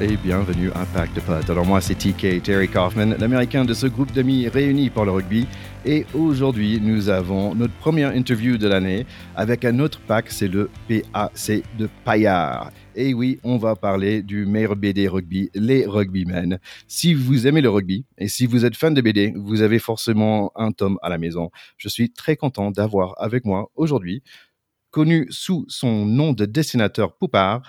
et 0.00 0.16
bienvenue 0.16 0.70
à 0.70 0.86
Pack 0.94 1.12
de 1.12 1.20
Potes. 1.20 1.50
Alors 1.50 1.66
moi 1.66 1.82
c'est 1.82 1.94
TK, 1.94 2.42
Terry 2.42 2.68
Kaufman, 2.68 3.16
l'américain 3.18 3.66
de 3.66 3.74
ce 3.74 3.86
groupe 3.86 4.10
d'amis 4.12 4.48
réunis 4.48 4.88
par 4.88 5.04
le 5.04 5.10
rugby. 5.10 5.46
Et 5.84 6.06
aujourd'hui 6.14 6.80
nous 6.80 7.10
avons 7.10 7.54
notre 7.54 7.74
première 7.74 8.16
interview 8.16 8.56
de 8.56 8.66
l'année 8.66 9.04
avec 9.36 9.64
un 9.66 9.78
autre 9.78 10.00
pack, 10.00 10.30
c'est 10.30 10.48
le 10.48 10.70
PAC 10.88 11.62
de 11.78 11.88
Paillard. 12.04 12.70
Et 12.94 13.12
oui, 13.12 13.40
on 13.44 13.58
va 13.58 13.76
parler 13.76 14.22
du 14.22 14.46
meilleur 14.46 14.74
BD 14.74 15.06
rugby, 15.06 15.50
les 15.54 15.84
Rugbymen. 15.84 16.58
Si 16.88 17.12
vous 17.12 17.46
aimez 17.46 17.60
le 17.60 17.68
rugby 17.68 18.06
et 18.16 18.28
si 18.28 18.46
vous 18.46 18.64
êtes 18.64 18.76
fan 18.76 18.94
de 18.94 19.02
BD, 19.02 19.34
vous 19.36 19.60
avez 19.60 19.78
forcément 19.78 20.50
un 20.56 20.72
tome 20.72 20.98
à 21.02 21.10
la 21.10 21.18
maison. 21.18 21.50
Je 21.76 21.90
suis 21.90 22.10
très 22.10 22.36
content 22.36 22.70
d'avoir 22.70 23.14
avec 23.18 23.44
moi 23.44 23.70
aujourd'hui, 23.74 24.22
connu 24.90 25.26
sous 25.28 25.66
son 25.68 26.06
nom 26.06 26.32
de 26.32 26.46
dessinateur 26.46 27.16
Poupard, 27.18 27.60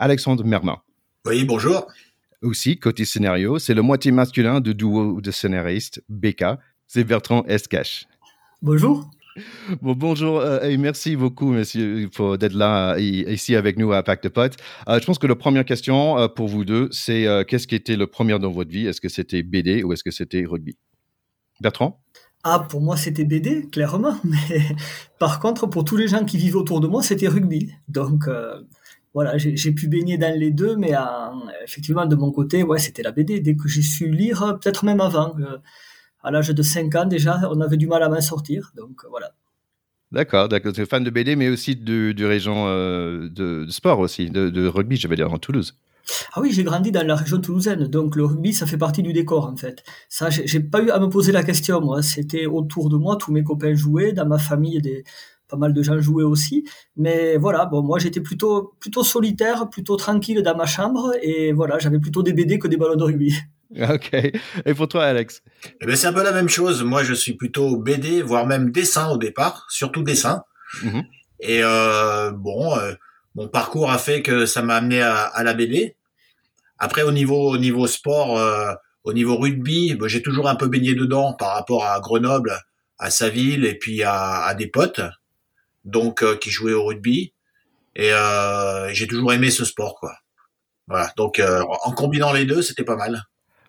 Alexandre 0.00 0.44
Mermin. 0.44 0.78
Oui, 1.26 1.44
bonjour. 1.44 1.88
Aussi, 2.40 2.78
côté 2.78 3.04
scénario, 3.04 3.58
c'est 3.58 3.74
le 3.74 3.82
moitié 3.82 4.12
masculin 4.12 4.60
du 4.60 4.76
duo 4.76 5.20
de 5.20 5.32
scénaristes 5.32 6.00
BK, 6.08 6.44
c'est 6.86 7.02
Bertrand 7.02 7.42
Escache. 7.46 8.06
Bonjour. 8.62 9.10
Bon, 9.82 9.94
bonjour 9.94 10.38
euh, 10.38 10.60
et 10.60 10.76
merci 10.76 11.16
beaucoup, 11.16 11.50
monsieur, 11.50 12.08
pour 12.14 12.38
d'être 12.38 12.54
là 12.54 12.94
euh, 12.94 13.00
ici 13.00 13.56
avec 13.56 13.76
nous 13.76 13.92
à 13.92 14.04
Pacte 14.04 14.22
de 14.22 14.28
Potes. 14.28 14.56
Euh, 14.88 15.00
je 15.00 15.04
pense 15.04 15.18
que 15.18 15.26
la 15.26 15.34
première 15.34 15.64
question 15.64 16.28
pour 16.28 16.46
vous 16.46 16.64
deux, 16.64 16.88
c'est 16.92 17.26
qu'est-ce 17.48 17.66
qui 17.66 17.74
était 17.74 17.96
le 17.96 18.06
premier 18.06 18.38
dans 18.38 18.52
votre 18.52 18.70
vie? 18.70 18.86
Est-ce 18.86 19.00
que 19.00 19.08
c'était 19.08 19.42
BD 19.42 19.82
ou 19.82 19.92
est-ce 19.92 20.04
que 20.04 20.12
c'était 20.12 20.44
rugby? 20.44 20.78
Bertrand? 21.60 22.00
Ah, 22.44 22.64
pour 22.70 22.80
moi, 22.80 22.96
c'était 22.96 23.24
BD, 23.24 23.68
clairement. 23.72 24.16
Mais 24.24 24.76
par 25.18 25.40
contre, 25.40 25.66
pour 25.66 25.84
tous 25.84 25.96
les 25.96 26.06
gens 26.06 26.24
qui 26.24 26.38
vivaient 26.38 26.54
autour 26.54 26.78
de 26.78 26.86
moi, 26.86 27.02
c'était 27.02 27.26
rugby. 27.26 27.72
Donc, 27.88 28.28
voilà, 29.16 29.38
j'ai 29.38 29.72
pu 29.72 29.88
baigner 29.88 30.18
dans 30.18 30.38
les 30.38 30.50
deux, 30.50 30.76
mais 30.76 30.92
effectivement, 31.64 32.04
de 32.04 32.14
mon 32.16 32.30
côté, 32.30 32.62
ouais, 32.62 32.78
c'était 32.78 33.02
la 33.02 33.12
BD. 33.12 33.40
Dès 33.40 33.56
que 33.56 33.66
j'ai 33.66 33.80
su 33.80 34.10
lire, 34.10 34.58
peut-être 34.60 34.84
même 34.84 35.00
avant, 35.00 35.34
euh, 35.38 35.56
à 36.22 36.30
l'âge 36.30 36.50
de 36.50 36.62
5 36.62 36.94
ans 36.96 37.06
déjà, 37.06 37.40
on 37.50 37.62
avait 37.62 37.78
du 37.78 37.86
mal 37.86 38.02
à 38.02 38.10
m'en 38.10 38.20
sortir. 38.20 38.72
Donc 38.76 39.06
voilà. 39.08 39.32
D'accord, 40.12 40.50
d'accord. 40.50 40.74
Tu 40.74 40.82
es 40.82 40.84
fan 40.84 41.02
de 41.02 41.08
BD, 41.08 41.34
mais 41.34 41.48
aussi 41.48 41.76
du, 41.76 42.26
région 42.26 42.66
euh, 42.66 43.30
de, 43.30 43.64
sport 43.70 44.00
aussi, 44.00 44.28
de, 44.28 44.66
rugby, 44.66 44.96
je 44.98 45.08
vais 45.08 45.16
dire, 45.16 45.32
en 45.32 45.38
Toulouse. 45.38 45.78
Ah 46.34 46.42
oui, 46.42 46.52
j'ai 46.52 46.62
grandi 46.62 46.92
dans 46.92 47.06
la 47.06 47.16
région 47.16 47.40
toulousaine, 47.40 47.88
donc 47.88 48.16
le 48.16 48.26
rugby, 48.26 48.52
ça 48.52 48.66
fait 48.66 48.76
partie 48.76 49.02
du 49.02 49.14
décor 49.14 49.46
en 49.46 49.56
fait. 49.56 49.82
Ça, 50.10 50.28
j'ai 50.28 50.60
pas 50.60 50.82
eu 50.82 50.90
à 50.90 51.00
me 51.00 51.08
poser 51.08 51.32
la 51.32 51.42
question, 51.42 51.80
moi. 51.80 52.02
C'était 52.02 52.44
autour 52.44 52.90
de 52.90 52.96
moi, 52.96 53.16
tous 53.16 53.32
mes 53.32 53.42
copains 53.42 53.74
jouaient, 53.74 54.12
dans 54.12 54.26
ma 54.26 54.38
famille, 54.38 54.80
des, 54.82 55.04
pas 55.48 55.56
mal 55.56 55.72
de 55.72 55.82
gens 55.82 56.00
jouaient 56.00 56.24
aussi. 56.24 56.64
Mais 56.96 57.36
voilà, 57.36 57.66
bon, 57.66 57.82
moi 57.82 57.98
j'étais 57.98 58.20
plutôt, 58.20 58.74
plutôt 58.80 59.04
solitaire, 59.04 59.68
plutôt 59.68 59.96
tranquille 59.96 60.42
dans 60.42 60.56
ma 60.56 60.66
chambre, 60.66 61.12
et 61.22 61.52
voilà, 61.52 61.78
j'avais 61.78 61.98
plutôt 61.98 62.22
des 62.22 62.32
BD 62.32 62.58
que 62.58 62.68
des 62.68 62.76
ballons 62.76 62.96
de 62.96 63.04
rugby. 63.04 63.34
Ok. 63.76 64.12
Et 64.64 64.74
pour 64.74 64.88
toi, 64.88 65.04
Alex? 65.04 65.42
Eh 65.80 65.86
ben, 65.86 65.96
C'est 65.96 66.06
un 66.06 66.12
peu 66.12 66.22
la 66.22 66.32
même 66.32 66.48
chose. 66.48 66.84
Moi, 66.84 67.02
je 67.02 67.14
suis 67.14 67.34
plutôt 67.34 67.76
BD, 67.76 68.22
voire 68.22 68.46
même 68.46 68.70
dessin 68.70 69.10
au 69.10 69.18
départ, 69.18 69.66
surtout 69.70 70.02
dessin. 70.02 70.44
Mhm. 70.82 71.04
Et 71.40 71.60
euh, 71.62 72.30
bon, 72.30 72.76
euh, 72.78 72.94
mon 73.34 73.48
parcours 73.48 73.90
a 73.90 73.98
fait 73.98 74.22
que 74.22 74.46
ça 74.46 74.62
m'a 74.62 74.76
amené 74.76 75.02
à, 75.02 75.24
à, 75.24 75.42
la 75.42 75.54
BD. 75.54 75.96
Après, 76.78 77.02
au 77.02 77.12
niveau, 77.12 77.50
au 77.50 77.58
niveau 77.58 77.86
sport, 77.86 78.38
euh, 78.38 78.72
au 79.04 79.12
niveau 79.12 79.36
rugby, 79.36 79.94
ben, 79.94 80.08
j'ai 80.08 80.22
toujours 80.22 80.48
un 80.48 80.56
peu 80.56 80.68
baigné 80.68 80.94
dedans 80.94 81.32
par 81.32 81.54
rapport 81.54 81.84
à 81.84 82.00
Grenoble, 82.00 82.58
à 82.98 83.10
sa 83.10 83.28
ville 83.28 83.64
et 83.64 83.74
puis 83.74 84.02
à, 84.02 84.44
à 84.44 84.54
des 84.54 84.68
potes 84.68 85.02
donc 85.86 86.22
euh, 86.22 86.36
qui 86.36 86.50
jouait 86.50 86.74
au 86.74 86.84
rugby. 86.84 87.32
Et 87.94 88.12
euh, 88.12 88.92
j'ai 88.92 89.06
toujours 89.06 89.32
aimé 89.32 89.50
ce 89.50 89.64
sport, 89.64 89.94
quoi. 89.98 90.12
Voilà. 90.88 91.10
Donc 91.16 91.38
euh, 91.38 91.62
en 91.84 91.92
combinant 91.92 92.32
les 92.32 92.44
deux, 92.44 92.60
c'était 92.60 92.84
pas 92.84 92.96
mal. 92.96 93.22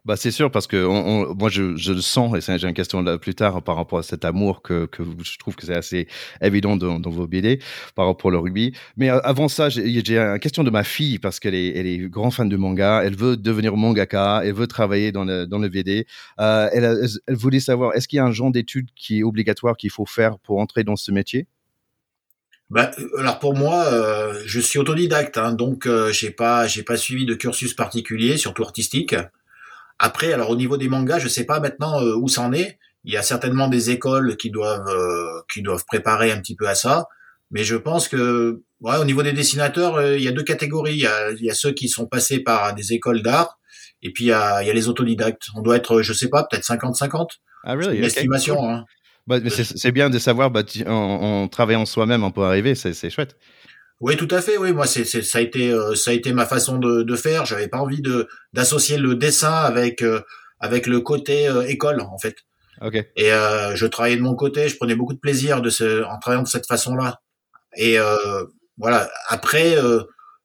Bah, 0.04 0.16
c'est 0.16 0.32
sûr, 0.32 0.50
parce 0.52 0.68
que 0.68 0.86
moi, 1.34 1.50
je, 1.50 1.64
le 1.92 2.02
sens, 2.02 2.34
et 2.50 2.58
j'ai 2.58 2.68
une 2.68 2.74
question 2.74 3.02
là, 3.02 3.18
plus 3.18 3.36
tard 3.36 3.62
par 3.62 3.76
rapport 3.76 4.00
à 4.00 4.04
cet 4.04 4.24
amour 4.24 4.62
que, 4.62 4.88
je 5.22 5.38
trouve 5.38 5.58
que 5.58 5.66
c'est 5.66 5.76
assez 5.76 6.08
évident 6.40 6.78
dans, 6.78 6.98
dans, 6.98 7.10
vos 7.10 7.28
BD 7.28 7.60
par 7.94 8.06
rapport 8.08 8.32
au 8.32 8.42
rugby. 8.42 8.72
Mais 8.96 9.10
avant 9.10 9.50
ça, 9.50 9.68
j'ai 9.68 9.84
une 9.84 10.40
question 10.40 10.64
de 10.64 10.70
ma 10.70 10.86
fille, 10.86 11.20
parce 11.20 11.42
qu'elle 11.42 11.56
est, 11.56 11.76
elle 11.76 11.88
est 11.88 11.98
grand 12.10 12.32
fan 12.32 12.48
de 12.48 12.56
manga, 12.56 13.02
elle 13.04 13.18
veut 13.18 13.36
devenir 13.36 13.76
mangaka, 13.76 14.44
elle 14.46 14.54
veut 14.54 14.68
travailler 14.68 15.12
dans 15.12 15.26
le, 15.26 15.46
dans 15.46 15.60
le 15.60 15.68
BD. 15.68 16.08
elle, 16.38 17.10
elle 17.28 17.36
voulait 17.36 17.60
savoir, 17.60 17.94
est-ce 17.94 18.08
qu'il 18.08 18.16
y 18.16 18.22
a 18.22 18.26
un 18.26 18.32
genre 18.32 18.52
d'études 18.52 18.88
qui 18.96 19.20
est 19.20 19.24
obligatoire 19.24 19.76
qu'il 19.76 19.90
faut 19.90 20.06
faire 20.06 20.40
pour 20.40 20.60
entrer 20.60 20.86
dans 20.86 20.96
ce 20.96 21.12
métier? 21.12 21.50
Bah, 22.70 22.92
alors 23.18 23.40
pour 23.40 23.56
moi, 23.56 23.86
euh, 23.86 24.42
je 24.46 24.60
suis 24.60 24.78
autodidacte, 24.78 25.38
hein, 25.38 25.54
donc 25.54 25.86
euh, 25.86 26.12
j'ai 26.12 26.32
pas 26.32 26.68
j'ai 26.68 26.84
pas 26.84 26.98
suivi 26.98 27.26
de 27.26 27.34
cursus 27.34 27.74
particulier, 27.74 28.38
surtout 28.38 28.64
artistique. 28.64 29.16
Après, 30.00 30.34
alors 30.34 30.50
au 30.50 30.58
niveau 30.58 30.76
des 30.78 30.90
mangas, 30.90 31.20
je 31.20 31.30
sais 31.30 31.46
pas 31.46 31.60
maintenant 31.62 32.02
euh, 32.02 32.16
où 32.16 32.28
ça 32.28 32.42
en 32.42 32.52
est. 32.52 32.78
Il 33.06 33.14
y 33.14 33.18
a 33.18 33.24
certainement 33.24 33.70
des 33.70 33.90
écoles 33.90 34.36
qui 34.36 34.52
doivent 34.52 34.90
euh, 34.90 35.42
qui 35.54 35.62
doivent 35.62 35.86
préparer 35.86 36.32
un 36.32 36.40
petit 36.42 36.58
peu 36.58 36.68
à 36.68 36.76
ça, 36.76 37.06
mais 37.52 37.64
je 37.64 37.78
pense 37.78 38.10
que 38.10 38.62
ouais, 38.82 38.98
au 38.98 39.06
niveau 39.06 39.24
des 39.24 39.32
dessinateurs, 39.32 40.16
il 40.16 40.22
y 40.22 40.28
a 40.28 40.34
deux 40.34 40.44
catégories. 40.44 40.96
Il 40.96 41.02
y 41.02 41.08
a, 41.08 41.32
il 41.32 41.46
y 41.46 41.50
a 41.50 41.56
ceux 41.56 41.72
qui 41.72 41.88
sont 41.88 42.06
passés 42.06 42.40
par 42.40 42.76
des 42.76 42.92
écoles 42.92 43.22
d'art, 43.22 43.60
et 44.02 44.12
puis 44.12 44.26
il 44.26 44.28
y 44.28 44.34
a, 44.34 44.62
il 44.62 44.68
y 44.68 44.70
a 44.70 44.74
les 44.74 44.90
autodidactes. 44.90 45.48
On 45.56 45.62
doit 45.62 45.78
être, 45.78 46.02
je 46.02 46.12
sais 46.12 46.30
pas, 46.30 46.44
peut-être 46.44 46.68
50-50. 46.68 47.30
Ah, 47.64 47.76
really? 47.76 47.98
Une 47.98 48.04
estimation. 48.04 48.70
Hein. 48.70 48.86
Bah, 49.28 49.38
c'est 49.50 49.92
bien 49.92 50.10
de 50.10 50.20
savoir, 50.20 50.52
bah, 50.52 50.64
en, 50.88 51.48
travaillant 51.50 51.86
soi-même, 51.86 52.24
on 52.24 52.32
peut 52.32 52.44
arriver, 52.44 52.76
c'est 52.76 53.10
chouette. 53.10 53.36
Oui, 54.00 54.16
tout 54.16 54.28
à 54.32 54.42
fait. 54.42 54.58
Oui, 54.58 54.74
moi, 54.74 54.86
c'est 54.86 55.06
ça 55.06 55.40
a 55.40 55.42
été 55.42 55.72
euh, 55.72 55.96
ça 55.96 56.12
a 56.12 56.14
été 56.14 56.32
ma 56.32 56.46
façon 56.46 56.78
de, 56.78 57.02
de 57.02 57.16
faire. 57.16 57.46
J'avais 57.46 57.68
pas 57.68 57.80
envie 57.80 58.02
de 58.02 58.28
d'associer 58.54 58.98
le 58.98 59.16
dessin 59.16 59.52
avec 59.52 60.04
euh, 60.04 60.22
avec 60.60 60.86
le 60.88 61.02
côté 61.02 61.48
euh, 61.48 61.64
école, 61.68 62.02
en 62.02 62.18
fait. 62.18 62.38
Okay. 62.80 63.08
Et 63.16 63.30
je 63.30 63.86
travaillais 63.88 64.18
de 64.18 64.22
mon 64.22 64.36
côté. 64.36 64.70
Je 64.70 64.76
prenais 64.76 64.94
beaucoup 64.94 65.16
de 65.16 65.20
plaisir 65.20 65.64
de 65.64 65.72
ce, 65.72 66.04
en 66.04 66.20
travaillant 66.20 66.44
de 66.44 66.48
cette 66.48 66.68
façon-là. 66.68 67.22
Et 67.76 67.98
voilà. 68.78 69.10
Après, 69.30 69.76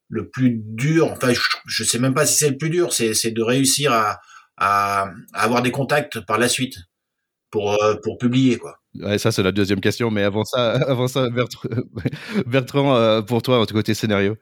le 0.09 0.31
plus 0.31 0.59
dur, 0.65 1.13
enfin, 1.13 1.35
je, 1.35 1.41
je 1.67 1.85
sais 1.85 1.99
même 1.99 2.15
pas 2.15 2.25
si 2.25 2.37
c'est 2.37 2.49
le 2.49 2.57
plus 2.57 2.71
dur, 2.71 2.95
c'est 2.95 3.31
de 3.31 3.43
réussir 3.43 3.93
à, 3.93 4.19
à, 4.57 5.11
à 5.35 5.43
avoir 5.45 5.61
des 5.61 5.71
contacts 5.71 6.21
par 6.21 6.39
la 6.39 6.49
suite 6.49 6.79
pour, 7.53 7.81
euh, 7.81 7.95
pour 8.03 8.19
publier. 8.19 8.57
Quoi. 8.57 8.79
Ouais, 8.97 9.19
ça, 9.19 9.31
c'est 9.31 9.43
la 9.45 9.53
deuxième 9.53 9.81
question. 9.81 10.11
Mais 10.11 10.25
avant 10.25 10.45
ça, 10.45 10.73
avant 10.89 11.07
ça 11.07 11.29
Bertrand, 12.47 12.97
euh, 12.97 13.23
pour 13.23 13.43
toi, 13.43 13.61
en 13.61 13.67
tout 13.67 13.75
côté 13.75 13.95
scénario 13.95 14.37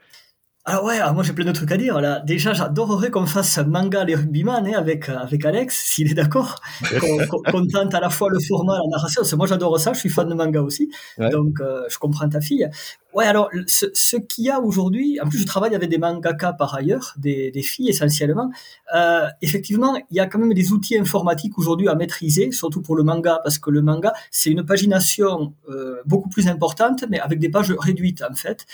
ah 0.67 0.85
ouais, 0.85 0.99
moi 1.15 1.23
j'ai 1.23 1.33
plein 1.33 1.47
de 1.47 1.53
trucs 1.53 1.73
à 1.73 1.79
dire. 1.79 2.01
Là. 2.01 2.21
Déjà, 2.21 2.53
j'adorerais 2.53 3.11
qu'on 3.11 3.25
fasse 3.25 3.57
un 3.57 3.65
manga 3.65 4.05
les 4.05 4.15
rugbyman 4.15 4.67
hein, 4.67 4.73
avec, 4.77 5.09
avec 5.09 5.45
Alex, 5.47 5.75
s'il 5.87 6.11
est 6.11 6.15
d'accord. 6.15 6.61
qu'on 7.51 7.67
tente 7.67 7.95
à 7.95 8.01
la 8.01 8.11
fois 8.11 8.29
le 8.31 8.39
format, 8.41 8.75
la 8.79 8.89
narration. 8.91 9.23
Parce 9.23 9.31
que 9.31 9.37
moi 9.37 9.47
j'adore 9.47 9.81
ça, 9.81 9.95
je 9.95 10.01
suis 10.01 10.11
fan 10.11 10.29
de 10.29 10.35
manga 10.35 10.61
aussi. 10.61 10.91
Donc 11.19 11.61
euh, 11.61 11.85
je 11.89 11.99
comprends 11.99 12.29
ta 12.29 12.41
fille. 12.43 12.69
Ouais, 13.13 13.27
alors 13.27 13.51
ce, 13.67 13.87
ce 13.93 14.17
qu'il 14.17 14.45
y 14.45 14.51
a 14.51 14.61
aujourd'hui, 14.61 15.19
en 15.21 15.29
plus 15.29 15.39
je 15.39 15.47
travaille 15.47 15.75
avec 15.75 15.91
des 15.91 15.99
mangaka 15.99 16.53
par 16.53 16.75
ailleurs, 16.77 17.15
des, 17.17 17.51
des 17.51 17.63
filles 17.63 17.89
essentiellement. 17.89 18.53
Euh, 18.95 19.27
effectivement, 19.43 19.97
il 20.11 20.17
y 20.17 20.21
a 20.21 20.27
quand 20.27 20.39
même 20.39 20.55
des 20.55 20.71
outils 20.71 20.97
informatiques 20.97 21.59
aujourd'hui 21.59 21.89
à 21.89 21.97
maîtriser, 21.97 22.53
surtout 22.53 22.83
pour 22.83 22.95
le 22.95 23.03
manga, 23.03 23.41
parce 23.43 23.59
que 23.59 23.71
le 23.71 23.83
manga 23.83 24.13
c'est 24.31 24.51
une 24.51 24.65
pagination 24.65 25.55
euh, 25.69 25.97
beaucoup 26.07 26.29
plus 26.29 26.47
importante, 26.47 27.05
mais 27.11 27.19
avec 27.19 27.41
des 27.41 27.49
pages 27.49 27.73
réduites 27.73 28.23
en 28.23 28.35
fait. 28.35 28.67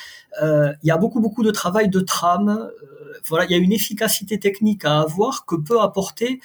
Euh, 0.43 0.73
il 0.83 0.89
y 0.89 0.91
a 0.91 0.99
beaucoup 0.99 1.21
beaucoup 1.21 1.43
de 1.43 1.51
travail 1.51 1.76
de 1.85 2.01
trame. 2.01 2.49
Euh, 2.49 3.13
voilà, 3.25 3.45
il 3.47 3.51
y 3.51 3.55
a 3.55 3.59
une 3.59 3.73
efficacité 3.73 4.39
technique 4.39 4.85
à 4.85 5.01
avoir 5.01 5.47
que 5.47 5.57
peut 5.57 5.81
apporter 5.81 6.41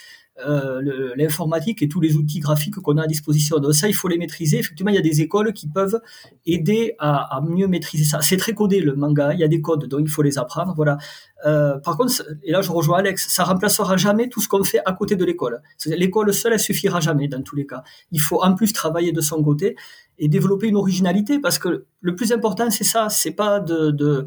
euh, 0.47 1.14
l'informatique 1.18 1.84
et 1.84 1.90
tous 1.90 2.00
les 2.00 2.16
outils 2.16 2.40
graphiques 2.40 2.75
qu'on 2.75 2.97
a 2.97 3.03
à 3.03 3.08
disposition. 3.08 3.59
Donc 3.59 3.76
ça, 3.76 3.88
il 3.88 3.94
faut 3.94 4.08
les 4.08 4.17
maîtriser. 4.17 4.59
Effectivement, 4.59 4.90
il 4.90 4.96
y 4.96 5.00
a 5.00 5.02
des 5.02 5.22
écoles 5.22 5.53
qui 5.53 5.67
peuvent 5.67 6.02
aider 6.46 6.96
à, 7.00 7.41
mieux 7.47 7.67
maîtriser 7.67 8.06
ça. 8.06 8.22
C'est 8.22 8.38
très 8.38 8.53
codé 8.53 8.79
le 8.79 8.96
manga, 8.96 9.34
il 9.34 9.40
y 9.40 9.44
a 9.44 9.47
des 9.47 9.61
codes, 9.61 9.85
donc 9.88 10.02
il 10.03 10.09
faut 10.09 10.22
les 10.22 10.38
apprendre. 10.38 10.73
Voilà. 10.76 10.97
Euh, 11.46 11.78
par 11.79 11.97
contre, 11.97 12.23
et 12.44 12.52
là 12.52 12.61
je 12.61 12.72
rejoins 12.72 13.00
Alex, 13.00 13.28
ça 13.29 13.44
remplacera 13.44 13.97
jamais 13.97 14.29
tout 14.29 14.41
ce 14.41 14.47
qu'on 14.47 14.64
fait 14.64 14.79
à 14.85 14.94
côté 14.94 15.16
de 15.16 15.26
l'école. 15.26 15.61
L'école 15.85 16.34
seule, 16.34 16.53
elle 16.53 16.59
suffira 16.59 17.02
jamais 17.02 17.28
dans 17.28 17.41
tous 17.44 17.56
les 17.56 17.67
cas. 17.67 17.84
Il 18.11 18.22
faut 18.22 18.41
en 18.41 18.56
plus 18.56 18.73
travailler 18.73 19.11
de 19.11 19.22
son 19.22 19.44
côté 19.44 19.76
et 20.17 20.28
développer 20.28 20.67
une 20.67 20.78
originalité 20.78 21.40
parce 21.40 21.59
que 21.59 21.85
le 22.00 22.16
plus 22.16 22.32
important, 22.32 22.70
c'est 22.72 22.84
ça. 22.84 23.09
C'est 23.09 23.32
pas 23.32 23.59
de 23.59 24.26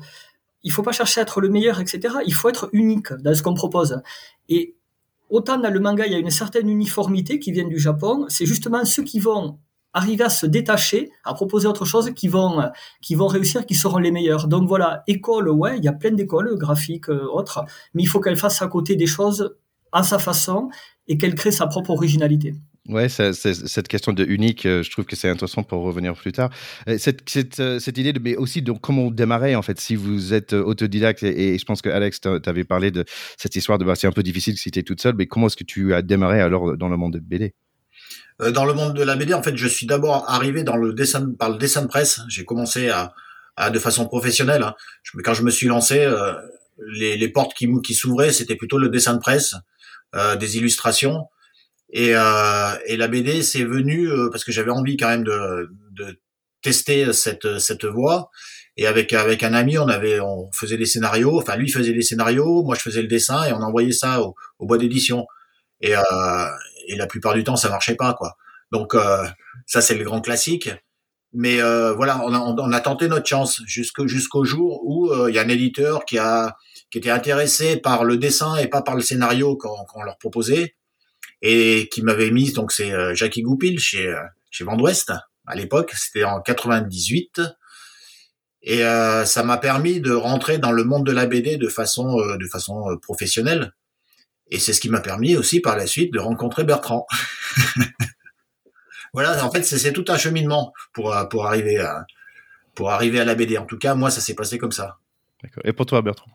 il 0.65 0.73
faut 0.73 0.83
pas 0.83 0.93
chercher 0.93 1.21
à 1.21 1.23
être 1.23 1.41
le 1.41 1.49
meilleur, 1.49 1.81
etc. 1.81 2.17
Il 2.27 2.35
faut 2.35 2.49
être 2.49 2.69
unique 2.73 3.13
dans 3.13 3.35
ce 3.35 3.43
qu'on 3.43 3.55
propose. 3.55 4.03
Et 4.49 4.75
autant 5.31 5.59
dans 5.59 5.71
le 5.71 5.79
manga, 5.79 6.07
il 6.07 6.13
y 6.13 6.17
a 6.17 6.19
une 6.19 6.31
certaine 6.31 6.69
uniformité 6.69 7.39
qui 7.39 7.53
vient 7.53 7.69
du 7.69 7.79
Japon, 7.79 8.27
c'est 8.29 8.47
justement 8.47 8.85
ceux 8.85 9.05
qui 9.05 9.21
vont 9.21 9.59
arriver 9.93 10.25
à 10.25 10.29
se 10.29 10.47
détacher, 10.47 11.11
à 11.25 11.35
proposer 11.35 11.69
autre 11.69 11.85
chose, 11.85 12.11
qui 12.15 12.27
vont, 12.27 12.63
qui 13.01 13.15
vont 13.15 13.29
réussir, 13.29 13.65
qui 13.65 13.75
seront 13.75 13.99
les 13.99 14.11
meilleurs. 14.11 14.49
Donc 14.49 14.67
voilà, 14.67 15.05
école, 15.07 15.49
ouais, 15.49 15.79
il 15.79 15.85
y 15.85 15.89
a 15.89 15.93
plein 15.93 16.11
d'écoles 16.11 16.57
graphiques, 16.59 17.09
euh, 17.09 17.29
autres, 17.31 17.65
mais 17.95 18.03
il 18.03 18.07
faut 18.07 18.21
qu'elle 18.21 18.37
fasse 18.37 18.61
à 18.61 18.67
côté 18.67 18.97
des 18.97 19.07
choses 19.07 19.57
à 19.93 20.03
sa 20.03 20.19
façon 20.19 20.69
et 21.07 21.17
qu'elle 21.17 21.37
crée 21.37 21.53
sa 21.53 21.69
propre 21.69 21.91
originalité. 21.91 22.55
Ouais, 22.89 23.09
cette 23.09 23.89
question 23.89 24.13
de 24.13 24.25
unique, 24.25 24.67
euh, 24.67 24.83
je 24.83 24.91
trouve 24.91 25.07
que 25.07 25.17
c'est 25.17 25.31
intéressant 25.31 25.63
pour 25.63 25.83
revenir 25.83 26.15
plus 26.15 26.33
tard. 26.33 26.51
Cette, 26.99 27.29
cette, 27.31 27.59
euh, 27.59 27.79
cette, 27.79 27.97
idée 27.97 28.13
de, 28.13 28.21
mais 28.21 28.37
aussi 28.37 28.61
de 28.61 28.73
comment 28.73 29.11
démarrer 29.11 29.57
en 29.57 29.63
fait, 29.63 29.81
si 29.81 29.97
vous 29.97 30.35
êtes 30.35 30.53
autodidacte, 30.53 31.23
et, 31.23 31.59
je 31.59 31.65
pense 31.65 31.81
que 31.81 31.89
Alex 31.89 32.21
t'avait 32.43 32.65
parlé 32.65 32.91
de 32.91 33.07
cette 33.39 33.57
histoire 33.57 33.79
de, 33.79 33.87
bah, 33.87 33.95
c'est 33.95 34.07
un 34.07 34.13
peu 34.13 34.23
difficile 34.23 34.59
si 34.59 34.71
tu 34.71 34.79
es 34.79 34.83
toute 34.83 35.01
seule, 35.01 35.15
mais 35.17 35.27
comment 35.27 35.47
est-ce 35.47 35.57
que 35.57 35.65
tu 35.65 35.95
as 35.95 36.03
démarré 36.03 36.43
alors 36.43 36.77
dans 36.77 36.89
le 36.89 36.99
monde 36.99 37.15
de 37.15 37.21
BD 37.21 37.55
Dans 38.39 38.67
le 38.67 38.75
monde 38.75 38.95
de 38.95 39.03
la 39.03 39.17
BD, 39.17 39.33
en 39.33 39.43
fait, 39.43 39.57
je 39.57 39.67
suis 39.67 39.87
d'abord 39.87 40.29
arrivé 40.29 40.63
dans 40.63 40.77
le 40.77 40.93
dessin, 40.93 41.33
par 41.39 41.49
le 41.49 41.57
dessin 41.57 41.81
de 41.81 41.89
presse. 41.89 42.21
J'ai 42.29 42.45
commencé 42.45 42.91
à, 42.91 43.15
à, 43.57 43.71
de 43.71 43.79
façon 43.79 44.07
professionnelle. 44.07 44.63
Hein. 44.63 44.75
Quand 45.25 45.33
je 45.33 45.43
me 45.43 45.51
suis 45.51 45.69
lancé, 45.69 46.07
les, 46.93 47.17
les, 47.17 47.29
portes 47.29 47.55
qui, 47.55 47.67
qui 47.83 47.95
s'ouvraient, 47.95 48.33
c'était 48.33 48.57
plutôt 48.57 48.77
le 48.77 48.91
dessin 48.91 49.15
de 49.15 49.21
presse, 49.21 49.55
euh, 50.15 50.37
des 50.37 50.59
illustrations. 50.59 51.27
Et, 51.95 52.15
euh, 52.15 52.75
et 52.87 52.97
la 52.97 53.09
BD, 53.09 53.43
c'est 53.43 53.65
venu 53.65 54.11
euh, 54.11 54.29
parce 54.31 54.45
que 54.45 54.53
j'avais 54.53 54.73
envie 54.73 54.97
quand 54.97 55.09
même 55.09 55.25
de, 55.25 55.71
de 55.93 56.21
tester 56.61 57.13
cette, 57.13 57.59
cette 57.59 57.85
voie. 57.87 58.31
Et 58.77 58.87
avec 58.89 59.13
avec 59.13 59.45
un 59.45 59.55
ami, 59.55 59.79
on 59.79 59.89
avait 59.89 60.19
on 60.21 60.51
faisait 60.53 60.77
des 60.77 60.87
scénarios. 60.87 61.39
Enfin, 61.39 61.57
lui 61.57 61.71
faisait 61.71 61.93
des 61.93 62.03
scénarios, 62.03 62.65
moi 62.65 62.75
je 62.75 62.81
faisais 62.81 63.03
le 63.03 63.09
dessin 63.09 63.45
et 63.45 63.53
on 63.53 63.63
envoyait 63.63 63.93
ça 63.93 64.21
au, 64.21 64.35
au 64.59 64.67
bois 64.67 64.79
d'édition. 64.79 65.27
Et, 65.81 65.97
euh, 65.97 66.03
et 66.89 66.97
la 66.97 67.07
plupart 67.07 67.35
du 67.35 67.45
temps, 67.45 67.57
ça 67.57 67.69
marchait 67.69 67.95
pas 67.95 68.15
quoi. 68.15 68.37
Donc 68.73 68.95
euh, 68.95 69.25
ça 69.67 69.81
c'est 69.81 69.95
le 69.95 70.05
grand 70.05 70.21
classique. 70.21 70.71
Mais 71.33 71.61
euh, 71.61 71.93
voilà, 71.95 72.21
on 72.25 72.33
a, 72.33 72.39
on 72.39 72.73
a, 72.73 72.81
tenté 72.81 73.09
notre 73.09 73.27
chance 73.27 73.61
jusqu'au 73.67 74.07
jusqu'au 74.07 74.45
jour 74.45 74.83
où 74.85 75.11
euh, 75.11 75.31
il 75.31 75.35
y 75.35 75.39
a 75.39 75.43
un 75.43 75.49
éditeur 75.49 76.05
qui 76.05 76.19
a 76.19 76.57
qui 76.91 76.99
était 76.99 77.11
intéressé 77.11 77.77
par 77.77 78.05
le 78.05 78.17
dessin 78.17 78.57
et 78.57 78.69
pas 78.69 78.83
par 78.83 78.95
le 78.95 79.03
scénario 79.03 79.57
qu'on 79.57 80.03
leur 80.03 80.19
proposait 80.19 80.75
et 81.47 81.89
qui 81.91 82.03
m'avait 82.03 82.31
mis 82.31 82.53
donc 82.53 82.73
c'est 82.73 82.91
euh, 82.91 83.15
Jackie 83.15 83.43
Goupil 83.43 83.79
chez 83.79 84.09
euh, 84.09 84.19
chez 84.51 84.65
Vendouest 84.65 85.13
à 85.47 85.55
l'époque, 85.55 85.93
c'était 85.95 86.25
en 86.25 86.41
98 86.41 87.43
et 88.63 88.83
euh, 88.83 89.27
ça 89.27 89.43
m'a 89.43 89.59
permis 89.59 90.01
de 90.01 90.11
rentrer 90.11 90.57
dans 90.57 90.73
le 90.73 90.85
monde 90.85 91.05
de 91.07 91.13
la 91.13 91.27
BD 91.27 91.59
de 91.59 91.69
façon 91.69 92.17
de 92.17 92.47
façon 92.47 92.97
professionnelle 93.03 93.73
et 94.51 94.59
c'est 94.59 94.73
ce 94.73 94.81
qui 94.81 94.89
m'a 94.89 95.01
permis 95.01 95.37
aussi 95.37 95.61
par 95.61 95.77
la 95.77 95.87
suite 95.87 96.15
de 96.15 96.19
rencontrer 96.19 96.65
Bertrand. 96.65 97.07
voilà, 99.13 99.45
en 99.45 99.51
fait, 99.51 99.63
c'est 99.65 99.93
tout 99.93 100.05
un 100.09 100.17
cheminement 100.17 100.73
pour 100.93 101.15
pour 101.31 101.47
arriver 101.47 101.79
à 101.79 102.07
pour 102.75 102.91
arriver 102.91 103.21
à 103.21 103.25
la 103.25 103.35
BD. 103.35 103.59
En 103.59 103.67
tout 103.67 103.79
cas, 103.79 103.95
moi, 103.95 104.11
ça 104.11 104.21
s'est 104.21 104.35
passé 104.35 104.59
comme 104.59 104.73
ça. 104.73 104.99
Et 105.65 105.73
pour 105.73 105.87
toi, 105.87 106.01
Bertrand? 106.01 106.31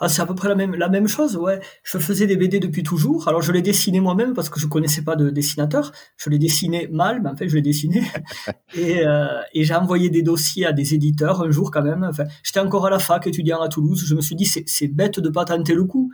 Ah, 0.00 0.08
c'est 0.08 0.22
à 0.22 0.26
peu 0.26 0.34
près 0.34 0.48
la 0.48 0.54
même, 0.54 0.74
la 0.74 0.88
même 0.88 1.08
chose, 1.08 1.36
ouais. 1.36 1.60
Je 1.82 1.98
faisais 1.98 2.26
des 2.26 2.36
BD 2.36 2.60
depuis 2.60 2.82
toujours. 2.82 3.28
Alors, 3.28 3.42
je 3.42 3.52
les 3.52 3.62
dessinais 3.62 4.00
moi-même 4.00 4.34
parce 4.34 4.48
que 4.48 4.60
je 4.60 4.66
connaissais 4.66 5.02
pas 5.02 5.16
de 5.16 5.30
dessinateur. 5.30 5.92
Je 6.16 6.30
les 6.30 6.38
dessinais 6.38 6.88
mal, 6.92 7.22
mais 7.22 7.30
en 7.30 7.36
fait, 7.36 7.48
je 7.48 7.56
les 7.56 7.62
dessinais. 7.62 8.02
et, 8.74 9.06
euh, 9.06 9.26
et 9.52 9.64
j'ai 9.64 9.74
envoyé 9.74 10.10
des 10.10 10.22
dossiers 10.22 10.66
à 10.66 10.72
des 10.72 10.94
éditeurs 10.94 11.42
un 11.42 11.50
jour 11.50 11.70
quand 11.70 11.82
même. 11.82 12.04
Enfin, 12.04 12.24
j'étais 12.42 12.60
encore 12.60 12.86
à 12.86 12.90
la 12.90 12.98
fac 12.98 13.26
étudiant 13.26 13.60
à 13.60 13.68
Toulouse. 13.68 14.04
Je 14.06 14.14
me 14.14 14.20
suis 14.20 14.36
dit, 14.36 14.46
c'est 14.46 14.88
bête 14.88 15.20
de 15.20 15.28
pas 15.28 15.44
tenter 15.44 15.74
le 15.74 15.84
coup. 15.84 16.10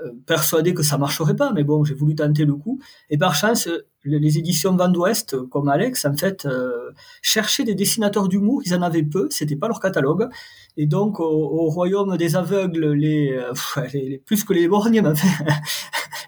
Euh, 0.00 0.10
persuadé 0.26 0.74
que 0.74 0.82
ça 0.82 0.96
marcherait 0.96 1.36
pas, 1.36 1.52
mais 1.52 1.64
bon, 1.64 1.84
j'ai 1.84 1.94
voulu 1.94 2.14
tenter 2.14 2.44
le 2.44 2.54
coup. 2.54 2.80
Et 3.10 3.18
par 3.18 3.34
chance, 3.34 3.68
les 4.04 4.38
éditions 4.38 4.74
Van 4.76 4.88
d'Ouest, 4.88 5.36
comme 5.48 5.68
Alex, 5.68 6.04
en 6.04 6.14
fait, 6.14 6.46
euh, 6.46 6.90
cherchaient 7.20 7.64
des 7.64 7.74
dessinateurs 7.74 8.28
d'humour. 8.28 8.62
Ils 8.64 8.74
en 8.74 8.82
avaient 8.82 9.02
peu, 9.02 9.28
c'était 9.30 9.56
pas 9.56 9.68
leur 9.68 9.80
catalogue. 9.80 10.28
Et 10.76 10.86
donc, 10.86 11.20
au, 11.20 11.68
royaume 11.68 12.16
des 12.16 12.36
aveugles, 12.36 12.92
les, 12.92 13.32
euh, 13.32 13.52
les, 13.92 14.18
plus 14.18 14.44
que 14.44 14.52
les 14.52 14.66
borgnes, 14.66 15.02
enfin, 15.06 15.28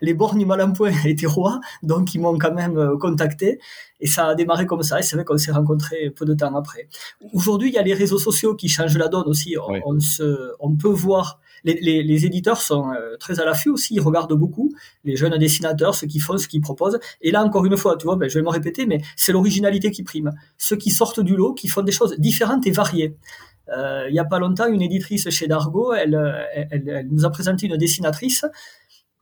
les 0.00 0.14
borgnes 0.14 0.44
mal 0.44 0.60
en 0.60 0.72
point 0.72 0.92
étaient 1.04 1.26
rois, 1.26 1.60
donc 1.82 2.14
ils 2.14 2.20
m'ont 2.20 2.38
quand 2.38 2.54
même 2.54 2.78
euh, 2.78 2.96
contacté. 2.96 3.58
Et 4.00 4.06
ça 4.06 4.28
a 4.28 4.34
démarré 4.34 4.66
comme 4.66 4.82
ça, 4.82 4.98
et 4.98 5.02
c'est 5.02 5.16
vrai 5.16 5.24
qu'on 5.24 5.38
s'est 5.38 5.52
rencontrés 5.52 6.10
peu 6.10 6.24
de 6.24 6.34
temps 6.34 6.54
après. 6.56 6.88
Aujourd'hui, 7.32 7.70
il 7.70 7.74
y 7.74 7.78
a 7.78 7.82
les 7.82 7.94
réseaux 7.94 8.18
sociaux 8.18 8.54
qui 8.54 8.68
changent 8.68 8.98
la 8.98 9.08
donne 9.08 9.26
aussi. 9.26 9.56
On, 9.86 9.98
se, 10.00 10.52
on 10.60 10.76
peut 10.76 10.88
voir 10.88 11.40
les, 11.64 11.78
les, 11.80 12.02
les, 12.02 12.26
éditeurs 12.26 12.60
sont 12.60 12.90
euh, 12.90 13.16
très 13.16 13.40
à 13.40 13.44
l'affût 13.44 13.70
aussi, 13.70 13.94
ils 13.94 14.00
regardent 14.00 14.34
beaucoup 14.34 14.74
les 15.04 15.16
jeunes 15.16 15.36
dessinateurs, 15.38 15.94
ce 15.94 16.06
qu'ils 16.06 16.20
font, 16.20 16.36
ce 16.38 16.46
qu'ils 16.46 16.60
proposent. 16.60 17.00
Et 17.22 17.30
là, 17.30 17.42
encore 17.42 17.64
une 17.64 17.76
fois, 17.76 17.96
tu 17.96 18.04
vois, 18.04 18.16
ben, 18.16 18.28
je 18.28 18.38
vais 18.38 18.44
me 18.44 18.50
répéter, 18.50 18.86
mais 18.86 19.00
c'est 19.16 19.32
l'originalité 19.32 19.90
qui 19.90 20.02
prime. 20.02 20.32
Ceux 20.58 20.76
qui 20.76 20.90
sortent 20.90 21.20
du 21.20 21.36
lot, 21.36 21.54
qui 21.54 21.68
font 21.68 21.82
des 21.82 21.92
choses 21.92 22.14
différentes 22.18 22.66
et 22.66 22.70
variées. 22.70 23.16
Euh, 23.74 24.04
il 24.08 24.12
n'y 24.12 24.18
a 24.18 24.26
pas 24.26 24.38
longtemps, 24.38 24.66
une 24.66 24.82
éditrice 24.82 25.30
chez 25.30 25.46
Dargo, 25.46 25.94
elle, 25.94 26.14
elle, 26.54 26.86
elle, 26.86 27.08
nous 27.10 27.24
a 27.24 27.30
présenté 27.30 27.66
une 27.66 27.78
dessinatrice. 27.78 28.44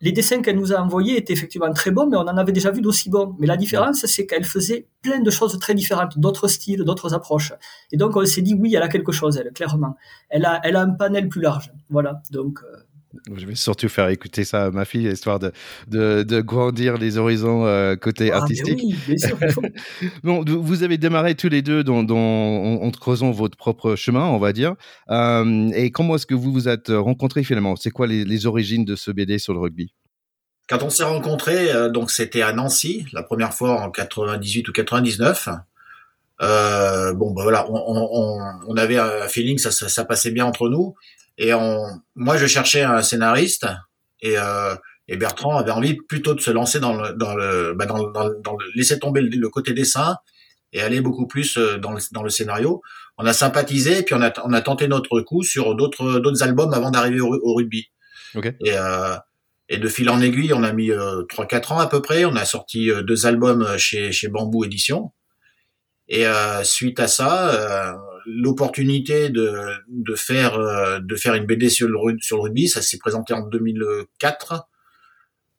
Les 0.03 0.11
dessins 0.11 0.43
qu'elle 0.43 0.57
nous 0.57 0.73
a 0.73 0.81
envoyés 0.81 1.17
étaient 1.17 1.33
effectivement 1.33 1.73
très 1.73 1.93
bons, 1.93 2.09
mais 2.09 2.17
on 2.17 2.23
en 2.23 2.37
avait 2.37 2.51
déjà 2.51 2.73
vu 2.73 2.81
d'aussi 2.81 3.09
bons. 3.09 3.37
Mais 3.39 3.47
la 3.47 3.57
différence, 3.57 4.05
c'est 4.05 4.27
qu'elle 4.27 4.45
faisait 4.45 4.89
plein 5.01 5.21
de 5.21 5.31
choses 5.31 5.57
très 5.61 5.75
différentes, 5.75 6.19
d'autres 6.19 6.49
styles, 6.49 6.83
d'autres 6.83 7.15
approches. 7.15 7.53
Et 7.93 7.97
donc, 7.97 8.17
on 8.17 8.27
s'est 8.27 8.43
dit, 8.43 8.55
oui, 8.55 8.75
elle 8.75 8.83
a 8.83 8.89
quelque 8.89 9.13
chose, 9.13 9.37
elle, 9.37 9.53
clairement. 9.53 9.95
Elle 10.29 10.45
a, 10.45 10.61
elle 10.65 10.75
a 10.75 10.81
un 10.83 10.91
panel 10.91 11.29
plus 11.29 11.41
large. 11.41 11.73
Voilà. 11.89 12.21
Donc, 12.33 12.59
euh, 12.65 12.77
je 13.35 13.47
vais 13.47 13.55
surtout 13.55 13.89
faire 13.89 14.09
écouter 14.09 14.45
ça 14.45 14.65
à 14.65 14.71
ma 14.71 14.85
fille, 14.85 15.09
histoire 15.09 15.39
de, 15.39 15.53
de, 15.89 16.23
de 16.23 16.41
grandir 16.41 16.97
les 16.97 17.19
horizons 17.19 17.67
euh, 17.67 17.97
côté 17.97 18.31
ah, 18.33 18.39
artistique. 18.39 18.81
Oui, 18.83 18.97
bien 19.07 19.19
sûr. 19.19 19.39
bon, 20.25 20.45
vous 20.45 20.83
avez 20.83 20.99
démarré 20.99 21.35
tous 21.35 21.49
les 21.49 21.63
deux 21.63 21.85
dans, 21.85 22.03
dans, 22.03 22.17
en, 22.17 22.91
creusant 22.91 23.31
votre 23.31 23.57
propre 23.57 23.97
chemin, 23.97 24.27
on 24.27 24.39
va 24.39 24.53
dire. 24.53 24.75
Euh, 25.11 25.71
et 25.75 25.91
comment 25.91 26.17
est-ce 26.17 26.27
que 26.27 26.35
vous 26.35 26.53
vous 26.53 26.69
êtes 26.69 26.89
rencontrés 26.91 27.45
finalement? 27.45 27.77
C'est 27.77 27.91
quoi 27.91 28.07
les, 28.07 28.25
les, 28.25 28.47
origines 28.47 28.85
de 28.85 28.97
ce 28.97 29.11
BD 29.11 29.39
sur 29.39 29.53
le 29.53 29.61
rugby? 29.61 29.93
Quand 30.69 30.83
on 30.83 30.91
s'est 30.91 31.05
rencontrés, 31.05 31.71
euh, 31.73 31.91
donc 31.91 32.11
c'était 32.11 32.43
à 32.43 32.53
Nancy, 32.53 33.07
la 33.13 33.23
première 33.23 33.53
fois 33.53 33.81
en 33.81 33.91
98 33.91 34.69
ou 34.69 34.73
99. 34.73 35.49
Euh, 36.41 37.13
bon, 37.13 37.33
ben 37.33 37.43
voilà, 37.43 37.71
on, 37.71 37.75
on, 37.77 38.41
on, 38.67 38.77
avait 38.77 38.99
un 38.99 39.29
feeling, 39.29 39.59
ça, 39.59 39.71
ça, 39.71 39.89
ça 39.89 40.05
passait 40.05 40.31
bien 40.31 40.45
entre 40.45 40.69
nous. 40.69 40.95
Et 41.43 41.53
on, 41.55 42.01
moi, 42.15 42.37
je 42.37 42.47
cherchais 42.47 42.83
un 42.83 43.03
scénariste 43.03 43.67
et, 44.21 44.39
euh, 44.39 44.77
et 45.09 45.17
Bertrand 45.17 45.57
avait 45.57 45.73
envie 45.73 45.97
plutôt 45.97 46.35
de 46.35 46.41
se 46.41 46.53
lancer 46.53 46.79
dans 46.79 46.95
le, 46.95 47.15
dans 47.15 47.35
le, 47.35 47.75
bah 47.75 47.85
dans, 47.85 48.09
dans, 48.13 48.31
dans 48.45 48.57
le 48.57 48.65
laisser 48.77 49.01
tomber 49.01 49.23
le, 49.23 49.49
côté 49.49 49.73
dessin 49.73 50.19
et 50.73 50.81
aller 50.81 51.01
beaucoup 51.01 51.27
plus 51.27 51.59
euh, 51.59 51.79
dans 51.79 51.91
le, 51.91 52.01
dans 52.13 52.23
le 52.23 52.31
scénario. 52.31 52.81
On 53.19 53.27
a 53.27 53.33
sympathisé 53.33 53.99
et 53.99 54.03
puis 54.05 54.15
on 54.15 54.23
a, 54.23 54.33
on 54.45 54.53
a 54.53 54.61
tenté 54.61 54.87
notre 54.87 55.21
coup 55.21 55.43
sur 55.43 55.75
d'autres, 55.75 56.21
d'autres 56.21 56.45
albums 56.45 56.73
avant 56.75 56.93
d'arriver 56.93 57.21
au, 57.21 57.55
rugby. 57.57 57.89
Okay. 58.37 58.53
Et, 58.65 58.75
euh, 58.75 59.17
et 59.69 59.79
de 59.79 59.89
fil 59.89 60.11
en 60.11 60.21
aiguille, 60.21 60.53
on 60.53 60.63
a 60.63 60.73
mis 60.73 60.93
euh, 60.93 61.23
3-4 61.25 61.73
ans 61.73 61.79
à 61.81 61.89
peu 61.89 62.01
près. 62.01 62.25
On 62.25 62.37
a 62.37 62.45
sorti 62.45 62.89
deux 63.03 63.27
albums 63.27 63.67
chez, 63.79 64.13
chez 64.13 64.29
Bamboo 64.29 64.65
Édition. 64.65 65.11
Et 66.07 66.27
euh, 66.27 66.63
suite 66.63 67.01
à 67.01 67.09
ça, 67.09 67.99
l'opportunité 68.27 69.31
de, 69.31 69.53
de 69.89 70.15
faire 70.15 70.59
euh, 70.59 71.01
de 71.01 71.17
faire 71.17 71.35
une 71.35 71.47
BD 71.47 71.69
sur 71.69 71.89
le, 71.89 71.99
sur 72.21 72.37
le 72.37 72.43
rugby, 72.43 72.69
ça 72.69 72.83
s'est 72.83 72.99
présenté 72.99 73.35
en 73.35 73.47
2004 73.47 74.69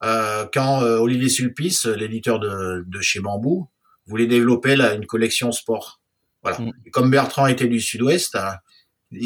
euh, 0.03 0.45
quand 0.53 0.83
euh, 0.83 0.97
Olivier 0.97 1.29
Sulpice, 1.29 1.85
l'éditeur 1.85 2.39
de, 2.39 2.83
de 2.85 3.01
chez 3.01 3.19
Bambou, 3.19 3.69
voulait 4.05 4.27
développer 4.27 4.75
là, 4.75 4.93
une 4.93 5.05
collection 5.05 5.51
sport. 5.51 6.01
Voilà. 6.41 6.59
Mm. 6.59 6.71
comme 6.91 7.09
Bertrand 7.09 7.47
était 7.47 7.67
du 7.67 7.79
Sud-Ouest, 7.79 8.37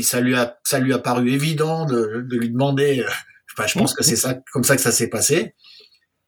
ça 0.03 0.21
lui 0.21 0.35
a 0.35 0.59
ça 0.63 0.79
lui 0.79 0.93
a 0.93 0.99
paru 0.99 1.31
évident 1.31 1.85
de, 1.85 2.21
de 2.21 2.37
lui 2.37 2.49
demander. 2.49 3.03
Enfin, 3.53 3.67
je 3.67 3.79
pense 3.79 3.95
que 3.95 4.03
c'est 4.03 4.15
ça 4.15 4.35
comme 4.53 4.63
ça 4.63 4.75
que 4.75 4.81
ça 4.83 4.91
s'est 4.91 5.09
passé, 5.09 5.55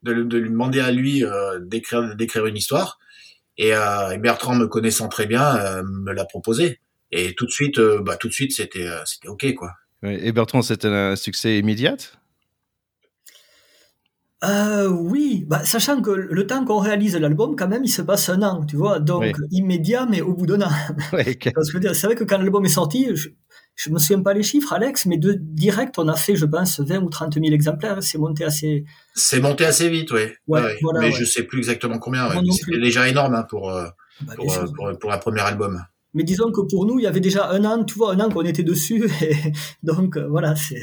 de, 0.01 0.23
de, 0.23 0.37
lui 0.37 0.49
demander 0.49 0.79
à 0.79 0.89
lui 0.89 1.23
d'écrire 1.61 2.15
d'écrire 2.15 2.47
une 2.47 2.57
histoire. 2.57 2.97
Et, 3.57 3.75
euh, 3.75 4.17
Bertrand 4.17 4.55
me 4.55 4.65
connaissant 4.65 5.09
très 5.09 5.27
bien 5.27 5.83
me 5.83 6.11
l'a 6.11 6.25
proposé. 6.25 6.79
Et 7.11 7.33
tout 7.33 7.45
de 7.45 7.51
suite, 7.51 7.79
euh, 7.79 8.01
bah, 8.01 8.17
tout 8.17 8.27
de 8.27 8.33
suite, 8.33 8.53
c'était, 8.53 8.87
euh, 8.87 9.03
c'était 9.05 9.27
ok, 9.27 9.53
quoi. 9.55 9.73
Et 10.03 10.31
Bertrand, 10.31 10.61
c'était 10.61 10.87
un 10.87 11.15
succès 11.15 11.59
immédiat? 11.59 11.97
Euh, 14.45 14.87
oui, 14.87 15.43
bah, 15.47 15.65
sachant 15.65 16.01
que 16.01 16.11
le 16.11 16.47
temps 16.47 16.63
qu'on 16.63 16.79
réalise 16.79 17.17
l'album, 17.17 17.57
quand 17.57 17.67
même, 17.67 17.83
il 17.83 17.89
se 17.89 18.01
passe 18.01 18.29
un 18.29 18.41
an, 18.41 18.65
tu 18.65 18.77
vois, 18.77 18.99
donc 18.99 19.35
immédiat, 19.51 20.07
mais 20.09 20.21
au 20.21 20.33
bout 20.33 20.45
d'un 20.45 20.61
an. 20.61 20.69
c'est 21.11 22.03
vrai 22.03 22.15
que 22.15 22.23
quand 22.23 22.37
l'album 22.37 22.63
est 22.63 22.69
sorti, 22.69 23.09
je, 23.13 23.29
je 23.75 23.89
me 23.89 23.99
souviens 23.99 24.21
pas 24.21 24.33
les 24.33 24.43
chiffres, 24.43 24.71
Alex, 24.71 25.07
mais 25.07 25.17
de 25.17 25.33
direct, 25.37 25.99
on 25.99 26.07
a 26.07 26.15
fait, 26.15 26.37
je 26.37 26.45
pense, 26.45 26.79
20 26.79 26.99
ou 26.99 27.09
30 27.09 27.33
000 27.33 27.47
exemplaires. 27.47 28.01
C'est 28.01 28.17
monté 28.17 28.45
assez. 28.45 28.85
C'est 29.13 29.41
monté 29.41 29.65
assez 29.65 29.89
vite, 29.89 30.11
oui. 30.11 30.21
Ouais, 30.47 30.77
Voilà, 30.81 31.01
mais 31.01 31.11
je 31.11 31.25
sais 31.25 31.43
plus 31.43 31.57
exactement 31.57 31.99
combien. 31.99 32.29
C'était 32.51 32.79
déjà 32.79 33.09
énorme 33.09 33.35
hein, 33.35 33.43
pour, 33.43 33.69
bah, 33.69 34.33
pour, 34.37 34.45
pour, 34.73 34.99
pour, 34.99 35.11
un 35.11 35.17
premier 35.17 35.41
album. 35.41 35.83
Mais 36.13 36.23
disons 36.23 36.51
que 36.51 36.61
pour 36.61 36.85
nous, 36.85 36.99
il 36.99 37.03
y 37.03 37.07
avait 37.07 37.19
déjà 37.19 37.49
un 37.51 37.63
an, 37.65 37.83
tu 37.83 37.95
vois, 37.95 38.13
un 38.13 38.19
an 38.19 38.29
qu'on 38.29 38.45
était 38.45 38.63
dessus. 38.63 39.09
Et 39.21 39.53
donc, 39.83 40.17
euh, 40.17 40.27
voilà, 40.27 40.55
c'est 40.55 40.81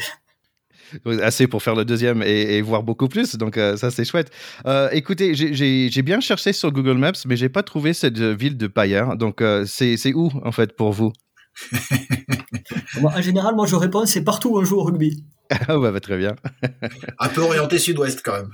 assez 1.20 1.48
pour 1.48 1.62
faire 1.64 1.74
le 1.74 1.84
deuxième 1.84 2.22
et, 2.22 2.62
voir 2.62 2.84
beaucoup 2.84 3.08
plus. 3.08 3.34
Donc 3.34 3.56
euh, 3.56 3.76
ça 3.76 3.90
c'est 3.90 4.04
chouette. 4.04 4.30
Euh, 4.66 4.88
écoutez, 4.92 5.34
j'ai 5.34 6.02
bien 6.02 6.20
cherché 6.20 6.52
sur 6.52 6.70
Google 6.70 6.96
Maps, 6.96 7.12
mais 7.26 7.36
j'ai 7.36 7.48
pas 7.48 7.64
trouvé 7.64 7.92
cette 7.92 8.18
ville 8.18 8.56
de 8.56 8.68
Payerne. 8.68 9.16
Donc 9.16 9.42
c'est 9.66 10.14
où 10.14 10.30
en 10.44 10.52
fait 10.52 10.76
pour 10.76 10.92
vous? 10.92 11.12
En 13.02 13.20
général, 13.20 13.54
moi 13.56 13.66
je 13.66 13.74
réponds 13.74 14.06
c'est 14.06 14.24
partout 14.24 14.50
où 14.50 14.58
on 14.58 14.64
joue 14.64 14.76
au 14.76 14.84
rugby. 14.84 15.24
Ah 15.68 15.78
bah, 15.78 16.00
très 16.00 16.16
bien. 16.16 16.36
Un 17.18 17.28
peu 17.28 17.40
orienté 17.40 17.78
sud-ouest 17.78 18.20
quand 18.24 18.32
même. 18.32 18.50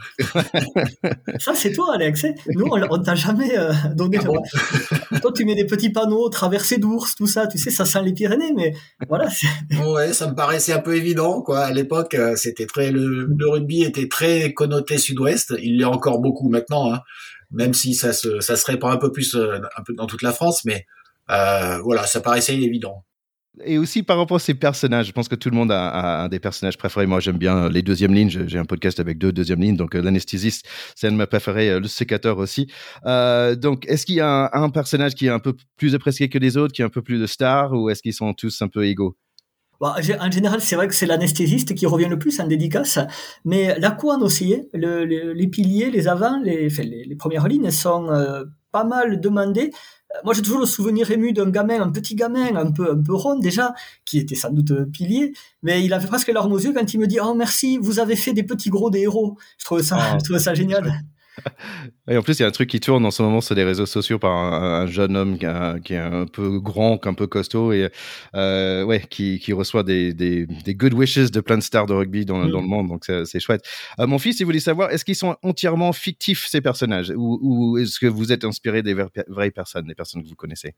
Ça 1.39 1.55
c'est 1.55 1.73
toi 1.73 1.95
Alex. 1.95 2.25
Hein. 2.25 2.35
Nous 2.49 2.67
on, 2.71 3.03
t'a 3.03 3.15
jamais 3.15 3.59
euh, 3.59 3.73
donné. 3.95 4.19
Ah 4.21 5.21
toi 5.21 5.33
tu 5.35 5.45
mets 5.45 5.55
des 5.55 5.67
petits 5.67 5.91
panneaux, 5.91 6.29
traversée 6.29 6.79
d'ours, 6.79 7.15
tout 7.15 7.27
ça. 7.27 7.47
Tu 7.47 7.59
sais 7.59 7.71
ça 7.71 7.85
sent 7.85 8.03
les 8.03 8.13
Pyrénées, 8.13 8.53
mais 8.55 8.75
voilà. 9.09 9.29
Ouais, 9.87 10.13
ça 10.13 10.29
me 10.29 10.35
paraissait 10.35 10.73
un 10.73 10.81
peu 10.81 10.97
évident 10.97 11.43
quoi. 11.43 11.61
À 11.61 11.73
l'époque, 11.73 12.15
euh, 12.15 12.37
c'était 12.37 12.67
très 12.67 12.91
le, 12.91 13.29
rugby 13.41 13.83
était 13.83 14.09
très 14.09 14.53
connoté 14.53 14.99
sud-ouest. 14.99 15.55
Il 15.63 15.79
l'est 15.79 15.85
encore 15.85 16.21
beaucoup 16.21 16.49
maintenant, 16.49 16.93
hein. 16.93 17.01
même 17.51 17.75
si 17.75 17.95
ça 17.95 18.13
se 18.13 18.41
ça 18.41 18.57
se 18.57 18.67
répand 18.67 18.93
un 18.93 18.99
peu 18.99 19.13
plus 19.13 19.35
euh, 19.35 19.59
un 19.77 19.83
peu 19.83 19.95
dans 19.95 20.07
toute 20.07 20.23
la 20.23 20.33
France, 20.33 20.65
mais 20.65 20.87
voilà, 21.29 22.07
ça 22.07 22.21
paraissait 22.21 22.57
évident. 22.57 23.05
Et 23.65 23.77
aussi 23.77 24.03
par 24.03 24.17
rapport 24.17 24.37
à 24.37 24.41
ces 24.41 24.55
personnages, 24.55 25.07
je 25.07 25.13
pense 25.13 25.29
que 25.29 25.35
tout 25.35 25.51
le 25.51 25.57
monde 25.57 25.71
a, 25.71 26.23
un 26.23 26.29
des 26.29 26.41
personnages 26.41 26.79
préférés. 26.79 27.07
Moi, 27.07 27.21
j'aime 27.21 27.37
bien 27.37 27.69
les 27.69 27.83
deuxièmes 27.83 28.15
lignes. 28.15 28.31
J'ai 28.47 28.59
un 28.59 28.65
podcast 28.65 28.99
avec 28.99 29.19
deux 29.19 29.31
deuxièmes 29.31 29.61
lignes. 29.61 29.77
Donc, 29.77 29.95
euh, 29.95 30.01
l'anesthésiste, 30.01 30.67
c'est 30.97 31.09
un 31.09 31.13
de 31.13 31.17
mes 31.17 31.27
préférés. 31.27 31.69
Euh, 31.69 31.81
le 31.81 31.87
sécateur 31.87 32.39
aussi. 32.39 32.69
Euh, 33.05 33.55
donc, 33.55 33.85
est-ce 33.89 34.07
qu'il 34.07 34.15
y 34.15 34.21
a 34.21 34.51
un, 34.55 34.71
personnage 34.71 35.15
qui 35.15 35.27
est 35.27 35.31
un 35.31 35.39
peu 35.39 35.55
plus 35.77 35.95
apprécié 35.95 36.31
que 36.31 36.39
les 36.39 36.57
autres, 36.57 36.73
qui 36.73 36.81
est 36.81 36.85
un 36.85 36.89
peu 36.91 37.03
plus 37.03 37.21
de 37.21 37.27
star, 37.27 37.73
ou 37.73 37.91
est-ce 37.91 38.01
qu'ils 38.01 38.15
sont 38.15 38.33
tous 38.33 38.63
un 38.63 38.69
peu 38.69 38.87
égaux? 38.87 39.17
Bah, 39.81 39.97
en 39.99 40.31
général, 40.31 40.63
c'est 40.63 40.77
vrai 40.77 40.89
que 40.89 40.95
c'est 40.95 41.07
l'anesthésiste 41.07 41.75
qui 41.75 41.85
revient 41.85 42.09
le 42.09 42.19
plus 42.19 42.41
en 42.41 42.47
dédicace, 42.47 43.01
mais 43.45 43.79
la 43.79 43.91
couane 43.91 44.23
aussi, 44.23 44.55
hein. 44.55 44.63
les 44.73 45.49
piliers, 45.49 45.91
les 45.91 46.09
avants, 46.09 46.41
les, 46.43 47.17
premières 47.19 47.49
lignes 47.49 47.71
sont 47.73 48.09
pas 48.71 48.85
mal 48.85 49.21
demandées 49.21 49.73
moi, 50.25 50.35
j'ai 50.35 50.43
toujours 50.43 50.61
le 50.61 50.67
souvenir 50.67 51.11
ému 51.11 51.33
d'un 51.33 51.51
gamin, 51.51 51.81
un 51.81 51.91
petit 51.91 52.15
gamin, 52.15 52.55
un 52.55 52.71
peu, 52.71 52.93
un 52.93 53.03
peu 53.03 53.15
rond 53.15 53.39
déjà, 53.39 53.75
qui 54.05 54.19
était 54.19 54.35
sans 54.35 54.51
doute 54.51 54.91
pilier, 54.93 55.33
mais 55.63 55.85
il 55.85 55.93
avait 55.93 56.07
presque 56.07 56.29
larmes 56.29 56.53
aux 56.53 56.59
yeux 56.59 56.73
quand 56.73 56.93
il 56.93 57.01
me 57.01 57.07
dit 57.07 57.19
Oh 57.23 57.35
merci, 57.35 57.79
vous 57.79 57.99
avez 57.99 58.17
fait 58.17 58.33
des 58.33 58.43
petits 58.43 58.71
gros 58.71 58.91
des 58.91 59.01
héros. 59.01 59.37
Je 59.59 59.65
trouve 59.65 59.83
ça, 59.83 59.97
ah. 59.99 60.19
je 60.21 60.25
trouve 60.25 60.39
ça 60.39 60.55
génial. 60.55 61.03
Et 62.09 62.17
en 62.17 62.23
plus, 62.23 62.39
il 62.39 62.43
y 62.43 62.45
a 62.45 62.49
un 62.49 62.53
truc 62.53 62.69
qui 62.69 62.81
tourne 62.81 63.05
en 63.07 63.11
ce 63.11 63.23
moment 63.23 63.41
sur 63.41 63.55
les 63.55 63.65
réseaux 63.65 63.87
sociaux 63.87 64.19
par 64.19 64.33
un, 64.33 64.87
jeune 64.87 65.17
homme 65.17 65.39
qui, 65.39 65.45
est 65.95 65.99
un 65.99 66.27
peu 66.27 66.61
grand, 66.61 67.05
un 67.07 67.15
peu 67.15 67.27
costaud, 67.27 67.73
et 67.73 67.89
euh, 68.35 68.85
ouais, 68.85 69.05
qui, 69.09 69.39
qui 69.39 69.53
reçoit 69.53 69.83
des, 69.83 70.13
des, 70.13 70.47
des, 70.47 70.75
good 70.75 70.95
wishes 70.95 71.31
de 71.31 71.41
plein 71.41 71.59
de 71.59 71.63
stars 71.63 71.87
de 71.87 71.95
rugby 71.95 72.25
dans, 72.25 72.45
dans 72.47 72.61
le 72.61 72.67
mm. 72.67 72.71
monde. 72.71 72.89
Donc 72.89 73.05
c'est 73.07 73.41
chouette. 73.41 73.63
Euh, 73.99 74.07
mon 74.07 74.19
fils, 74.19 74.41
il 74.41 74.45
voulait 74.45 74.61
savoir, 74.61 74.91
est-ce 74.91 75.05
qu'ils 75.05 75.17
sont 75.17 75.37
entièrement 75.43 75.93
fictifs 75.93 76.47
ces 76.47 76.61
personnages, 76.61 77.13
ou, 77.17 77.39
ou 77.43 77.79
est-ce 77.79 77.99
que 77.99 78.07
vous 78.07 78.33
êtes 78.33 78.45
inspiré 78.45 78.83
des 78.83 78.95
vraies 78.95 79.51
personnes, 79.51 79.87
des 79.87 79.95
personnes 79.95 80.23
que 80.23 80.29
vous 80.29 80.35
connaissez? 80.35 80.75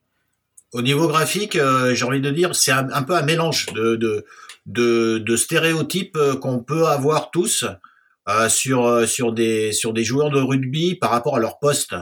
Au 0.73 0.83
niveau 0.83 1.07
graphique, 1.07 1.57
euh, 1.57 1.95
j'ai 1.95 2.05
envie 2.05 2.21
de 2.21 2.31
dire, 2.31 2.55
c'est 2.55 2.73
un, 2.73 2.89
un, 2.91 3.03
peu 3.03 3.15
un 3.15 3.23
mélange 3.23 3.67
de, 3.75 3.95
de, 3.97 4.25
de, 4.67 5.19
de 5.19 5.37
stéréotypes 5.37 6.19
qu'on 6.41 6.59
peut 6.59 6.87
avoir 6.87 7.31
tous. 7.31 7.65
Euh, 8.29 8.49
sur 8.49 8.87
euh, 8.87 9.05
sur 9.05 9.33
des 9.35 9.73
sur 9.73 9.93
des 9.93 10.03
joueurs 10.03 10.31
de 10.31 10.41
rugby 10.41 10.95
par 10.95 11.11
rapport 11.11 11.37
à 11.37 11.39
leur 11.39 11.59
poste. 11.59 11.95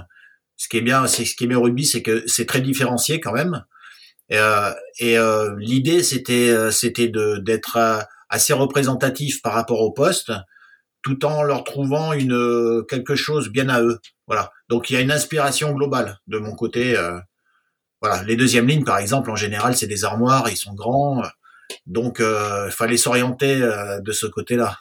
Ce 0.57 0.69
qui 0.69 0.77
est 0.77 0.83
bien, 0.83 1.09
c'est 1.09 1.25
ce 1.25 1.35
qui 1.35 1.45
est 1.45 1.47
bien 1.49 1.59
au 1.59 1.63
rugby, 1.63 1.85
c'est 1.85 2.03
que 2.03 2.23
c'est 2.29 2.47
très 2.47 2.61
différencié 2.61 3.19
quand 3.19 3.33
même. 3.33 3.65
Euh, 4.33 4.73
et 5.01 5.19
euh, 5.19 5.57
l'idée, 5.59 6.03
c'était 6.05 6.71
c'était 6.71 7.09
de 7.09 7.39
d'être 7.39 8.07
assez 8.29 8.53
représentatif 8.53 9.43
par 9.43 9.55
rapport 9.55 9.81
au 9.81 9.91
poste, 9.93 10.33
tout 11.03 11.25
en 11.25 11.43
leur 11.43 11.65
trouvant 11.65 12.13
une 12.13 12.85
quelque 12.89 13.17
chose 13.17 13.49
bien 13.51 13.69
à 13.69 13.83
eux. 13.83 13.99
Voilà. 14.29 14.53
Donc 14.69 14.91
il 14.91 14.95
y 14.95 14.97
a 14.97 15.01
une 15.01 15.13
inspiration 15.13 15.73
globale 15.73 16.21
de 16.29 16.39
mon 16.39 16.55
côté. 16.55 16.97
voilà. 18.01 18.23
Les 18.25 18.37
deuxièmes 18.37 18.69
lignes, 18.69 18.85
par 18.85 18.99
exemple, 18.99 19.31
en 19.31 19.37
général, 19.37 19.77
c'est 19.77 19.89
des 19.89 20.05
armoires, 20.05 20.49
ils 20.51 20.57
sont 20.57 20.75
grands, 20.75 21.23
donc 21.87 22.21
il 22.21 22.71
fallait 22.71 22.97
s'orienter 22.97 23.57
de 23.57 24.13
ce 24.13 24.27
côté-là. 24.27 24.79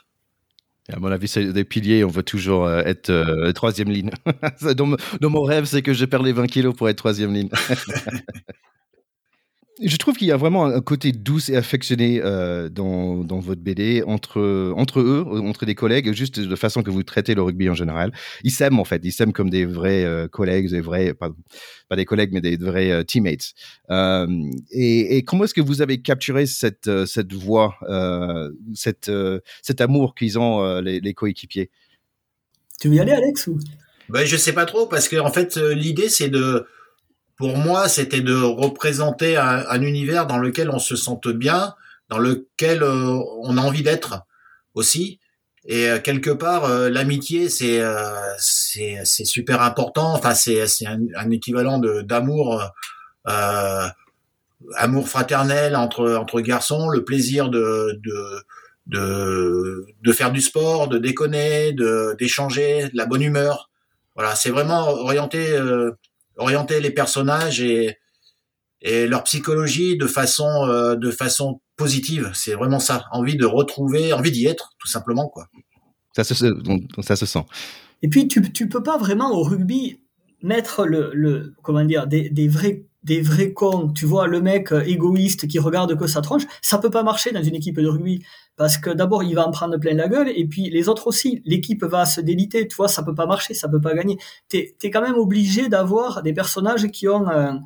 À 0.89 0.99
mon 0.99 1.11
avis, 1.11 1.27
c'est 1.27 1.53
des 1.53 1.63
piliers. 1.63 2.03
On 2.03 2.09
veut 2.09 2.23
toujours 2.23 2.65
euh, 2.65 2.81
être 2.85 3.09
euh, 3.09 3.51
troisième 3.53 3.89
ligne. 3.89 4.11
dans, 4.75 5.29
mon 5.29 5.41
rêve, 5.43 5.65
c'est 5.65 5.81
que 5.81 5.93
je 5.93 6.05
perds 6.05 6.23
les 6.23 6.33
20 6.33 6.47
kilos 6.47 6.75
pour 6.75 6.89
être 6.89 6.97
troisième 6.97 7.33
ligne. 7.33 7.49
je 9.81 9.97
trouve 9.97 10.15
qu'il 10.15 10.27
y 10.27 10.31
a 10.31 10.37
vraiment 10.37 10.65
un 10.65 10.81
côté 10.81 11.11
doux 11.11 11.39
et 11.49 11.55
affectionné 11.55 12.21
euh, 12.23 12.69
dans, 12.69 13.23
dans, 13.23 13.39
votre 13.39 13.61
BD 13.61 14.03
entre, 14.05 14.73
entre 14.75 14.99
eux, 14.99 15.25
entre 15.27 15.65
des 15.65 15.75
collègues, 15.75 16.13
juste 16.13 16.39
de 16.39 16.55
façon 16.55 16.83
que 16.83 16.91
vous 16.91 17.03
traitez 17.03 17.33
le 17.33 17.41
rugby 17.41 17.69
en 17.69 17.73
général. 17.73 18.11
Ils 18.43 18.51
s'aiment 18.51 18.79
en 18.79 18.85
fait, 18.85 19.01
ils 19.03 19.11
s'aiment 19.11 19.33
comme 19.33 19.49
des 19.49 19.65
vrais 19.65 20.03
euh, 20.03 20.27
collègues, 20.27 20.69
des 20.69 20.81
vrais, 20.81 21.13
pas, 21.13 21.31
pas, 21.89 21.95
des 21.95 22.05
collègues, 22.05 22.31
mais 22.31 22.41
des 22.41 22.57
vrais 22.57 22.91
euh, 22.91 23.03
teammates. 23.03 23.53
Euh, 23.89 24.27
et, 24.71 25.17
et, 25.17 25.23
comment 25.23 25.45
est-ce 25.45 25.53
que 25.53 25.61
vous 25.61 25.81
avez 25.81 26.01
capturé 26.01 26.45
cette, 26.45 26.87
euh, 26.87 27.05
cette 27.05 27.33
voix, 27.33 27.75
cette, 28.75 29.11
cet 29.61 29.81
amour 29.81 30.15
qu'ils 30.15 30.37
ont 30.37 30.79
les, 30.79 30.99
les 30.99 31.13
coéquipiers? 31.13 31.69
Tu 32.79 32.89
veux 32.89 32.95
y 32.95 32.99
aller, 32.99 33.11
Alex 33.11 33.47
ou... 33.47 33.57
ben, 34.09 34.25
Je 34.25 34.37
sais 34.37 34.53
pas 34.53 34.65
trop, 34.65 34.85
parce 34.85 35.07
que 35.07 35.17
en 35.17 35.31
fait, 35.31 35.57
l'idée, 35.57 36.09
c'est 36.09 36.29
de 36.29 36.65
pour 37.41 37.57
moi, 37.57 37.89
c'était 37.89 38.21
de 38.21 38.39
représenter 38.39 39.35
un, 39.35 39.81
univers 39.81 40.27
dans 40.27 40.37
lequel 40.37 40.69
on 40.69 40.77
se 40.77 40.95
sente 40.95 41.27
bien, 41.27 41.73
dans 42.07 42.19
lequel 42.19 42.83
euh, 42.83 43.17
on 43.41 43.57
a 43.57 43.61
envie 43.61 43.81
d'être 43.81 44.21
aussi. 44.75 45.19
Et 45.65 45.89
euh, 45.89 45.97
quelque 45.97 46.29
part, 46.29 46.65
euh, 46.65 46.87
l'amitié, 46.87 47.49
c'est 47.49 47.81
c'est 48.37 49.25
super 49.25 49.63
important. 49.63 50.13
Enfin, 50.13 50.35
c'est 50.35 50.67
c'est 50.67 50.85
un, 50.85 51.31
équivalent 51.31 51.79
de 51.79 52.01
d'amour, 52.03 52.63
amour 54.75 55.09
fraternel 55.09 55.75
entre 55.75 56.13
entre 56.13 56.41
garçons, 56.41 56.89
le 56.89 57.03
plaisir 57.03 57.49
de 57.49 57.99
de 58.03 58.43
de, 58.85 59.87
de 60.03 60.11
faire 60.13 60.31
du 60.31 60.41
sport, 60.41 60.89
de 60.89 60.99
déconner, 60.99 61.73
de 61.73 62.15
d'échanger, 62.19 62.91
la 62.93 63.07
bonne 63.07 63.23
humeur. 63.23 63.71
Voilà, 64.15 64.35
c'est 64.35 64.51
vraiment 64.51 64.89
orienté 64.89 65.57
orienter 66.37 66.79
les 66.79 66.91
personnages 66.91 67.61
et, 67.61 67.97
et 68.81 69.07
leur 69.07 69.23
psychologie 69.23 69.97
de 69.97 70.07
façon, 70.07 70.65
euh, 70.67 70.95
de 70.95 71.11
façon 71.11 71.61
positive. 71.77 72.31
C'est 72.33 72.53
vraiment 72.53 72.79
ça. 72.79 73.05
Envie 73.11 73.35
de 73.35 73.45
retrouver, 73.45 74.13
envie 74.13 74.31
d'y 74.31 74.45
être, 74.45 74.71
tout 74.79 74.87
simplement, 74.87 75.27
quoi. 75.29 75.47
Ça 76.15 76.23
se, 76.23 76.33
ça 77.01 77.15
se 77.15 77.25
sent. 77.25 77.45
Et 78.01 78.09
puis, 78.09 78.27
tu, 78.27 78.51
tu 78.51 78.67
peux 78.67 78.83
pas 78.83 78.97
vraiment 78.97 79.31
au 79.31 79.43
rugby 79.43 80.01
mettre 80.41 80.85
le, 80.85 81.11
le 81.13 81.53
comment 81.61 81.85
dire, 81.85 82.07
des, 82.07 82.29
des 82.29 82.47
vrais 82.47 82.85
des 83.03 83.21
vrais 83.21 83.51
cons, 83.51 83.91
tu 83.91 84.05
vois, 84.05 84.27
le 84.27 84.41
mec 84.41 84.71
euh, 84.71 84.81
égoïste 84.81 85.47
qui 85.47 85.57
regarde 85.59 85.97
que 85.97 86.05
sa 86.05 86.21
tronche, 86.21 86.43
ça 86.61 86.77
peut 86.77 86.91
pas 86.91 87.03
marcher 87.03 87.31
dans 87.31 87.41
une 87.41 87.55
équipe 87.55 87.79
de 87.79 87.87
rugby. 87.87 88.23
Parce 88.61 88.77
que 88.77 88.91
d'abord, 88.91 89.23
il 89.23 89.33
va 89.33 89.47
en 89.47 89.49
prendre 89.49 89.75
plein 89.77 89.95
la 89.95 90.07
gueule, 90.07 90.29
et 90.29 90.45
puis 90.45 90.69
les 90.69 90.87
autres 90.87 91.07
aussi. 91.07 91.41
L'équipe 91.45 91.83
va 91.83 92.05
se 92.05 92.21
déliter, 92.21 92.67
tu 92.67 92.75
vois, 92.75 92.87
ça 92.87 93.01
peut 93.01 93.15
pas 93.15 93.25
marcher, 93.25 93.55
ça 93.55 93.67
peut 93.67 93.81
pas 93.81 93.95
gagner. 93.95 94.19
T'es 94.49 94.75
es 94.83 94.91
quand 94.91 95.01
même 95.01 95.15
obligé 95.15 95.67
d'avoir 95.67 96.21
des 96.21 96.31
personnages 96.31 96.85
qui 96.91 97.07
ont 97.07 97.27
un, 97.27 97.63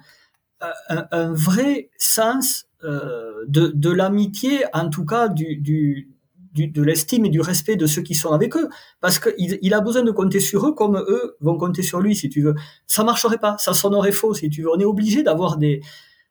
un, 0.89 1.33
vrai 1.33 1.89
sens 1.97 2.67
euh, 2.85 3.43
de, 3.45 3.73
de 3.75 3.89
l'amitié, 3.89 4.63
en 4.71 4.89
tout 4.89 5.03
cas 5.03 5.27
du, 5.27 5.57
du, 5.57 6.07
de 6.53 6.81
l'estime 6.81 7.25
et 7.25 7.29
du 7.29 7.41
respect 7.41 7.75
de 7.75 7.87
ceux 7.87 8.01
qui 8.01 8.15
sont 8.15 8.31
avec 8.31 8.55
eux, 8.55 8.69
parce 9.01 9.19
qu'il 9.19 9.59
il 9.61 9.73
a 9.73 9.81
besoin 9.81 10.03
de 10.03 10.11
compter 10.11 10.39
sur 10.39 10.65
eux 10.65 10.73
comme 10.73 10.95
eux 10.95 11.35
vont 11.41 11.57
compter 11.57 11.83
sur 11.83 11.99
lui, 11.99 12.15
si 12.15 12.29
tu 12.29 12.41
veux. 12.41 12.55
Ça 12.87 13.03
marcherait 13.03 13.39
pas, 13.39 13.57
ça 13.59 13.73
sonnerait 13.73 14.13
faux, 14.13 14.33
si 14.33 14.49
tu 14.49 14.61
veux. 14.61 14.69
On 14.73 14.79
est 14.79 14.85
obligé 14.85 15.23
d'avoir 15.23 15.57
des, 15.57 15.81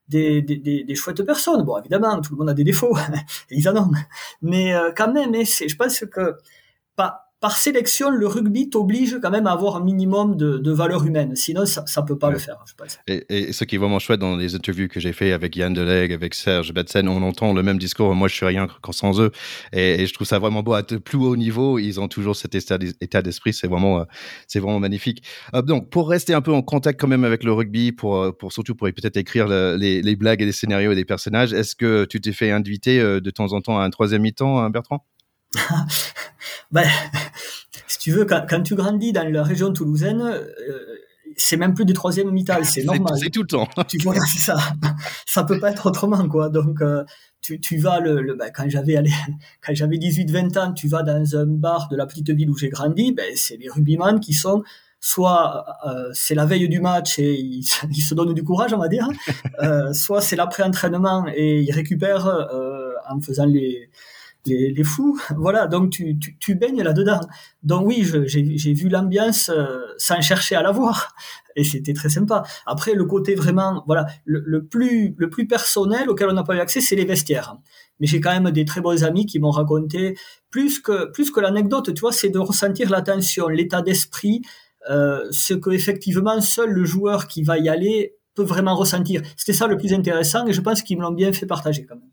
des, 0.09 0.43
des, 0.43 0.85
des, 0.85 0.95
chouettes 0.95 1.23
personnes. 1.23 1.63
Bon, 1.63 1.79
évidemment, 1.79 2.21
tout 2.21 2.33
le 2.33 2.39
monde 2.39 2.51
a 2.51 2.55
des 2.55 2.65
défauts, 2.65 2.97
ils 3.51 3.69
en 3.69 3.77
ont. 3.77 3.91
Mais 4.43 4.75
euh, 4.75 4.93
quand 4.97 5.13
même, 5.13 5.35
hein, 5.35 5.43
je 5.45 5.75
pense 5.77 6.01
que 6.01 6.37
pas, 6.97 7.24
par 7.45 7.59
sélection, 7.59 8.09
le 8.09 8.27
rugby 8.27 8.71
t'oblige 8.71 9.19
quand 9.21 9.31
même 9.31 9.47
à 9.47 9.53
avoir 9.53 9.77
un 9.77 9.85
minimum 9.85 10.35
de, 10.35 10.57
de 10.57 10.73
valeur 10.73 11.05
humaine. 11.05 11.37
Sinon, 11.37 11.67
ça 11.67 11.83
ne 11.83 12.07
peut 12.07 12.17
pas 12.17 12.31
le 12.31 12.39
faire. 12.39 12.57
Je 12.67 12.73
pense. 12.73 12.99
Et, 13.07 13.27
et, 13.29 13.53
ce 13.53 13.65
qui 13.65 13.75
est 13.75 13.79
vraiment 13.79 13.99
chouette 13.99 14.21
dans 14.21 14.35
les 14.35 14.55
interviews 14.55 14.89
que 14.89 14.99
j'ai 14.99 15.13
fait 15.13 15.31
avec 15.31 15.55
Yann 15.55 15.75
Deleg, 15.75 16.11
avec 16.15 16.33
Serge 16.33 16.73
Betsen, 16.73 17.07
on 17.07 17.23
entend 17.23 17.53
le 17.53 17.63
même 17.63 17.77
discours. 17.77 18.15
Moi, 18.15 18.29
je 18.29 18.35
suis 18.35 18.47
rien 18.47 18.67
sans 18.93 19.21
eux. 19.21 19.31
Et, 19.75 20.01
et 20.01 20.07
je 20.07 20.15
trouve 20.15 20.27
ça 20.27 20.39
vraiment 20.39 20.63
beau. 20.63 20.73
À 20.73 20.83
plus 20.83 21.19
haut 21.19 21.37
niveau, 21.37 21.79
ils 21.79 22.01
ont 22.01 22.09
toujours 22.09 22.35
cet 22.35 22.55
état 22.55 23.21
d'esprit. 23.21 23.53
C'est 23.53 23.69
vraiment, 23.69 24.01
euh, 24.01 24.05
c'est 24.49 24.61
vraiment 24.61 24.81
magnifique. 24.81 25.23
Euh, 25.55 25.61
donc, 25.61 25.91
pour 25.91 26.09
rester 26.09 26.33
un 26.33 26.41
peu 26.41 26.55
en 26.55 26.63
contact 26.63 26.99
quand 26.99 27.09
même 27.09 27.25
avec 27.25 27.45
le 27.45 27.53
rugby, 27.53 27.93
pour, 27.93 28.17
euh, 28.17 28.33
pour 28.33 28.55
surtout 28.55 28.75
pour 28.75 28.89
peut-être 28.89 29.19
écrire 29.19 29.49
les, 29.49 30.01
les, 30.01 30.17
blagues 30.17 30.41
et 30.41 30.47
les 30.47 30.53
scénarios 30.53 30.93
et 30.93 30.95
les 30.95 31.05
personnages, 31.05 31.53
est-ce 31.53 31.77
que 31.77 32.07
tu 32.07 32.23
t'es 32.23 32.33
fait 32.33 32.51
inviter 32.51 32.99
de 33.03 33.31
temps 33.31 33.53
en 33.53 33.61
temps 33.61 33.79
à 33.79 33.85
un 33.85 33.91
troisième 33.91 34.23
mi-temps, 34.23 34.61
hein, 34.61 34.71
Bertrand? 34.71 35.05
ben, 36.73 36.89
si 37.87 37.99
tu 37.99 38.13
veux, 38.13 38.25
quand, 38.25 38.63
tu 38.63 38.75
grandis 38.75 39.13
dans 39.13 39.29
la 39.29 39.43
région 39.43 39.73
toulousaine, 39.73 40.21
euh, 40.21 40.45
c'est 41.37 41.57
même 41.57 41.75
plus 41.75 41.85
du 41.85 41.93
troisième 41.93 42.31
mi-temps, 42.31 42.59
c'est 42.65 42.85
normal. 42.85 43.15
C'est 43.21 43.31
tout 43.31 43.43
le 43.43 43.49
temps. 43.49 43.69
Tu 43.89 43.99
vois, 43.99 44.15
c'est 44.21 44.41
ça. 44.41 44.57
Ça 45.27 45.45
peut 45.45 45.59
pas 45.59 45.71
être 45.71 45.87
autrement, 45.87 46.29
quoi. 46.29 46.49
Donc, 46.49 46.81
euh, 46.81 47.05
tu, 47.41 47.61
tu 47.61 47.79
vas 47.79 48.01
le, 48.01 48.23
le 48.23 48.35
ben, 48.35 48.51
quand 48.55 48.65
j'avais 48.69 49.03
quand 49.61 49.75
j'avais 49.75 49.97
18-20 49.97 50.59
ans, 50.59 50.73
tu 50.73 50.89
vas 50.89 51.03
dans 51.03 51.37
un 51.37 51.47
bar 51.47 51.89
de 51.91 51.97
la 51.97 52.07
petite 52.07 52.31
ville 52.31 52.51
où 52.51 52.57
j'ai 52.57 52.71
grandi, 52.71 53.13
ben, 53.13 53.31
c'est 53.37 53.57
les 53.57 53.69
rugbyman 53.69 54.21
qui 54.21 54.33
sont 54.33 54.63
soit 55.01 55.67
c'est 56.15 56.35
la 56.35 56.47
veille 56.47 56.67
du 56.67 56.81
match 56.81 57.19
et 57.19 57.35
il, 57.39 57.63
se 57.63 58.15
donne 58.15 58.33
du 58.33 58.43
courage, 58.43 58.73
on 58.73 58.79
va 58.79 58.89
dire, 58.89 59.07
soit 59.93 60.23
c'est 60.23 60.35
l'après-entraînement 60.35 61.27
et 61.29 61.61
il 61.61 61.71
récupère 61.73 62.27
en 63.07 63.21
faisant 63.21 63.45
les 63.45 63.91
les, 64.47 64.73
les, 64.73 64.85
fous. 64.85 65.19
Voilà, 65.37 65.67
donc 65.67 65.91
tu, 65.91 66.19
tu, 66.19 66.37
tu 66.39 66.55
baignes 66.55 66.83
là-dedans. 66.83 67.21
Donc 67.63 67.87
oui, 67.87 68.07
j'ai 68.27 68.73
vu 68.73 68.89
l'ambiance 68.89 69.49
euh, 69.49 69.79
sans 69.99 70.21
chercher 70.21 70.57
à 70.57 70.63
la 70.63 70.73
voir. 70.73 71.15
Et 71.57 71.63
c'était 71.65 71.93
très 71.93 72.09
sympa. 72.09 72.43
Après, 72.67 72.95
le 72.95 73.05
côté 73.05 73.35
vraiment, 73.35 73.85
voilà, 73.87 74.07
le, 74.25 74.43
le, 74.45 74.65
plus, 74.65 75.15
le 75.17 75.31
plus 75.31 75.47
personnel 75.47 76.11
auquel 76.11 76.29
on 76.29 76.33
n'a 76.33 76.43
pas 76.43 76.57
eu 76.57 76.59
accès, 76.59 76.81
c'est 76.81 76.97
les 76.97 77.05
vestiaires. 77.05 77.57
Mais 78.01 78.07
j'ai 78.07 78.21
quand 78.21 78.33
même 78.33 78.51
des 78.51 78.65
très 78.65 78.81
bons 78.81 79.05
amis 79.05 79.25
qui 79.25 79.39
m'ont 79.39 79.53
raconté, 79.53 80.17
plus 80.51 80.81
que, 80.81 81.11
plus 81.13 81.31
que 81.31 81.41
l'anecdote, 81.41 81.95
tu 81.95 82.01
vois, 82.01 82.13
c'est 82.13 82.31
de 82.31 82.41
ressentir 82.41 82.91
l'attention, 82.91 83.49
l'état 83.49 83.83
d'esprit, 83.83 84.43
euh, 84.91 85.25
ce 85.31 85.55
que 85.55 85.71
effectivement 85.71 86.41
seul 86.41 86.71
le 86.71 86.85
joueur 86.85 87.29
qui 87.29 87.43
va 87.43 87.59
y 87.59 87.69
aller 87.69 88.17
peut 88.35 88.43
vraiment 88.43 88.75
ressentir. 88.75 89.23
C'était 89.37 89.53
ça 89.53 89.67
le 89.67 89.77
plus 89.77 89.95
intéressant 89.95 90.47
et 90.47 90.53
je 90.53 90.61
pense 90.61 90.83
qu'ils 90.83 90.99
me 90.99 91.03
l'ont 91.03 91.13
bien 91.13 91.33
fait 91.33 91.47
partager 91.47 91.87
quand 91.87 91.95
même. 91.95 92.11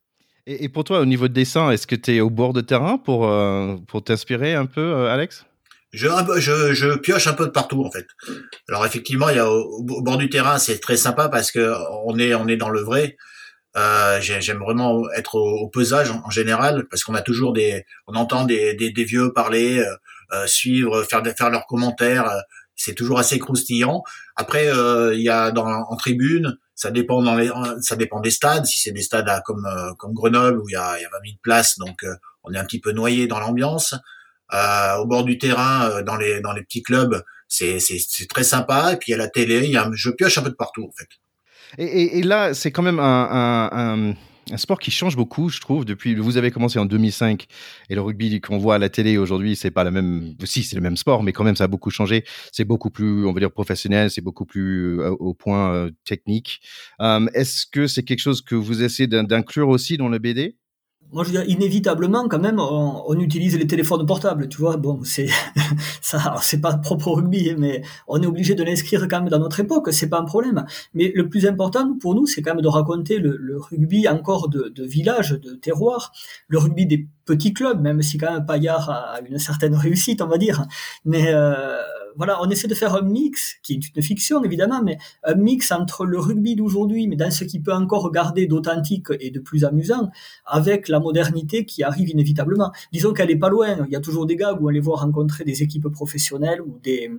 Et, 0.47 0.69
pour 0.69 0.83
toi, 0.83 0.99
au 0.99 1.05
niveau 1.05 1.27
de 1.27 1.33
dessin, 1.33 1.69
est-ce 1.71 1.85
que 1.85 1.95
tu 1.95 2.15
es 2.15 2.19
au 2.19 2.29
bord 2.29 2.53
de 2.53 2.61
terrain 2.61 2.97
pour, 2.97 3.27
euh, 3.27 3.75
pour 3.87 4.03
t'inspirer 4.03 4.55
un 4.55 4.65
peu, 4.65 4.81
euh, 4.81 5.13
Alex? 5.13 5.45
Je, 5.93 6.97
pioche 6.97 7.27
un 7.27 7.33
peu 7.33 7.45
de 7.45 7.51
partout 7.51 7.83
en 7.83 7.91
fait. 7.91 8.07
Alors 8.69 8.85
effectivement, 8.85 9.27
il 9.27 9.35
y 9.35 9.39
a 9.39 9.51
au, 9.51 9.83
bord 9.83 10.17
du 10.17 10.29
terrain, 10.29 10.57
c'est 10.57 10.79
très 10.79 10.95
sympa 10.95 11.27
parce 11.27 11.51
que 11.51 11.73
on 12.05 12.17
est 12.17 12.33
on 12.33 12.47
est 12.47 12.55
dans 12.55 12.69
le 12.69 12.79
vrai. 12.79 13.17
Euh, 13.75 14.21
J'aime 14.21 14.59
vraiment 14.59 15.03
être 15.17 15.35
au, 15.35 15.67
pesage 15.67 16.09
en, 16.09 16.29
général 16.29 16.85
parce 16.89 17.03
qu'on 17.03 17.13
a 17.13 17.21
toujours 17.21 17.51
des, 17.51 17.83
on 18.07 18.15
entend 18.15 18.45
des, 18.45 18.73
des, 18.73 19.03
vieux 19.03 19.33
parler, 19.33 19.83
suivre, 20.45 21.03
faire 21.03 21.21
faire 21.37 21.49
leurs 21.49 21.67
commentaires. 21.67 22.31
C'est 22.83 22.95
toujours 22.95 23.19
assez 23.19 23.39
croustillant. 23.39 24.03
Après, 24.35 24.67
il 25.13 25.21
y 25.21 25.29
a 25.29 25.51
dans 25.51 25.65
en 25.67 25.95
tribune, 25.95 26.57
ça 26.81 26.89
dépend 26.89 27.21
dans 27.21 27.35
les, 27.35 27.51
ça 27.81 27.95
dépend 27.95 28.19
des 28.21 28.31
stades. 28.31 28.65
Si 28.65 28.79
c'est 28.79 28.91
des 28.91 29.03
stades 29.03 29.29
comme 29.45 29.67
euh, 29.67 29.93
comme 29.99 30.13
Grenoble 30.13 30.59
où 30.59 30.67
il 30.67 30.73
y 30.73 30.75
a, 30.75 30.99
y 30.99 31.05
a 31.05 31.09
20 31.09 31.17
000 31.23 31.37
places, 31.43 31.77
donc 31.77 32.03
euh, 32.03 32.15
on 32.43 32.51
est 32.53 32.57
un 32.57 32.65
petit 32.65 32.79
peu 32.79 32.91
noyé 32.91 33.27
dans 33.27 33.39
l'ambiance. 33.39 33.93
Euh, 34.53 34.95
au 34.97 35.05
bord 35.05 35.23
du 35.23 35.37
terrain, 35.37 36.01
dans 36.01 36.15
les 36.15 36.41
dans 36.41 36.53
les 36.53 36.63
petits 36.63 36.81
clubs, 36.81 37.23
c'est 37.47 37.77
très 38.29 38.43
sympa. 38.43 38.93
Et 38.93 38.97
puis 38.97 39.13
a 39.13 39.17
la 39.17 39.27
télé, 39.27 39.61
il 39.63 39.71
y 39.71 39.77
a, 39.77 39.87
je 39.93 40.09
pioche 40.09 40.39
un 40.39 40.41
peu 40.41 40.49
de 40.49 40.55
partout 40.55 40.85
en 40.85 40.91
fait. 40.97 41.07
Et, 41.77 41.85
et, 41.85 42.17
et 42.17 42.23
là, 42.23 42.55
c'est 42.55 42.71
quand 42.71 42.81
même 42.81 42.99
un, 42.99 43.69
un, 43.71 44.09
un 44.09 44.15
un 44.51 44.57
sport 44.57 44.79
qui 44.79 44.91
change 44.91 45.15
beaucoup, 45.15 45.49
je 45.49 45.59
trouve, 45.59 45.85
depuis. 45.85 46.15
Vous 46.15 46.37
avez 46.37 46.51
commencé 46.51 46.79
en 46.79 46.85
2005 46.85 47.47
et 47.89 47.95
le 47.95 48.01
rugby 48.01 48.41
qu'on 48.41 48.57
voit 48.57 48.75
à 48.75 48.77
la 48.77 48.89
télé 48.89 49.17
aujourd'hui, 49.17 49.55
c'est 49.55 49.71
pas 49.71 49.83
la 49.83 49.91
même. 49.91 50.35
Si, 50.43 50.63
c'est 50.63 50.75
le 50.75 50.81
même 50.81 50.97
sport, 50.97 51.23
mais 51.23 51.31
quand 51.31 51.43
même, 51.43 51.55
ça 51.55 51.65
a 51.65 51.67
beaucoup 51.67 51.89
changé. 51.89 52.23
C'est 52.51 52.65
beaucoup 52.65 52.89
plus, 52.89 53.25
on 53.25 53.33
va 53.33 53.39
dire, 53.39 53.51
professionnel, 53.51 54.11
c'est 54.11 54.21
beaucoup 54.21 54.45
plus 54.45 54.99
euh, 54.99 55.11
au 55.11 55.33
point 55.33 55.73
euh, 55.73 55.91
technique. 56.05 56.61
Euh, 57.01 57.27
est-ce 57.33 57.65
que 57.65 57.87
c'est 57.87 58.03
quelque 58.03 58.19
chose 58.19 58.41
que 58.41 58.55
vous 58.55 58.83
essayez 58.83 59.07
d'inclure 59.07 59.69
aussi 59.69 59.97
dans 59.97 60.09
le 60.09 60.19
BD 60.19 60.57
moi, 61.11 61.23
je 61.25 61.31
dire, 61.31 61.43
inévitablement, 61.47 62.27
quand 62.29 62.39
même, 62.39 62.59
on, 62.59 63.03
on, 63.05 63.19
utilise 63.19 63.57
les 63.57 63.67
téléphones 63.67 64.05
portables, 64.05 64.47
tu 64.47 64.59
vois. 64.59 64.77
Bon, 64.77 65.01
c'est 65.03 65.27
ça, 66.01 66.35
c'est 66.41 66.61
pas 66.61 66.77
propre 66.77 67.11
rugby, 67.11 67.53
mais 67.57 67.81
on 68.07 68.21
est 68.21 68.25
obligé 68.25 68.55
de 68.55 68.63
l'inscrire 68.63 69.07
quand 69.09 69.19
même 69.19 69.29
dans 69.29 69.39
notre 69.39 69.59
époque. 69.59 69.89
C'est 69.91 70.09
pas 70.09 70.19
un 70.19 70.25
problème. 70.25 70.65
Mais 70.93 71.11
le 71.13 71.27
plus 71.27 71.45
important 71.45 71.97
pour 71.99 72.15
nous, 72.15 72.27
c'est 72.27 72.41
quand 72.41 72.53
même 72.53 72.63
de 72.63 72.67
raconter 72.67 73.17
le, 73.17 73.35
le 73.37 73.57
rugby 73.59 74.07
encore 74.07 74.47
de, 74.47 74.71
de, 74.73 74.85
village, 74.85 75.31
de 75.31 75.53
terroir, 75.53 76.13
le 76.47 76.57
rugby 76.57 76.85
des 76.85 77.07
petits 77.25 77.53
clubs, 77.53 77.81
même 77.81 78.01
si 78.01 78.17
quand 78.17 78.31
même 78.31 78.45
Payard 78.45 78.89
a 78.89 79.19
une 79.29 79.37
certaine 79.37 79.75
réussite, 79.75 80.21
on 80.21 80.27
va 80.27 80.37
dire. 80.37 80.65
Mais 81.03 81.25
euh, 81.27 81.77
voilà, 82.15 82.41
on 82.41 82.49
essaie 82.49 82.67
de 82.67 82.75
faire 82.75 82.95
un 82.95 83.01
mix, 83.01 83.55
qui 83.63 83.73
est 83.73 83.95
une 83.95 84.01
fiction 84.01 84.43
évidemment, 84.43 84.81
mais 84.83 84.97
un 85.23 85.35
mix 85.35 85.71
entre 85.71 86.05
le 86.05 86.19
rugby 86.19 86.55
d'aujourd'hui, 86.55 87.07
mais 87.07 87.15
dans 87.15 87.31
ce 87.31 87.43
qui 87.43 87.59
peut 87.59 87.73
encore 87.73 88.11
garder 88.11 88.47
d'authentique 88.47 89.07
et 89.19 89.31
de 89.31 89.39
plus 89.39 89.63
amusant, 89.63 90.09
avec 90.45 90.87
la 90.87 90.99
modernité 90.99 91.65
qui 91.65 91.83
arrive 91.83 92.09
inévitablement. 92.09 92.71
Disons 92.91 93.13
qu'elle 93.13 93.31
est 93.31 93.37
pas 93.37 93.49
loin. 93.49 93.85
Il 93.87 93.91
y 93.91 93.95
a 93.95 94.01
toujours 94.01 94.25
des 94.25 94.35
gars 94.35 94.53
où 94.53 94.67
on 94.67 94.69
les 94.69 94.79
voit 94.79 94.97
rencontrer 94.97 95.43
des 95.43 95.63
équipes 95.63 95.89
professionnelles 95.89 96.61
ou 96.61 96.79
des 96.83 97.11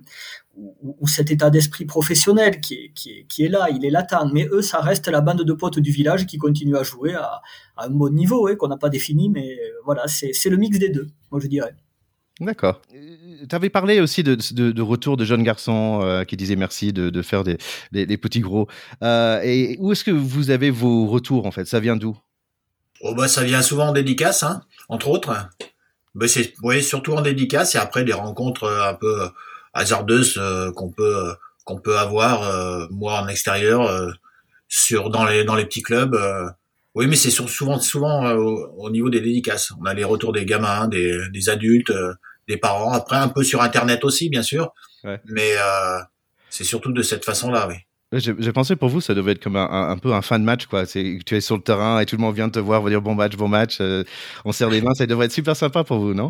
ou, 0.55 1.07
cet 1.07 1.31
état 1.31 1.49
d'esprit 1.49 1.85
professionnel 1.85 2.61
qui 2.61 2.75
est, 2.75 2.91
qui, 2.93 3.09
est, 3.09 3.23
qui 3.27 3.43
est 3.43 3.49
là, 3.49 3.69
il 3.71 3.83
est 3.85 3.89
latent. 3.89 4.31
Mais 4.33 4.47
eux, 4.51 4.61
ça 4.61 4.81
reste 4.81 5.07
la 5.07 5.21
bande 5.21 5.43
de 5.43 5.53
potes 5.53 5.79
du 5.79 5.91
village 5.91 6.25
qui 6.27 6.37
continue 6.37 6.77
à 6.77 6.83
jouer 6.83 7.15
à, 7.15 7.41
un 7.77 7.89
bon 7.89 8.13
niveau, 8.13 8.47
qu'on 8.55 8.67
n'a 8.67 8.77
pas 8.77 8.89
défini, 8.89 9.29
mais 9.29 9.57
voilà, 9.83 10.03
c'est 10.07 10.49
le 10.49 10.57
mix 10.57 10.77
des 10.77 10.89
deux, 10.89 11.07
moi 11.31 11.39
je 11.41 11.47
dirais. 11.47 11.75
D'accord. 12.39 12.81
Euh, 12.93 13.45
tu 13.47 13.55
avais 13.55 13.69
parlé 13.69 13.99
aussi 14.01 14.23
de, 14.23 14.35
de, 14.35 14.81
retour 14.81 15.17
de 15.17 15.25
jeunes 15.25 15.43
garçons 15.43 16.01
euh, 16.03 16.23
qui 16.23 16.35
disaient 16.35 16.55
merci 16.55 16.91
de, 16.91 17.09
de 17.09 17.21
faire 17.21 17.43
des, 17.43 17.57
des, 17.91 18.17
petits 18.17 18.39
gros. 18.39 18.67
Euh, 19.03 19.39
et 19.43 19.77
où 19.79 19.91
est-ce 19.91 20.03
que 20.03 20.11
vous 20.11 20.49
avez 20.49 20.71
vos 20.71 21.05
retours 21.07 21.45
en 21.45 21.51
fait? 21.51 21.65
Ça 21.65 21.79
vient 21.79 21.95
d'où? 21.95 22.17
Oh 23.01 23.13
bah 23.13 23.27
ça 23.27 23.43
vient 23.43 23.61
souvent 23.61 23.89
en 23.89 23.91
dédicace, 23.91 24.43
hein, 24.43 24.61
entre 24.89 25.09
autres. 25.09 25.35
Bah, 26.15 26.27
c'est 26.27 26.53
oui, 26.63 26.81
surtout 26.81 27.13
en 27.13 27.21
dédicace 27.21 27.75
et 27.75 27.77
après 27.77 28.03
des 28.03 28.13
rencontres 28.13 28.67
un 28.67 28.93
peu 28.95 29.29
hasardeuses 29.73 30.41
qu'on 30.75 30.89
peut 30.89 31.35
qu'on 31.65 31.79
peut 31.79 31.97
avoir 31.97 32.89
moi 32.91 33.19
en 33.21 33.27
extérieur 33.27 34.11
sur 34.67 35.09
dans 35.09 35.25
les 35.25 35.43
dans 35.43 35.55
les 35.55 35.65
petits 35.65 35.81
clubs. 35.81 36.17
Oui, 36.95 37.07
mais 37.07 37.15
c'est 37.15 37.31
souvent, 37.31 37.79
souvent 37.79 38.25
euh, 38.25 38.35
au, 38.35 38.89
niveau 38.91 39.09
des 39.09 39.21
dédicaces. 39.21 39.71
On 39.81 39.85
a 39.85 39.93
les 39.93 40.03
retours 40.03 40.31
des 40.31 40.45
gamins, 40.45 40.87
des, 40.87 41.17
des 41.31 41.49
adultes, 41.49 41.89
euh, 41.89 42.13
des 42.47 42.57
parents. 42.57 42.91
Après, 42.91 43.15
un 43.15 43.29
peu 43.29 43.43
sur 43.43 43.61
Internet 43.61 44.03
aussi, 44.03 44.29
bien 44.29 44.43
sûr. 44.43 44.73
Mais 45.03 45.55
euh, 45.57 45.99
c'est 46.49 46.63
surtout 46.63 46.93
de 46.93 47.01
cette 47.01 47.25
façon-là, 47.25 47.67
oui. 47.67 47.75
J'ai 48.15 48.53
pensé 48.53 48.75
pour 48.75 48.89
vous, 48.89 49.01
ça 49.01 49.15
devait 49.15 49.31
être 49.31 49.43
comme 49.43 49.55
un, 49.55 49.89
un, 49.89 49.97
peu 49.97 50.13
un 50.13 50.21
fan 50.21 50.43
match, 50.43 50.67
quoi. 50.67 50.85
Tu 50.85 51.19
es 51.31 51.41
sur 51.41 51.57
le 51.57 51.63
terrain 51.63 51.99
et 51.99 52.05
tout 52.05 52.15
le 52.15 52.21
monde 52.21 52.35
vient 52.35 52.47
te 52.47 52.59
voir, 52.59 52.83
va 52.83 52.91
dire 52.91 53.01
bon 53.01 53.15
match, 53.15 53.35
bon 53.35 53.47
match. 53.47 53.81
on 54.45 54.51
serre 54.51 54.69
les 54.69 54.81
mains, 54.81 54.93
ça 54.93 55.07
devrait 55.07 55.25
être 55.25 55.31
super 55.31 55.55
sympa 55.55 55.83
pour 55.83 55.97
vous, 55.97 56.13
non? 56.13 56.27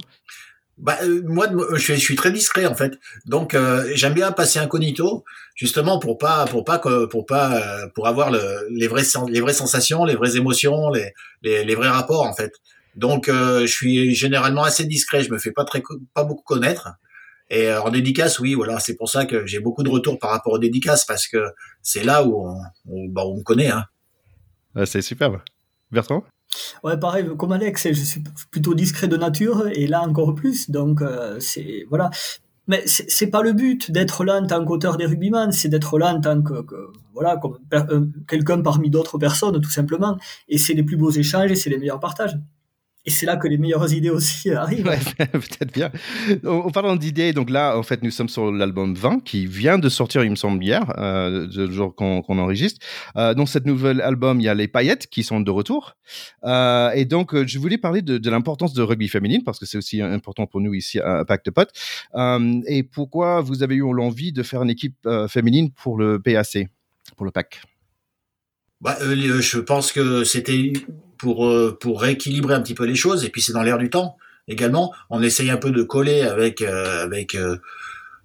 Bah, 0.77 0.97
euh, 1.03 1.21
moi, 1.25 1.47
je 1.73 1.77
suis, 1.77 1.95
je 1.95 1.99
suis, 1.99 2.15
très 2.15 2.31
discret 2.31 2.65
en 2.65 2.75
fait. 2.75 2.99
Donc, 3.25 3.53
euh, 3.53 3.91
j'aime 3.93 4.13
bien 4.13 4.31
passer 4.31 4.59
incognito, 4.59 5.23
justement 5.55 5.99
pour 5.99 6.17
pas, 6.17 6.45
pour 6.45 6.63
pas 6.63 6.79
pour 6.79 7.25
pas, 7.25 7.59
euh, 7.59 7.87
pour 7.93 8.07
avoir 8.07 8.31
le, 8.31 8.67
les 8.71 8.87
vraies, 8.87 9.03
les 9.29 9.41
vraies 9.41 9.53
sensations, 9.53 10.03
les 10.03 10.15
vraies 10.15 10.35
émotions, 10.35 10.89
les, 10.89 11.13
les, 11.43 11.63
les 11.63 11.75
vrais 11.75 11.89
rapports 11.89 12.23
en 12.23 12.33
fait. 12.33 12.51
Donc, 12.95 13.25
je 13.27 13.65
suis 13.65 14.13
généralement 14.13 14.63
assez 14.63 14.85
discret. 14.85 15.23
Je 15.23 15.31
me 15.31 15.39
fais 15.39 15.51
pas 15.51 15.65
très, 15.65 15.81
pas 16.13 16.23
beaucoup 16.23 16.43
connaître. 16.43 16.89
Et 17.49 17.73
en 17.73 17.89
dédicace, 17.89 18.37
oui, 18.37 18.53
voilà, 18.53 18.79
c'est 18.79 18.95
pour 18.95 19.09
ça 19.09 19.25
que 19.25 19.47
j'ai 19.47 19.59
beaucoup 19.59 19.81
de 19.81 19.89
retours 19.89 20.19
par 20.19 20.29
rapport 20.29 20.53
aux 20.53 20.59
dédicaces 20.59 21.03
parce 21.03 21.27
que 21.27 21.43
c'est 21.81 22.03
là 22.03 22.23
où 22.23 22.47
on, 22.85 23.07
bah, 23.09 23.23
on 23.25 23.37
me 23.37 23.43
connaît. 23.43 23.71
Hein. 23.71 23.85
c'est 24.85 25.01
superbe. 25.01 25.39
Bertrand? 25.91 26.23
Ouais, 26.83 26.97
pareil, 26.97 27.25
comme 27.37 27.51
Alex, 27.51 27.87
je 27.89 27.93
suis 27.93 28.23
plutôt 28.51 28.73
discret 28.73 29.07
de 29.07 29.17
nature 29.17 29.67
et 29.73 29.87
là 29.87 30.01
encore 30.01 30.35
plus. 30.35 30.69
Donc, 30.69 31.01
euh, 31.01 31.39
c'est 31.39 31.85
voilà. 31.89 32.09
Mais 32.67 32.83
c'est 32.85 33.27
pas 33.27 33.41
le 33.41 33.51
but 33.51 33.91
d'être 33.91 34.23
là 34.23 34.39
en 34.41 34.47
tant 34.47 34.63
qu'auteur 34.63 34.95
des 34.95 35.05
rugbyman, 35.05 35.51
c'est 35.51 35.67
d'être 35.67 35.99
là 35.99 36.13
en 36.13 36.21
tant 36.21 36.41
que, 36.41 36.65
voilà, 37.13 37.35
comme 37.37 37.57
euh, 37.73 38.05
quelqu'un 38.27 38.61
parmi 38.61 38.89
d'autres 38.89 39.17
personnes, 39.17 39.59
tout 39.59 39.69
simplement. 39.69 40.17
Et 40.47 40.57
c'est 40.57 40.73
les 40.73 40.83
plus 40.83 40.95
beaux 40.95 41.11
échanges 41.11 41.51
et 41.51 41.55
c'est 41.55 41.69
les 41.69 41.77
meilleurs 41.77 41.99
partages. 41.99 42.37
Et 43.05 43.09
c'est 43.09 43.25
là 43.25 43.35
que 43.35 43.47
les 43.47 43.57
meilleures 43.57 43.91
idées 43.91 44.09
aussi 44.11 44.51
arrivent. 44.51 44.85
Ouais, 44.85 44.99
peut-être 45.17 45.73
bien. 45.73 45.91
En 46.45 46.71
parlant 46.71 46.95
d'idées, 46.95 47.33
donc 47.33 47.49
là, 47.49 47.77
en 47.77 47.83
fait, 47.83 48.01
nous 48.01 48.11
sommes 48.11 48.29
sur 48.29 48.51
l'album 48.51 48.95
20 48.95 49.23
qui 49.23 49.45
vient 49.45 49.77
de 49.77 49.89
sortir, 49.89 50.23
il 50.23 50.31
me 50.31 50.35
semble, 50.35 50.63
hier, 50.63 50.83
euh, 50.97 51.47
le 51.53 51.71
jour 51.71 51.95
qu'on 51.95 52.23
enregistre. 52.39 52.79
Euh, 53.17 53.33
dans 53.33 53.45
cet 53.45 53.65
nouvel 53.65 53.99
album, 54.01 54.39
il 54.39 54.43
y 54.43 54.49
a 54.49 54.53
les 54.53 54.67
paillettes 54.67 55.07
qui 55.07 55.23
sont 55.23 55.41
de 55.41 55.51
retour. 55.51 55.95
Euh, 56.45 56.91
et 56.91 57.05
donc, 57.05 57.33
euh, 57.33 57.45
je 57.45 57.59
voulais 57.59 57.77
parler 57.77 58.01
de, 58.01 58.17
de 58.17 58.29
l'importance 58.29 58.73
de 58.73 58.81
rugby 58.81 59.07
féminine 59.07 59.43
parce 59.43 59.59
que 59.59 59.65
c'est 59.65 59.77
aussi 59.77 60.01
important 60.01 60.47
pour 60.47 60.61
nous 60.61 60.73
ici 60.73 60.99
à 60.99 61.25
Pacte 61.25 61.51
Pot. 61.51 61.69
Euh, 62.15 62.61
et 62.67 62.83
pourquoi 62.83 63.41
vous 63.41 63.63
avez 63.63 63.75
eu 63.75 63.93
l'envie 63.93 64.31
de 64.31 64.43
faire 64.43 64.63
une 64.63 64.69
équipe 64.69 64.95
euh, 65.05 65.27
féminine 65.27 65.71
pour 65.71 65.97
le 65.97 66.19
PAC, 66.19 66.69
pour 67.17 67.25
le 67.25 67.31
PAC 67.31 67.61
bah, 68.81 68.97
Je 69.01 69.59
pense 69.59 69.91
que 69.91 70.23
c'était 70.23 70.73
pour 71.23 71.47
euh, 71.47 71.77
pour 71.79 72.01
rééquilibrer 72.01 72.53
un 72.53 72.61
petit 72.61 72.73
peu 72.73 72.83
les 72.83 72.95
choses 72.95 73.23
et 73.23 73.29
puis 73.29 73.41
c'est 73.41 73.53
dans 73.53 73.63
l'air 73.63 73.77
du 73.77 73.89
temps 73.89 74.17
également. 74.49 74.93
On 75.09 75.23
essaye 75.23 75.49
un 75.49 75.55
peu 75.55 75.71
de 75.71 75.81
coller 75.81 76.21
avec 76.21 76.61
euh, 76.61 77.01
avec 77.01 77.33
euh, 77.33 77.55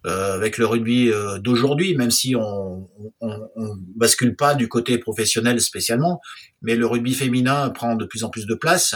avec 0.04 0.58
le 0.58 0.66
rugby 0.66 1.12
d'aujourd'hui 1.40 1.94
même 1.94 2.10
si 2.10 2.34
on, 2.34 2.88
on, 3.20 3.48
on, 3.54 3.76
bascule 3.94 4.34
pas 4.36 4.54
du 4.54 4.66
côté 4.66 4.96
professionnel 4.98 5.60
spécialement 5.60 6.20
mais 6.62 6.76
le 6.76 6.86
rugby 6.86 7.14
féminin 7.14 7.68
prend 7.70 7.94
de 7.94 8.06
plus 8.06 8.24
en 8.24 8.30
plus 8.30 8.46
de 8.46 8.54
place 8.54 8.94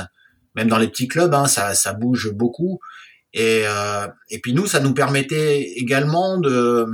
même 0.56 0.68
dans 0.68 0.78
les 0.78 0.88
petits 0.88 1.08
clubs 1.08 1.34
hein, 1.34 1.46
ça 1.46 1.74
ça 1.74 1.92
bouge 1.92 2.32
beaucoup. 2.32 2.80
Et 3.34 3.64
et 4.30 4.38
puis 4.40 4.52
nous 4.52 4.66
ça 4.66 4.80
nous 4.80 4.94
permettait 4.94 5.60
également 5.76 6.38
de 6.38 6.86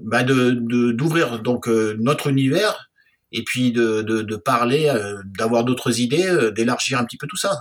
bah 0.00 0.22
de 0.22 0.50
d'ouvrir 0.92 1.40
donc 1.40 1.68
notre 1.68 2.28
univers 2.28 2.90
et 3.32 3.42
puis 3.42 3.72
de, 3.72 4.02
de, 4.02 4.36
parler, 4.36 4.88
euh, 4.88 5.22
d'avoir 5.38 5.64
d'autres 5.64 6.00
idées, 6.00 6.26
euh, 6.26 6.50
d'élargir 6.50 6.98
un 6.98 7.04
petit 7.04 7.16
peu 7.16 7.26
tout 7.26 7.36
ça. 7.36 7.58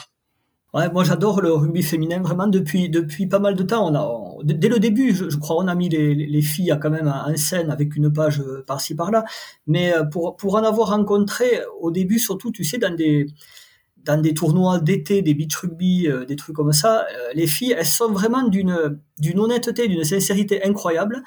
Ouais, 0.74 0.90
moi 0.90 1.04
j'adore 1.04 1.42
le 1.42 1.52
rugby 1.52 1.84
féminin 1.84 2.22
vraiment 2.22 2.48
depuis 2.48 2.90
depuis 2.90 3.28
pas 3.28 3.40
mal 3.40 3.56
de 3.56 3.64
temps. 3.64 3.92
On 3.92 3.96
a 3.96 4.44
dès 4.44 4.70
le 4.70 4.80
début, 4.80 5.14
je, 5.14 5.36
crois, 5.38 5.58
on 5.58 5.68
a 5.68 5.76
mis 5.76 5.90
les, 5.90 6.16
les 6.16 6.42
filles 6.42 6.78
quand 6.82 6.90
même 6.90 7.10
en 7.10 7.36
scène 7.36 7.70
avec 7.70 7.96
une 7.98 8.12
page 8.12 8.40
euh, 8.40 8.64
par-ci 8.66 8.96
par-là. 8.96 9.26
Mais 9.68 9.94
pour 10.12 10.38
pour 10.38 10.56
en 10.56 10.64
avoir 10.64 10.90
rencontré 10.90 11.60
au 11.82 11.92
début, 11.92 12.20
surtout, 12.20 12.52
tu 12.52 12.64
sais, 12.64 12.78
dans 12.78 12.96
des 12.96 13.26
dans 13.98 14.20
des 14.20 14.34
tournois 14.34 14.80
d'été, 14.80 15.22
des 15.22 15.34
beach 15.34 15.56
rugby, 15.58 16.08
des 16.28 16.36
trucs 16.38 16.56
comme 16.56 16.72
ça, 16.72 17.06
les 17.36 17.48
filles, 17.48 17.76
elles 17.78 17.86
sont 17.86 18.12
vraiment 18.12 18.48
d'une 18.48 18.98
d'une 19.20 19.40
honnêteté, 19.40 19.90
d'une 19.90 20.06
sincérité 20.06 20.64
incroyable. 20.64 21.22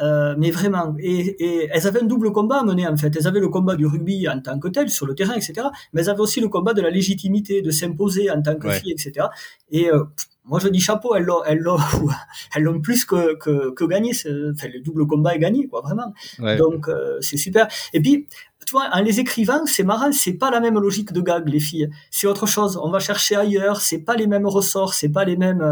Euh, 0.00 0.34
mais 0.36 0.50
vraiment, 0.50 0.94
et, 0.98 1.20
et, 1.44 1.68
elles 1.72 1.86
avaient 1.86 2.02
un 2.02 2.06
double 2.06 2.32
combat 2.32 2.60
à 2.60 2.64
mener 2.64 2.86
en 2.86 2.96
fait. 2.96 3.14
Elles 3.16 3.28
avaient 3.28 3.40
le 3.40 3.48
combat 3.48 3.76
du 3.76 3.86
rugby 3.86 4.28
en 4.28 4.40
tant 4.40 4.58
que 4.58 4.68
tel 4.68 4.90
sur 4.90 5.06
le 5.06 5.14
terrain, 5.14 5.34
etc. 5.34 5.68
Mais 5.92 6.02
elles 6.02 6.10
avaient 6.10 6.20
aussi 6.20 6.40
le 6.40 6.48
combat 6.48 6.74
de 6.74 6.82
la 6.82 6.90
légitimité, 6.90 7.62
de 7.62 7.70
s'imposer 7.70 8.30
en 8.30 8.42
tant 8.42 8.56
que 8.56 8.70
fille, 8.70 8.90
etc. 8.90 9.28
Et 9.70 9.90
euh, 9.90 10.04
moi 10.44 10.58
je 10.58 10.68
dis 10.68 10.80
chapeau, 10.80 11.14
elles 11.14 11.22
l'ont, 11.22 11.44
elles 11.44 11.58
l'ont, 11.58 11.78
elles 12.56 12.64
l'ont 12.64 12.80
plus 12.80 13.04
que, 13.04 13.36
que, 13.36 13.70
que 13.70 13.84
gagné. 13.84 14.10
Enfin, 14.10 14.68
le 14.72 14.80
double 14.80 15.06
combat 15.06 15.36
est 15.36 15.38
gagné, 15.38 15.68
quoi, 15.68 15.80
vraiment. 15.80 16.12
Donc 16.58 16.88
euh, 16.88 17.18
c'est 17.20 17.36
super. 17.36 17.68
Et 17.92 18.00
puis 18.00 18.26
tu 18.66 18.72
vois, 18.72 18.88
en 18.92 19.02
les 19.02 19.20
écrivant, 19.20 19.64
c'est 19.66 19.84
marrant, 19.84 20.10
c'est 20.10 20.32
pas 20.32 20.50
la 20.50 20.58
même 20.58 20.80
logique 20.80 21.12
de 21.12 21.20
gag, 21.20 21.46
les 21.48 21.60
filles. 21.60 21.90
C'est 22.10 22.26
autre 22.26 22.46
chose. 22.46 22.80
On 22.82 22.90
va 22.90 22.98
chercher 22.98 23.36
ailleurs. 23.36 23.80
C'est 23.80 23.98
pas 23.98 24.16
les 24.16 24.26
mêmes 24.26 24.46
ressorts. 24.46 24.94
C'est 24.94 25.10
pas 25.10 25.24
les 25.24 25.36
mêmes 25.36 25.62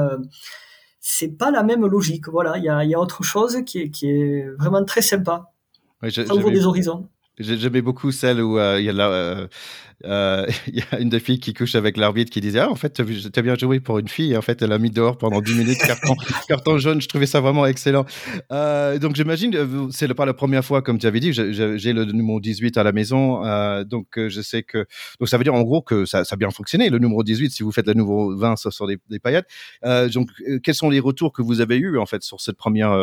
c'est 1.02 1.36
pas 1.36 1.50
la 1.50 1.62
même 1.64 1.84
logique. 1.84 2.28
Voilà, 2.28 2.56
il 2.56 2.64
y 2.64 2.68
a, 2.68 2.84
y 2.84 2.94
a, 2.94 3.00
autre 3.00 3.22
chose 3.24 3.62
qui 3.66 3.80
est, 3.80 3.90
qui 3.90 4.08
est 4.08 4.48
vraiment 4.56 4.84
très 4.84 5.02
sympa. 5.02 5.52
Oui, 6.02 6.12
Ça 6.12 6.34
ouvre 6.34 6.50
des 6.50 6.64
horizons. 6.64 7.08
J'aimais 7.38 7.82
beaucoup 7.82 8.12
celle 8.12 8.40
où 8.40 8.58
euh, 8.58 8.78
il 8.78 8.84
y 8.84 8.88
a 8.88 8.92
la, 8.92 9.08
euh, 9.08 9.48
euh, 10.04 10.46
il 10.66 10.76
y 10.76 10.82
a 10.90 10.98
une 10.98 11.08
des 11.08 11.20
filles 11.20 11.40
qui 11.40 11.54
couche 11.54 11.74
avec 11.74 11.96
l'arbitre 11.96 12.30
qui 12.30 12.40
disait 12.40 12.60
ah, 12.60 12.70
en 12.70 12.74
fait 12.74 12.92
tu 12.92 13.02
as 13.02 13.42
bien 13.42 13.56
joué 13.56 13.80
pour 13.80 13.98
une 13.98 14.08
fille. 14.08 14.32
Et 14.32 14.36
en 14.36 14.42
fait 14.42 14.62
elle 14.62 14.72
a 14.72 14.78
mis 14.78 14.90
dehors 14.90 15.18
pendant 15.18 15.40
10 15.40 15.54
minutes 15.54 15.78
carton, 15.78 16.14
carton 16.48 16.78
jaune. 16.78 17.00
Je 17.00 17.08
trouvais 17.08 17.26
ça 17.26 17.40
vraiment 17.40 17.66
excellent. 17.66 18.04
Euh, 18.50 18.98
donc 18.98 19.16
j'imagine 19.16 19.54
euh, 19.54 19.88
c'est 19.90 20.12
pas 20.14 20.26
la 20.26 20.34
première 20.34 20.64
fois 20.64 20.82
comme 20.82 20.98
tu 20.98 21.06
avais 21.06 21.20
dit 21.20 21.32
j'ai 21.32 21.92
le 21.92 22.04
numéro 22.04 22.40
18 22.40 22.76
à 22.76 22.82
la 22.82 22.92
maison. 22.92 23.44
Euh, 23.44 23.84
donc 23.84 24.06
je 24.16 24.40
sais 24.40 24.62
que 24.62 24.86
donc 25.20 25.28
ça 25.28 25.38
veut 25.38 25.44
dire 25.44 25.54
en 25.54 25.62
gros 25.62 25.82
que 25.82 26.04
ça, 26.04 26.24
ça, 26.24 26.34
a 26.34 26.36
bien 26.36 26.50
fonctionné 26.50 26.90
le 26.90 26.98
numéro 26.98 27.22
18 27.22 27.50
si 27.50 27.62
vous 27.62 27.72
faites 27.72 27.86
le 27.86 27.94
numéro 27.94 28.34
20 28.36 28.56
sur 28.56 28.86
des, 28.86 28.98
des 29.08 29.18
paillettes. 29.18 29.46
Donc 30.12 30.28
quels 30.62 30.74
sont 30.74 30.90
les 30.90 31.00
retours 31.00 31.32
que 31.32 31.42
vous 31.42 31.60
avez 31.60 31.76
eu 31.76 31.98
en 31.98 32.06
fait 32.06 32.22
sur 32.22 32.40
cette 32.40 32.56
première 32.56 32.96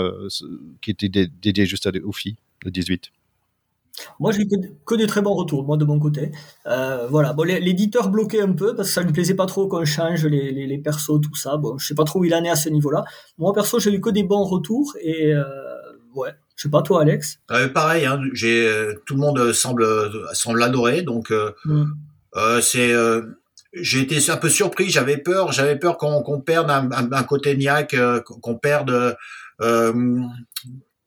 qui 0.81 0.91
était 0.91 1.09
dédiée 1.09 1.65
juste 1.65 1.89
aux 2.03 2.11
filles 2.11 2.37
le 2.63 2.71
18 2.71 3.11
moi, 4.19 4.31
j'ai 4.31 4.47
que, 4.47 4.55
que 4.85 4.95
des 4.95 5.07
très 5.07 5.21
bons 5.21 5.33
retours, 5.33 5.65
moi, 5.65 5.77
de 5.77 5.85
mon 5.85 5.99
côté. 5.99 6.31
Euh, 6.67 7.07
voilà. 7.09 7.33
Bon, 7.33 7.43
l'éditeur 7.43 8.09
bloquait 8.09 8.41
un 8.41 8.53
peu 8.53 8.75
parce 8.75 8.89
que 8.89 8.93
ça 8.93 9.01
lui 9.01 9.11
plaisait 9.13 9.35
pas 9.35 9.45
trop 9.45 9.67
qu'on 9.67 9.85
change 9.85 10.25
les, 10.25 10.51
les, 10.51 10.67
les, 10.67 10.77
persos, 10.77 11.21
tout 11.21 11.35
ça. 11.35 11.57
Bon, 11.57 11.77
je 11.77 11.87
sais 11.87 11.95
pas 11.95 12.03
trop 12.03 12.19
où 12.19 12.25
il 12.25 12.33
en 12.33 12.43
est 12.43 12.49
à 12.49 12.55
ce 12.55 12.69
niveau-là. 12.69 13.03
Moi, 13.37 13.53
perso, 13.53 13.79
j'ai 13.79 13.93
eu 13.93 14.01
que 14.01 14.09
des 14.09 14.23
bons 14.23 14.43
retours 14.43 14.93
et 15.01 15.33
euh, 15.33 15.43
ouais. 16.15 16.31
Je 16.59 16.63
sais 16.63 16.69
pas 16.69 16.81
toi, 16.81 17.03
Alex? 17.03 17.39
Euh, 17.51 17.69
pareil, 17.69 18.05
hein, 18.05 18.19
j'ai 18.33 18.67
euh, 18.67 18.93
tout 19.05 19.13
le 19.13 19.21
monde 19.21 19.53
semble 19.53 19.85
semble 20.33 20.59
l'adorer, 20.59 21.03
donc 21.03 21.31
euh, 21.31 21.53
mm. 21.63 21.85
euh 22.35 22.59
c'est 22.59 22.93
j'ai 23.71 24.01
été 24.01 24.29
un 24.29 24.35
peu 24.35 24.49
surpris. 24.49 24.89
J'avais 24.89 25.15
peur, 25.15 25.53
j'avais 25.53 25.77
peur 25.77 25.97
qu'on 25.97 26.41
perde 26.41 26.69
un, 26.69 26.91
un, 26.91 27.09
un 27.13 27.23
côté 27.23 27.55
niaque, 27.55 27.95
qu'on 28.25 28.57
perde 28.57 29.15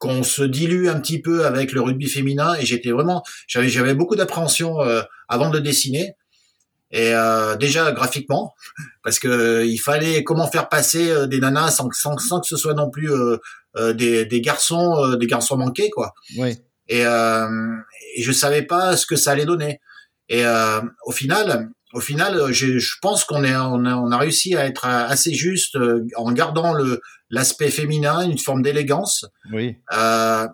qu'on 0.03 0.25
se 0.25 0.43
dilue 0.43 0.89
un 0.89 0.99
petit 0.99 1.23
peu 1.23 1.47
avec 1.47 1.71
le 1.71 1.81
rugby 1.81 2.09
féminin 2.09 2.57
et 2.59 2.67
j'étais 2.67 2.91
vraiment 2.91 3.23
j'avais 3.47 3.69
j'avais 3.69 3.95
beaucoup 3.95 4.17
d'appréhension 4.17 4.81
euh, 4.81 5.03
avant 5.29 5.49
de 5.49 5.61
dessiner. 5.61 6.17
Et 6.91 7.15
euh, 7.15 7.55
déjà 7.55 7.93
graphiquement 7.93 8.53
parce 9.05 9.21
que 9.21 9.29
euh, 9.29 9.65
il 9.65 9.79
fallait 9.79 10.25
comment 10.25 10.51
faire 10.51 10.69
passer 10.69 11.29
des 11.29 11.39
nanas 11.39 11.71
sans, 11.71 11.89
sans, 11.93 12.19
sans 12.19 12.41
que 12.41 12.49
ce 12.49 12.57
soit 12.57 12.75
non 12.75 12.91
plus 12.91 13.11
des, 13.95 14.27
des 14.27 14.41
garçons 14.41 15.15
des 15.15 15.27
garçons 15.29 15.57
manqués 15.57 15.89
quoi. 15.91 16.13
Oui. 16.37 16.59
et, 16.89 17.03
et 17.03 18.23
je 18.23 18.33
savais 18.33 18.63
pas 18.63 18.97
ce 18.97 19.07
que 19.07 19.15
ça 19.15 19.31
allait 19.31 19.47
donner. 19.47 19.81
Et 20.29 20.45
au 21.07 21.13
final 21.13 21.71
au 21.95 22.01
final, 22.01 22.51
je, 22.53 22.79
je 22.79 22.95
pense 23.03 23.23
qu'on 23.23 23.45
est, 23.45 23.55
on 23.55 23.85
a, 23.85 23.95
on 23.95 24.11
a, 24.11 24.17
réussi 24.17 24.57
à 24.57 24.65
être 24.65 24.87
assez 24.87 25.35
juste 25.35 25.77
en 26.17 26.33
gardant 26.33 26.73
le, 26.73 27.03
l'aspect 27.33 27.71
féminin, 27.71 28.21
une 28.21 28.39
forme 28.39 28.63
d'élégance, 28.63 29.27
oui. 29.53 29.77
euh, 29.93 30.47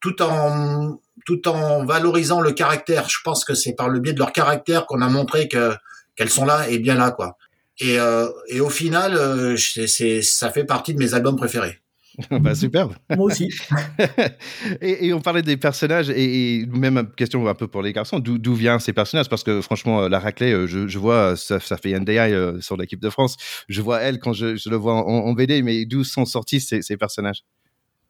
tout 0.00 0.22
en 0.22 1.00
tout 1.26 1.48
en 1.48 1.84
valorisant 1.84 2.40
le 2.40 2.52
caractère. 2.52 3.08
Je 3.08 3.18
pense 3.24 3.44
que 3.44 3.54
c'est 3.54 3.74
par 3.74 3.88
le 3.88 3.98
biais 3.98 4.12
de 4.12 4.18
leur 4.18 4.32
caractère 4.32 4.86
qu'on 4.86 5.02
a 5.02 5.08
montré 5.08 5.48
que 5.48 5.74
qu'elles 6.14 6.30
sont 6.30 6.44
là 6.44 6.68
et 6.68 6.78
bien 6.78 6.94
là, 6.94 7.10
quoi. 7.10 7.36
Et, 7.80 7.98
euh, 7.98 8.28
et 8.48 8.60
au 8.60 8.70
final, 8.70 9.14
euh, 9.14 9.56
c'est, 9.56 10.22
ça 10.22 10.50
fait 10.50 10.64
partie 10.64 10.94
de 10.94 10.98
mes 10.98 11.14
albums 11.14 11.36
préférés. 11.36 11.80
bah, 12.30 12.54
superbe. 12.54 12.94
Moi 13.16 13.26
aussi. 13.26 13.48
et, 14.80 15.06
et, 15.06 15.12
on 15.12 15.20
parlait 15.20 15.42
des 15.42 15.56
personnages, 15.56 16.10
et, 16.10 16.60
et, 16.60 16.66
même 16.66 17.10
question 17.16 17.46
un 17.46 17.54
peu 17.54 17.68
pour 17.68 17.82
les 17.82 17.92
garçons, 17.92 18.18
d'où, 18.18 18.38
d'où 18.38 18.54
viennent 18.54 18.80
ces 18.80 18.92
personnages? 18.92 19.28
Parce 19.28 19.44
que 19.44 19.60
franchement, 19.60 20.08
la 20.08 20.18
raclée, 20.18 20.52
euh, 20.52 20.66
je, 20.66 20.88
je 20.88 20.98
vois, 20.98 21.36
ça, 21.36 21.60
ça 21.60 21.76
fait 21.76 21.98
NDI 21.98 22.18
euh, 22.18 22.60
sur 22.60 22.76
l'équipe 22.76 23.00
de 23.00 23.10
France, 23.10 23.36
je 23.68 23.80
vois 23.80 24.00
elle 24.00 24.18
quand 24.18 24.32
je, 24.32 24.56
je 24.56 24.68
le 24.68 24.76
vois 24.76 24.94
en, 24.94 25.06
en, 25.06 25.32
BD, 25.32 25.62
mais 25.62 25.84
d'où 25.86 26.02
sont 26.04 26.24
sortis 26.24 26.60
ces, 26.60 26.82
ces 26.82 26.96
personnages? 26.96 27.44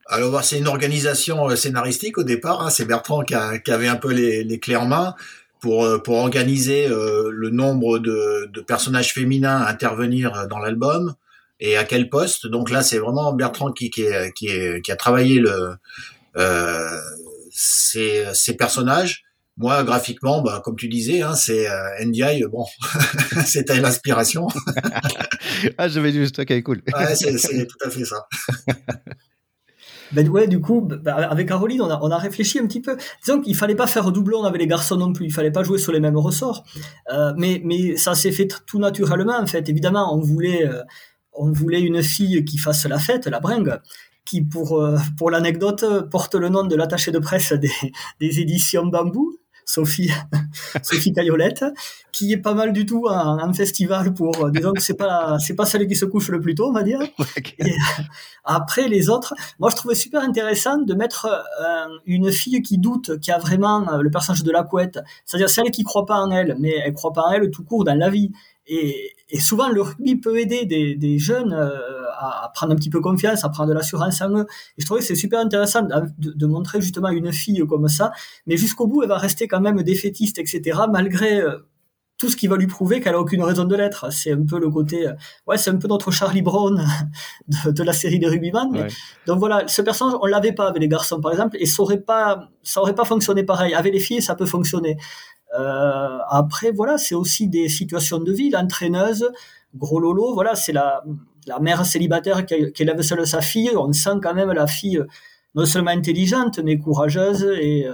Alors, 0.07 0.33
bah, 0.33 0.43
c'est 0.43 0.59
une 0.59 0.69
organisation 0.69 1.51
euh, 1.51 1.57
scénaristique 1.57 2.17
au 2.17 2.25
départ. 2.25 2.63
Hein. 2.63 2.71
C'est 2.71 2.87
Bertrand 2.87 3.23
qui, 3.23 3.35
a, 3.35 3.59
qui, 3.59 3.71
avait 3.71 3.89
un 3.89 3.97
peu 3.97 4.13
les, 4.13 4.43
les, 4.43 4.59
clés 4.59 4.77
en 4.77 4.87
main 4.87 5.15
pour, 5.61 5.87
pour 6.03 6.17
organiser 6.17 6.89
euh, 6.89 7.31
le 7.31 7.51
nombre 7.51 7.99
de, 7.99 8.49
de, 8.51 8.61
personnages 8.63 9.13
féminins 9.13 9.59
à 9.59 9.71
intervenir 9.71 10.47
dans 10.49 10.59
l'album 10.59 11.15
et 11.61 11.77
à 11.77 11.85
quel 11.85 12.09
poste? 12.09 12.47
Donc 12.47 12.71
là, 12.71 12.83
c'est 12.83 12.99
vraiment 12.99 13.33
Bertrand 13.33 13.73
qui, 13.73 13.91
qui, 13.91 14.03
est, 14.03 14.33
qui, 14.33 14.49
est, 14.49 14.83
qui 14.83 14.93
a 14.93 14.97
travaillé 14.97 15.41
le, 15.41 15.75
euh, 16.37 17.01
ces, 17.51 18.27
ces 18.35 18.57
personnages. 18.57 19.25
Moi, 19.57 19.83
graphiquement, 19.83 20.41
bah, 20.41 20.63
comme 20.65 20.77
tu 20.77 20.89
disais, 20.89 21.23
hein, 21.23 21.35
c'est 21.35 21.69
euh, 21.69 22.05
NDI, 22.05 22.45
bon, 22.51 22.65
c'était 23.45 23.81
l'inspiration. 23.81 24.47
ah, 25.79 25.89
je 25.89 25.99
vais 25.99 26.13
juste, 26.13 26.39
ok, 26.39 26.63
cool. 26.63 26.83
ouais, 26.97 27.15
c'est 27.17 27.67
tout 27.67 27.79
à 27.85 27.91
fait 27.91 28.05
ça. 28.05 28.27
Ben 30.13 30.29
ouais, 30.29 30.47
du 30.47 30.61
coup, 30.61 30.81
bah, 30.81 31.17
avec 31.29 31.49
Caroline, 31.49 31.83
on 31.83 31.91
a, 31.91 31.99
on 32.03 32.11
a 32.11 32.19
réfléchi 32.19 32.59
un 32.59 32.67
petit 32.67 32.81
peu. 32.81 32.97
Disons 33.25 33.41
qu'il 33.41 33.55
fallait 33.55 33.75
pas 33.75 33.87
faire 33.87 34.11
doublon 34.11 34.45
avec 34.45 34.61
les 34.61 34.67
garçons 34.67 34.97
non 34.97 35.13
plus. 35.13 35.27
Il 35.27 35.33
fallait 35.33 35.51
pas 35.51 35.63
jouer 35.63 35.79
sur 35.79 35.93
les 35.93 36.01
mêmes 36.01 36.17
ressorts. 36.17 36.65
Euh, 37.13 37.33
mais, 37.37 37.61
mais 37.65 37.97
ça 37.97 38.15
s'est 38.15 38.33
fait 38.33 38.49
tout 38.67 38.79
naturellement, 38.79 39.39
en 39.39 39.47
fait. 39.47 39.69
Évidemment, 39.69 40.15
on 40.15 40.21
voulait, 40.21 40.67
euh, 40.67 40.83
on 41.39 41.53
voulait 41.53 41.81
une 41.81 42.03
fille 42.03 42.45
qui 42.45 42.59
fasse 42.59 42.85
la 42.87 42.99
fête, 42.99 43.27
la 43.27 43.41
bringue, 43.41 43.79
qui, 44.25 44.43
pour, 44.43 44.81
euh, 44.81 44.99
pour 45.17 45.31
l'anecdote, 45.31 45.85
porte 46.11 46.35
le 46.35 46.49
nom 46.49 46.65
de 46.65 46.77
l'attaché 46.77 47.11
de 47.11 47.19
presse 47.19 47.53
des, 47.53 47.71
des 48.21 48.41
éditions 48.41 48.87
Bambou, 48.87 49.39
Sophie, 49.65 50.11
Sophie 50.83 51.13
Caillolette, 51.13 51.65
qui 52.11 52.33
est 52.33 52.39
pas 52.39 52.55
mal 52.55 52.73
du 52.73 52.87
tout 52.87 53.07
en, 53.07 53.53
festival 53.53 54.15
pour, 54.15 54.45
euh, 54.45 54.51
disons 54.51 54.73
que 54.73 54.81
c'est 54.81 54.97
pas, 54.97 55.39
c'est 55.39 55.55
pas 55.55 55.67
celle 55.67 55.87
qui 55.87 55.95
se 55.95 56.07
couche 56.07 56.31
le 56.31 56.41
plus 56.41 56.55
tôt, 56.55 56.69
on 56.69 56.73
va 56.73 56.83
dire. 56.83 57.01
Et 57.59 57.75
après, 58.45 58.89
les 58.89 59.11
autres, 59.11 59.35
moi, 59.59 59.71
je 59.71 59.77
trouvais 59.77 59.95
super 59.95 60.23
intéressant 60.23 60.79
de 60.79 60.95
mettre 60.95 61.27
euh, 61.27 61.99
une 62.07 62.33
fille 62.33 62.63
qui 62.63 62.79
doute, 62.79 63.19
qui 63.21 63.31
a 63.31 63.39
vraiment 63.39 63.99
le 63.99 64.11
personnage 64.11 64.43
de 64.43 64.51
la 64.51 64.63
couette, 64.63 64.99
c'est-à-dire 65.25 65.51
celle 65.51 65.71
qui 65.71 65.85
croit 65.85 66.07
pas 66.07 66.19
en 66.19 66.31
elle, 66.31 66.57
mais 66.59 66.75
elle 66.85 66.95
croit 66.95 67.13
pas 67.13 67.23
en 67.23 67.31
elle 67.31 67.51
tout 67.51 67.63
court 67.63 67.85
dans 67.85 67.95
la 67.95 68.11
vie. 68.11 68.33
Et, 68.69 69.13
et 69.31 69.41
souvent, 69.41 69.69
le 69.69 69.83
rugby 69.83 70.17
peut 70.17 70.39
aider 70.39 70.65
des, 70.67 70.95
des 70.95 71.19
jeunes 71.19 71.53
euh, 71.53 71.71
à, 72.19 72.51
prendre 72.55 72.73
un 72.73 72.77
petit 72.77 72.91
peu 72.91 73.01
confiance, 73.01 73.45
à 73.45 73.49
prendre 73.49 73.71
de 73.71 73.75
l'assurance 73.75 74.21
en 74.21 74.31
eux. 74.31 74.47
Et 74.77 74.83
je 74.83 74.87
trouvais 74.87 75.01
que 75.01 75.07
c'est 75.07 75.15
super 75.15 75.41
intéressant 75.41 75.83
de, 75.83 76.33
de, 76.33 76.47
montrer 76.47 76.81
justement 76.81 77.09
une 77.09 77.33
fille 77.33 77.63
comme 77.69 77.89
ça, 77.89 78.13
mais 78.47 78.57
jusqu'au 78.57 78.87
bout, 78.87 79.03
elle 79.03 79.09
va 79.09 79.19
rester 79.19 79.49
quand 79.49 79.61
même 79.61 79.83
défaitiste, 79.83 80.39
etc., 80.39 80.81
malgré 80.91 81.41
euh, 81.41 81.59
tout 82.19 82.29
ce 82.29 82.37
qui 82.37 82.49
va 82.49 82.57
lui 82.57 82.67
prouver 82.67 83.01
qu'elle 83.01 83.15
a 83.15 83.21
aucune 83.21 83.43
raison 83.43 83.65
de 83.65 83.77
l'être. 83.77 84.13
C'est 84.13 84.33
un 84.33 84.45
peu 84.45 84.59
le 84.59 84.69
côté, 84.69 85.07
euh, 85.07 85.13
ouais, 85.47 85.57
c'est 85.57 85.71
un 85.71 85.77
peu 85.77 85.87
notre 85.87 86.11
Charlie 86.11 86.43
Brown 86.43 86.85
de, 87.49 87.71
de 87.71 87.83
la 87.85 87.93
série 87.93 88.19
des 88.19 88.27
rugbyman. 88.27 88.73
Ouais. 88.73 88.89
Donc 89.27 89.39
voilà, 89.39 89.67
ce 89.69 89.81
personnage, 89.83 90.19
on 90.21 90.27
l'avait 90.27 90.53
pas 90.53 90.69
avec 90.69 90.81
les 90.81 90.89
garçons, 90.89 91.21
par 91.21 91.31
exemple, 91.31 91.57
et 91.61 91.67
ça 91.67 91.83
aurait 91.83 92.01
pas, 92.01 92.49
ça 92.63 92.83
aurait 92.83 92.95
pas 92.95 93.05
fonctionné 93.05 93.45
pareil. 93.45 93.73
Avec 93.73 93.93
les 93.93 94.01
filles, 94.01 94.21
ça 94.21 94.35
peut 94.35 94.47
fonctionner. 94.47 94.97
Euh, 95.59 96.19
après, 96.29 96.73
voilà, 96.73 96.99
c'est 96.99 97.15
aussi 97.15 97.49
des 97.49 97.69
situations 97.69 98.19
de 98.19 98.33
vie. 98.33 98.51
L'entraîneuse, 98.51 99.31
gros 99.77 100.01
lolo, 100.01 100.35
voilà, 100.35 100.57
c'est 100.57 100.73
la, 100.73 101.05
la 101.47 101.61
mère 101.61 101.87
célibataire 101.87 102.45
qui, 102.45 102.73
qui 102.73 102.83
élève 102.83 103.01
seule 103.03 103.25
sa 103.29 103.41
fille. 103.41 103.71
On 103.77 103.93
sent 103.93 104.19
quand 104.21 104.35
même 104.35 104.51
la 104.51 104.67
fille 104.67 105.01
non 105.55 105.65
seulement 105.67 105.93
intelligente, 105.93 106.59
mais 106.65 106.79
courageuse 106.79 107.45
et 107.61 107.87
euh, 107.87 107.93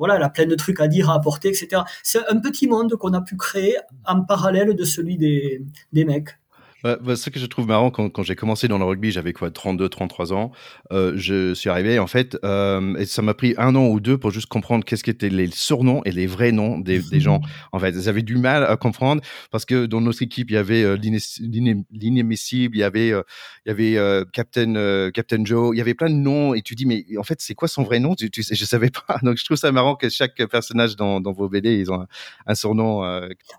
voilà, 0.00 0.16
elle 0.16 0.22
a 0.22 0.30
plein 0.30 0.46
de 0.46 0.54
trucs 0.54 0.80
à 0.80 0.88
dire, 0.88 1.10
à 1.10 1.14
apporter, 1.14 1.48
etc. 1.48 1.82
C'est 2.02 2.26
un 2.28 2.40
petit 2.40 2.66
monde 2.66 2.96
qu'on 2.96 3.12
a 3.12 3.20
pu 3.20 3.36
créer 3.36 3.76
en 4.06 4.22
parallèle 4.22 4.74
de 4.74 4.84
celui 4.84 5.18
des, 5.18 5.62
des 5.92 6.06
mecs. 6.06 6.39
Bah, 6.82 6.98
bah, 7.00 7.14
ce 7.14 7.28
que 7.28 7.38
je 7.38 7.46
trouve 7.46 7.66
marrant, 7.66 7.90
quand, 7.90 8.08
quand 8.08 8.22
j'ai 8.22 8.36
commencé 8.36 8.66
dans 8.66 8.78
le 8.78 8.84
rugby, 8.84 9.10
j'avais 9.10 9.32
quoi, 9.32 9.50
32, 9.50 9.88
33 9.88 10.32
ans. 10.32 10.52
Euh, 10.92 11.12
je 11.16 11.52
suis 11.54 11.68
arrivé, 11.68 11.98
en 11.98 12.06
fait, 12.06 12.38
euh, 12.44 12.94
et 12.96 13.04
ça 13.04 13.20
m'a 13.20 13.34
pris 13.34 13.54
un 13.58 13.74
an 13.74 13.86
ou 13.88 14.00
deux 14.00 14.16
pour 14.16 14.30
juste 14.30 14.46
comprendre 14.46 14.84
qu'est-ce 14.84 15.04
qu'étaient 15.04 15.28
les 15.28 15.50
surnoms 15.50 16.00
et 16.04 16.12
les 16.12 16.26
vrais 16.26 16.52
noms 16.52 16.78
des, 16.78 17.00
des 17.00 17.20
gens. 17.20 17.40
En 17.72 17.78
fait, 17.78 18.00
j'avais 18.00 18.22
du 18.22 18.38
mal 18.38 18.64
à 18.64 18.76
comprendre 18.76 19.22
parce 19.50 19.66
que 19.66 19.84
dans 19.84 20.00
notre 20.00 20.22
équipe, 20.22 20.50
il 20.50 20.54
y 20.54 20.56
avait 20.56 20.82
euh, 20.82 20.96
l'inémissible, 20.96 22.76
il 22.76 22.80
y 22.80 22.82
avait, 22.82 23.12
euh, 23.12 23.22
il 23.66 23.68
y 23.68 23.72
avait 23.72 24.24
Captain, 24.32 25.10
Captain 25.12 25.44
Joe, 25.44 25.74
il 25.74 25.78
y 25.78 25.80
avait 25.82 25.94
plein 25.94 26.08
de 26.08 26.14
noms 26.14 26.54
et 26.54 26.62
tu 26.62 26.74
dis, 26.74 26.86
mais 26.86 27.04
en 27.18 27.24
fait, 27.24 27.40
c'est 27.40 27.54
quoi 27.54 27.68
son 27.68 27.82
vrai 27.82 28.00
nom? 28.00 28.14
Tu, 28.14 28.30
tu, 28.30 28.42
Je 28.42 28.64
savais 28.64 28.90
pas. 28.90 29.18
Donc, 29.22 29.36
je 29.36 29.44
trouve 29.44 29.58
ça 29.58 29.70
marrant 29.70 29.96
que 29.96 30.08
chaque 30.08 30.42
personnage 30.46 30.96
dans, 30.96 31.20
dans 31.20 31.32
vos 31.32 31.48
BD, 31.48 31.78
ils 31.78 31.90
ont 31.90 32.00
un, 32.00 32.06
un 32.46 32.54
surnom. 32.54 33.02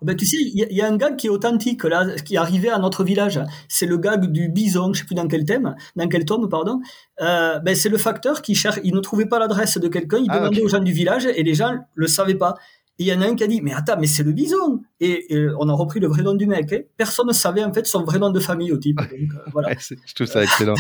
Ben, 0.02 0.16
tu 0.16 0.26
sais, 0.26 0.38
il 0.38 0.68
y, 0.72 0.76
y, 0.76 0.82
a 0.82 0.88
un 0.88 0.98
gag 0.98 1.18
qui 1.18 1.28
est 1.28 1.30
authentique, 1.30 1.84
là, 1.84 2.16
qui 2.26 2.36
est 2.36 2.38
arrivé 2.38 2.70
à 2.70 2.80
notre 2.80 3.04
village. 3.12 3.40
C'est 3.68 3.86
le 3.86 3.98
gag 3.98 4.32
du 4.32 4.50
bison, 4.50 4.94
je 4.94 5.00
sais 5.00 5.06
plus 5.06 5.16
dans 5.16 5.28
quel 5.28 5.46
thème, 5.46 5.76
dans 5.96 6.08
quel 6.08 6.26
tome, 6.26 6.48
pardon. 6.50 6.80
Euh, 7.22 7.60
ben 7.60 7.76
c'est 7.76 7.90
le 7.90 7.98
facteur 7.98 8.42
qui 8.42 8.56
cherche, 8.56 8.80
il 8.84 8.94
ne 8.94 9.00
trouvait 9.00 9.26
pas 9.26 9.40
l'adresse 9.40 9.78
de 9.78 9.88
quelqu'un, 9.88 10.20
il 10.20 10.28
ah, 10.30 10.40
demandait 10.40 10.62
aux 10.62 10.70
gens 10.70 10.80
du 10.80 10.94
village 10.94 11.26
et 11.26 11.44
les 11.44 11.54
gens 11.54 11.74
le 11.96 12.08
savaient 12.08 12.36
pas. 12.36 12.56
Et 13.02 13.06
il 13.06 13.08
y 13.08 13.14
en 13.14 13.22
a 13.22 13.26
un 13.26 13.36
qui 13.36 13.44
a 13.44 13.48
dit, 13.48 13.62
mais 13.62 13.74
attends, 13.74 13.98
mais 14.00 14.06
c'est 14.06 14.22
le 14.22 14.32
bison. 14.32 14.84
Et, 15.00 15.26
on 15.58 15.68
a 15.70 15.74
repris 15.74 16.00
le 16.00 16.08
vrai 16.08 16.22
nom 16.22 16.36
du 16.36 16.46
mec. 16.46 16.72
Hein. 16.72 16.82
Personne 16.98 17.28
ne 17.28 17.34
savait 17.34 17.64
en 17.64 17.74
fait 17.74 17.88
son 17.88 18.04
vrai 18.04 18.20
nom 18.20 18.30
de 18.30 18.40
famille 18.40 18.72
au 18.72 18.78
type. 18.78 18.98
Donc, 18.98 19.10
euh, 19.12 19.50
voilà. 19.52 19.70
je 19.80 20.14
trouve 20.14 20.28
ça 20.28 20.44
excellent. 20.44 20.76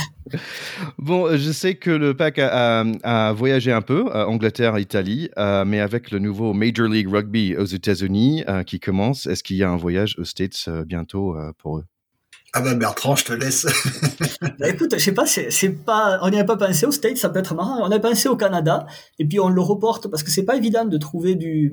bon, 0.99 1.35
je 1.35 1.51
sais 1.51 1.73
que 1.73 1.89
le 1.89 2.15
pack 2.15 2.37
a, 2.37 2.85
a, 3.03 3.33
voyagé 3.33 3.71
un 3.71 3.81
peu, 3.81 4.05
Angleterre, 4.13 4.77
Italie, 4.77 5.31
euh, 5.39 5.65
mais 5.65 5.79
avec 5.79 6.11
le 6.11 6.19
nouveau 6.19 6.53
Major 6.53 6.87
League 6.87 7.09
Rugby 7.09 7.55
aux 7.55 7.65
États-Unis 7.65 8.43
euh, 8.47 8.61
qui 8.61 8.79
commence, 8.79 9.25
est-ce 9.25 9.43
qu'il 9.43 9.55
y 9.55 9.63
a 9.63 9.71
un 9.71 9.77
voyage 9.77 10.15
aux 10.19 10.25
States 10.25 10.69
bientôt 10.85 11.35
pour 11.57 11.79
eux? 11.79 11.85
Ah 12.53 12.61
ben 12.61 12.77
Bertrand, 12.77 13.15
je 13.15 13.25
te 13.25 13.33
laisse. 13.33 13.65
bah 14.59 14.67
écoute, 14.67 14.93
je 14.93 15.03
sais 15.03 15.13
pas, 15.13 15.25
c'est 15.25 15.69
pas, 15.69 16.19
on 16.21 16.29
n'y 16.29 16.39
a 16.39 16.43
pas 16.43 16.57
pensé 16.57 16.85
au 16.85 16.91
States, 16.91 17.17
ça 17.17 17.29
peut 17.29 17.39
être 17.39 17.55
marrant. 17.55 17.79
On 17.81 17.91
a 17.91 17.99
pensé 17.99 18.27
au 18.27 18.35
Canada, 18.35 18.85
et 19.19 19.25
puis 19.25 19.39
on 19.39 19.47
le 19.47 19.61
reporte 19.61 20.09
parce 20.09 20.21
que 20.21 20.31
c'est 20.31 20.43
pas 20.43 20.57
évident 20.57 20.83
de 20.83 20.97
trouver 20.97 21.35
du, 21.35 21.71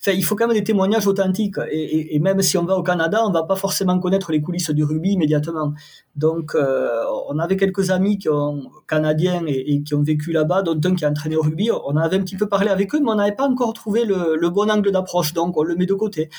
enfin, 0.00 0.12
il 0.12 0.24
faut 0.24 0.34
quand 0.34 0.46
même 0.46 0.56
des 0.56 0.64
témoignages 0.64 1.06
authentiques. 1.06 1.56
Et, 1.70 2.14
et, 2.16 2.18
même 2.18 2.40
si 2.42 2.56
on 2.58 2.64
va 2.64 2.76
au 2.76 2.82
Canada, 2.82 3.22
on 3.24 3.30
va 3.30 3.44
pas 3.44 3.56
forcément 3.56 3.98
connaître 3.98 4.32
les 4.32 4.40
coulisses 4.40 4.70
du 4.70 4.84
rugby 4.84 5.12
immédiatement. 5.12 5.72
Donc, 6.16 6.54
euh, 6.54 7.02
on 7.28 7.38
avait 7.38 7.56
quelques 7.56 7.90
amis 7.90 8.18
qui 8.18 8.28
ont, 8.28 8.70
canadiens 8.88 9.44
et, 9.46 9.82
qui 9.82 9.94
ont 9.94 10.02
vécu 10.02 10.32
là-bas, 10.32 10.62
dont 10.62 10.78
un 10.84 10.94
qui 10.94 11.04
a 11.04 11.10
entraîné 11.10 11.36
au 11.36 11.42
rugby. 11.42 11.70
On 11.70 11.96
avait 11.96 12.16
un 12.16 12.22
petit 12.22 12.36
peu 12.36 12.48
parlé 12.48 12.68
avec 12.68 12.94
eux, 12.94 13.00
mais 13.00 13.10
on 13.10 13.14
n'avait 13.16 13.36
pas 13.36 13.48
encore 13.48 13.74
trouvé 13.74 14.04
le, 14.04 14.36
le 14.36 14.50
bon 14.50 14.70
angle 14.70 14.90
d'approche. 14.90 15.34
Donc, 15.34 15.56
on 15.56 15.62
le 15.62 15.76
met 15.76 15.86
de 15.86 15.94
côté. 15.94 16.30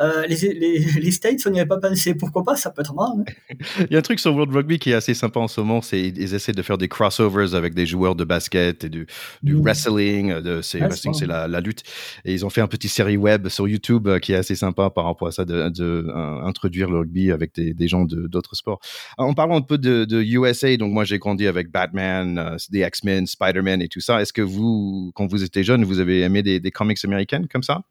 Euh, 0.00 0.26
les, 0.26 0.36
les, 0.54 0.78
les, 1.00 1.10
States, 1.10 1.40
on 1.46 1.50
n'y 1.50 1.60
avait 1.60 1.68
pas 1.68 1.78
pensé. 1.78 2.14
Pourquoi 2.14 2.42
pas? 2.42 2.56
Ça 2.56 2.70
peut 2.70 2.80
être 2.80 2.94
marrant. 2.94 3.20
Hein. 3.20 3.54
Il 3.80 3.92
y 3.92 3.96
a 3.96 3.98
un 3.98 4.02
truc 4.02 4.18
sur 4.18 4.34
World 4.34 4.54
Rugby 4.54 4.78
qui 4.78 4.90
est 4.90 4.94
assez 4.94 5.14
sympa 5.14 5.40
en 5.40 5.48
ce 5.48 5.60
moment, 5.60 5.82
c'est 5.82 6.00
ils 6.00 6.34
essaient 6.34 6.52
de 6.52 6.62
faire 6.62 6.78
des 6.78 6.88
crossovers 6.88 7.54
avec 7.54 7.74
des 7.74 7.86
joueurs 7.86 8.14
de 8.14 8.24
basket 8.24 8.84
et 8.84 8.88
du, 8.88 9.06
du 9.42 9.54
mmh. 9.54 9.62
wrestling. 9.62 10.40
De, 10.40 10.62
c'est, 10.62 10.80
ah, 10.80 10.90
c'est 10.90 11.26
la, 11.26 11.48
la, 11.48 11.60
lutte. 11.60 11.82
Et 12.24 12.32
ils 12.32 12.46
ont 12.46 12.50
fait 12.50 12.60
un 12.60 12.66
petit 12.66 12.88
série 12.88 13.16
web 13.16 13.48
sur 13.48 13.68
YouTube 13.68 14.08
euh, 14.08 14.18
qui 14.18 14.32
est 14.32 14.36
assez 14.36 14.54
sympa 14.54 14.90
par 14.90 15.04
rapport 15.04 15.28
à 15.28 15.32
ça, 15.32 15.44
de, 15.44 15.68
de 15.68 16.06
euh, 16.08 16.42
introduire 16.44 16.90
le 16.90 17.00
rugby 17.00 17.30
avec 17.30 17.54
des, 17.54 17.74
des 17.74 17.88
gens 17.88 18.04
de, 18.04 18.26
d'autres 18.26 18.54
sports. 18.54 18.80
En 19.18 19.34
parlant 19.34 19.56
un 19.56 19.62
peu 19.62 19.78
de, 19.78 20.04
de 20.04 20.22
USA, 20.22 20.76
donc 20.76 20.92
moi 20.92 21.04
j'ai 21.04 21.18
grandi 21.18 21.46
avec 21.46 21.70
Batman, 21.70 22.56
des 22.70 22.80
X-Men, 22.80 23.26
Spider-Man 23.26 23.82
et 23.82 23.88
tout 23.88 24.00
ça. 24.00 24.22
Est-ce 24.22 24.32
que 24.32 24.42
vous, 24.42 25.12
quand 25.14 25.26
vous 25.26 25.42
étiez 25.42 25.62
jeune, 25.62 25.84
vous 25.84 26.00
avez 26.00 26.20
aimé 26.20 26.42
des, 26.42 26.60
des 26.60 26.70
comics 26.70 27.04
américaines 27.04 27.46
comme 27.48 27.62
ça? 27.62 27.82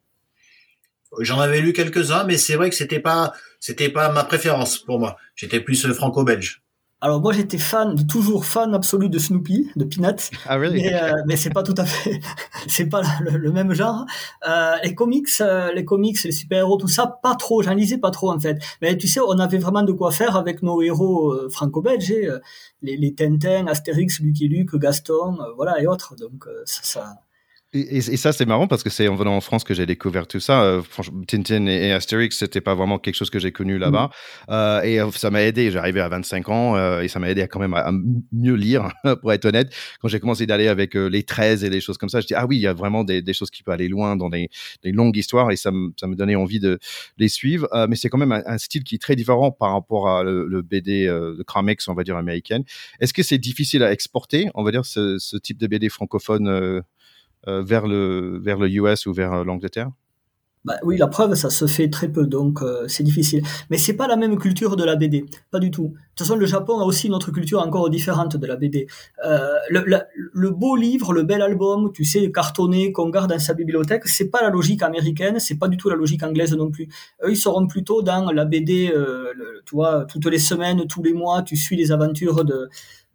J'en 1.20 1.40
avais 1.40 1.62
lu 1.62 1.74
quelques-uns, 1.74 2.24
mais 2.26 2.38
c'est 2.38 2.56
vrai 2.56 2.70
que 2.70 2.76
c'était 2.76 3.00
pas, 3.00 3.34
c'était 3.60 3.90
pas 3.90 4.12
ma 4.12 4.24
préférence 4.24 4.78
pour 4.78 5.00
moi. 5.00 5.18
J'étais 5.36 5.60
plus 5.60 5.86
euh, 5.86 5.94
franco-belge. 5.94 6.62
Alors 7.02 7.22
moi 7.22 7.32
j'étais 7.32 7.58
fan, 7.58 7.96
toujours 8.08 8.44
fan 8.44 8.74
absolu 8.74 9.08
de 9.08 9.18
Snoopy, 9.20 9.72
de 9.78 9.86
Peanuts, 9.86 10.32
ah, 10.46 10.58
really? 10.58 10.82
mais, 10.82 11.02
euh, 11.02 11.14
mais 11.28 11.38
c'est 11.38 11.50
pas 11.50 11.64
tout 11.64 11.76
à 11.78 11.86
fait, 11.86 12.20
c'est 12.68 12.88
pas 12.88 13.02
le, 13.22 13.52
même 13.54 13.74
genre. 13.74 14.06
Euh, 14.46 14.76
les 14.84 14.94
comics, 14.96 15.30
euh, 15.40 15.72
les 15.72 15.86
comics, 15.86 16.22
les 16.22 16.34
super-héros, 16.34 16.76
tout 16.76 16.90
ça, 16.90 17.08
pas 17.24 17.36
trop, 17.36 17.62
j'en 17.62 17.74
lisais 17.74 18.00
pas 18.00 18.12
trop 18.12 18.34
en 18.34 18.40
fait. 18.40 18.58
Mais 18.82 18.98
tu 18.98 19.08
sais, 19.08 19.22
on 19.26 19.40
avait 19.40 19.60
vraiment 19.60 19.84
de 19.84 19.94
quoi 19.94 20.12
faire 20.12 20.36
avec 20.36 20.62
nos 20.62 20.82
héros 20.82 21.32
euh, 21.32 21.48
franco-belges, 21.50 22.12
hein, 22.12 22.40
les, 22.82 22.98
les 22.98 23.14
Tintin, 23.16 23.68
Astérix, 23.68 24.20
Lucky 24.20 24.50
Luke, 24.50 24.76
Gaston, 24.76 25.38
voilà 25.56 25.82
et 25.82 25.88
autres. 25.88 26.16
Donc 26.18 26.48
ça, 26.66 26.82
ça 26.84 27.14
et, 27.74 27.98
et, 27.98 28.18
ça, 28.18 28.32
c'est 28.32 28.46
marrant 28.46 28.68
parce 28.68 28.84
que 28.84 28.90
c'est 28.90 29.08
en 29.08 29.16
venant 29.16 29.36
en 29.36 29.42
France 29.42 29.64
que 29.64 29.74
j'ai 29.74 29.86
découvert 29.86 30.28
tout 30.28 30.40
ça. 30.40 30.64
Euh, 30.64 30.82
franchement, 30.82 31.22
Tintin 31.28 31.68
et, 31.68 31.92
Astérix, 31.92 32.38
c'était 32.38 32.62
pas 32.62 32.74
vraiment 32.74 32.98
quelque 32.98 33.16
chose 33.16 33.30
que 33.30 33.40
j'ai 33.40 33.52
connu 33.52 33.78
là-bas. 33.78 34.08
Mmh. 34.08 34.52
Euh, 34.52 34.82
et 34.82 35.00
euh, 35.00 35.12
ça 35.12 35.30
m'a 35.30 35.44
aidé. 35.44 35.72
J'arrivais 35.72 36.02
à 36.02 36.10
25 36.10 36.50
ans 36.50 36.76
euh, 36.76 37.02
et 37.02 37.08
ça 37.08 37.20
m'a 37.20 37.30
aidé 37.30 37.42
à 37.42 37.48
quand 37.48 37.60
même 37.60 37.74
à, 37.74 37.92
mieux 38.32 38.56
lire, 38.56 38.92
pour 39.22 39.34
être 39.34 39.46
honnête. 39.46 39.72
Quand 40.02 40.08
j'ai 40.08 40.20
commencé 40.20 40.46
d'aller 40.46 40.68
avec 40.68 40.96
les 40.96 41.24
13 41.24 41.64
et 41.64 41.70
les 41.70 41.82
choses 41.82 41.98
comme 41.98 42.10
ça, 42.10 42.22
je 42.22 42.28
dis 42.28 42.34
ah 42.34 42.46
oui, 42.48 42.58
il 42.58 42.62
y 42.62 42.68
a 42.68 42.74
vraiment 42.74 43.04
des, 43.04 43.22
des 43.22 43.34
choses 43.34 43.52
qui 43.52 43.64
peuvent 43.64 43.76
aller 43.76 43.88
loin 43.88 44.16
dans 44.16 44.30
des, 44.30 44.50
des 44.84 44.92
longues 44.92 45.18
histoires 45.18 45.52
et 45.52 45.56
ça, 45.56 45.72
me, 45.72 45.92
ça 46.00 46.08
me 46.08 46.16
donnait 46.16 46.36
envie 46.36 46.60
de 46.60 46.80
les 47.18 47.30
suivre. 47.30 47.68
mais 47.88 47.96
c'est 47.96 48.10
quand 48.10 48.18
même 48.18 48.32
un, 48.32 48.42
un, 48.46 48.58
style 48.58 48.84
qui 48.84 48.96
est 48.96 49.00
très 49.02 49.16
différent 49.16 49.52
par 49.52 49.74
rapport 49.74 50.10
à 50.10 50.24
le, 50.24 50.48
le 50.48 50.62
BD, 50.62 51.06
le 51.06 51.44
comics, 51.44 51.82
on 51.88 51.94
va 51.94 52.04
dire 52.04 52.18
américaine. 52.18 52.64
Est-ce 53.00 53.14
que 53.14 53.24
c'est 53.24 53.38
difficile 53.38 53.84
à 53.84 53.92
exporter, 53.92 54.50
on 54.56 54.64
va 54.64 54.72
dire, 54.72 54.86
ce, 54.86 55.18
ce 55.20 55.38
type 55.38 55.58
de 55.58 55.68
BD 55.68 55.90
francophone 55.90 56.48
euh, 56.48 56.82
vers, 57.48 57.88
le, 57.88 58.40
vers 58.42 58.58
le 58.58 58.70
US 58.70 59.06
ou 59.06 59.14
vers 59.14 59.34
euh, 59.34 59.44
l'Angleterre? 59.44 59.92
Bah, 60.66 60.76
oui, 60.84 60.98
la 60.98 61.08
preuve, 61.08 61.36
ça 61.36 61.50
se 61.50 61.68
fait 61.68 61.90
très 61.90 62.10
peu, 62.10 62.28
donc 62.28 62.62
euh, 62.62 62.86
c'est 62.90 63.04
difficile. 63.04 63.42
Mais 63.70 63.78
c'est 63.78 63.94
pas 63.94 64.08
la 64.08 64.18
même 64.18 64.38
culture 64.38 64.76
de 64.76 64.84
la 64.84 64.98
BD, 64.98 65.26
pas 65.52 65.60
du 65.60 65.72
tout. 65.72 65.88
De 65.88 65.94
toute 66.16 66.28
façon, 66.28 66.36
le 66.36 66.46
Japon 66.46 66.80
a 66.82 66.84
aussi 66.84 67.08
une 67.08 67.14
autre 67.14 67.32
culture 67.32 67.62
encore 67.62 67.90
différente 67.90 68.36
de 68.36 68.46
la 68.46 68.58
BD. 68.58 68.86
Euh, 69.26 69.48
le, 69.70 70.50
beau 70.50 70.76
livre, 70.76 71.14
le 71.14 71.24
bel 71.24 71.42
album, 71.42 71.94
tu 71.94 72.04
sais, 72.04 72.30
cartonné 72.30 72.92
qu'on 72.92 73.08
garde 73.08 73.30
dans 73.30 73.40
sa 73.40 73.54
bibliothèque, 73.54 74.06
c'est 74.06 74.30
pas 74.30 74.42
la 74.42 74.50
logique 74.50 74.84
américaine, 74.84 75.40
c'est 75.40 75.58
pas 75.58 75.70
du 75.70 75.78
tout 75.78 75.88
la 75.88 75.96
logique 75.96 76.24
anglaise 76.24 76.54
non 76.54 76.70
plus. 76.70 76.90
Eux, 77.24 77.32
ils 77.32 77.38
seront 77.38 77.66
plutôt 77.66 78.02
dans 78.02 78.30
la 78.30 78.44
BD, 78.44 78.92
euh, 78.94 79.32
tu 79.66 79.76
vois, 79.76 80.04
toutes 80.06 80.26
les 80.26 80.40
semaines, 80.40 80.86
tous 80.88 81.02
les 81.02 81.14
mois, 81.14 81.42
tu 81.42 81.56
suis 81.56 81.78
les 81.78 81.94
aventures 81.94 82.44
de 82.44 82.70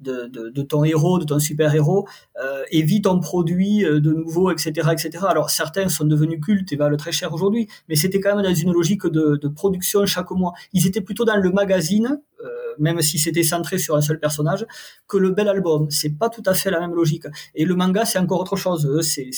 de, 0.04 0.62
ton 0.62 0.84
héros, 0.84 1.18
de 1.18 1.24
ton 1.24 1.38
super-héros, 1.38 2.06
euh, 2.42 2.62
et 2.70 2.82
vit 2.82 3.02
ton 3.02 3.20
produit 3.20 3.84
euh, 3.84 4.00
de 4.00 4.12
nouveau, 4.12 4.50
etc., 4.50 4.88
etc. 4.92 5.24
Alors 5.28 5.50
certains 5.50 5.88
sont 5.88 6.04
devenus 6.04 6.40
cultes 6.40 6.72
et 6.72 6.76
valent 6.76 6.96
très 6.96 7.12
cher 7.12 7.32
aujourd'hui, 7.32 7.68
mais 7.88 7.96
c'était 7.96 8.20
quand 8.20 8.36
même 8.36 8.44
dans 8.44 8.54
une 8.54 8.72
logique 8.72 9.06
de, 9.06 9.36
de, 9.36 9.48
production 9.48 10.04
chaque 10.06 10.30
mois. 10.30 10.52
Ils 10.72 10.86
étaient 10.86 11.00
plutôt 11.00 11.24
dans 11.24 11.36
le 11.36 11.50
magazine, 11.50 12.20
euh, 12.44 12.48
même 12.78 13.00
si 13.00 13.18
c'était 13.18 13.42
centré 13.42 13.78
sur 13.78 13.96
un 13.96 14.00
seul 14.00 14.18
personnage, 14.18 14.66
que 15.08 15.16
le 15.16 15.30
bel 15.30 15.48
album. 15.48 15.90
C'est 15.90 16.18
pas 16.18 16.28
tout 16.28 16.42
à 16.46 16.54
fait 16.54 16.70
la 16.70 16.80
même 16.80 16.94
logique. 16.94 17.26
Et 17.54 17.64
le 17.64 17.74
manga, 17.74 18.04
c'est 18.04 18.18
encore 18.18 18.40
autre 18.40 18.56
chose. 18.56 19.00
C'est, 19.02 19.30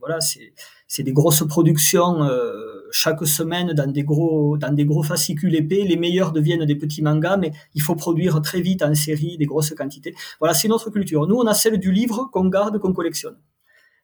voilà, 0.00 0.18
c'est 0.20 1.02
des 1.02 1.12
grosses 1.12 1.46
productions. 1.46 2.22
Euh, 2.24 2.77
chaque 2.90 3.24
semaine 3.26 3.72
dans 3.72 3.90
des 3.90 4.02
gros 4.02 4.56
dans 4.56 4.72
des 4.72 4.84
gros 4.84 5.02
fascicules 5.02 5.54
épais. 5.54 5.84
Les 5.84 5.96
meilleurs 5.96 6.32
deviennent 6.32 6.64
des 6.64 6.76
petits 6.76 7.02
mangas, 7.02 7.36
mais 7.36 7.52
il 7.74 7.82
faut 7.82 7.94
produire 7.94 8.40
très 8.42 8.60
vite 8.60 8.82
en 8.82 8.94
série 8.94 9.36
des 9.38 9.46
grosses 9.46 9.74
quantités. 9.74 10.14
Voilà, 10.40 10.54
c'est 10.54 10.68
notre 10.68 10.90
culture. 10.90 11.26
Nous, 11.26 11.36
on 11.36 11.46
a 11.46 11.54
celle 11.54 11.78
du 11.78 11.92
livre 11.92 12.28
qu'on 12.32 12.48
garde, 12.48 12.78
qu'on 12.78 12.92
collectionne. 12.92 13.36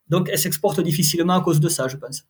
Donc, 0.08 0.28
elle 0.30 0.38
s'exporte 0.38 0.80
difficilement 0.80 1.34
à 1.34 1.40
cause 1.40 1.60
de 1.60 1.68
ça, 1.68 1.88
je 1.88 1.96
pense. 1.96 2.24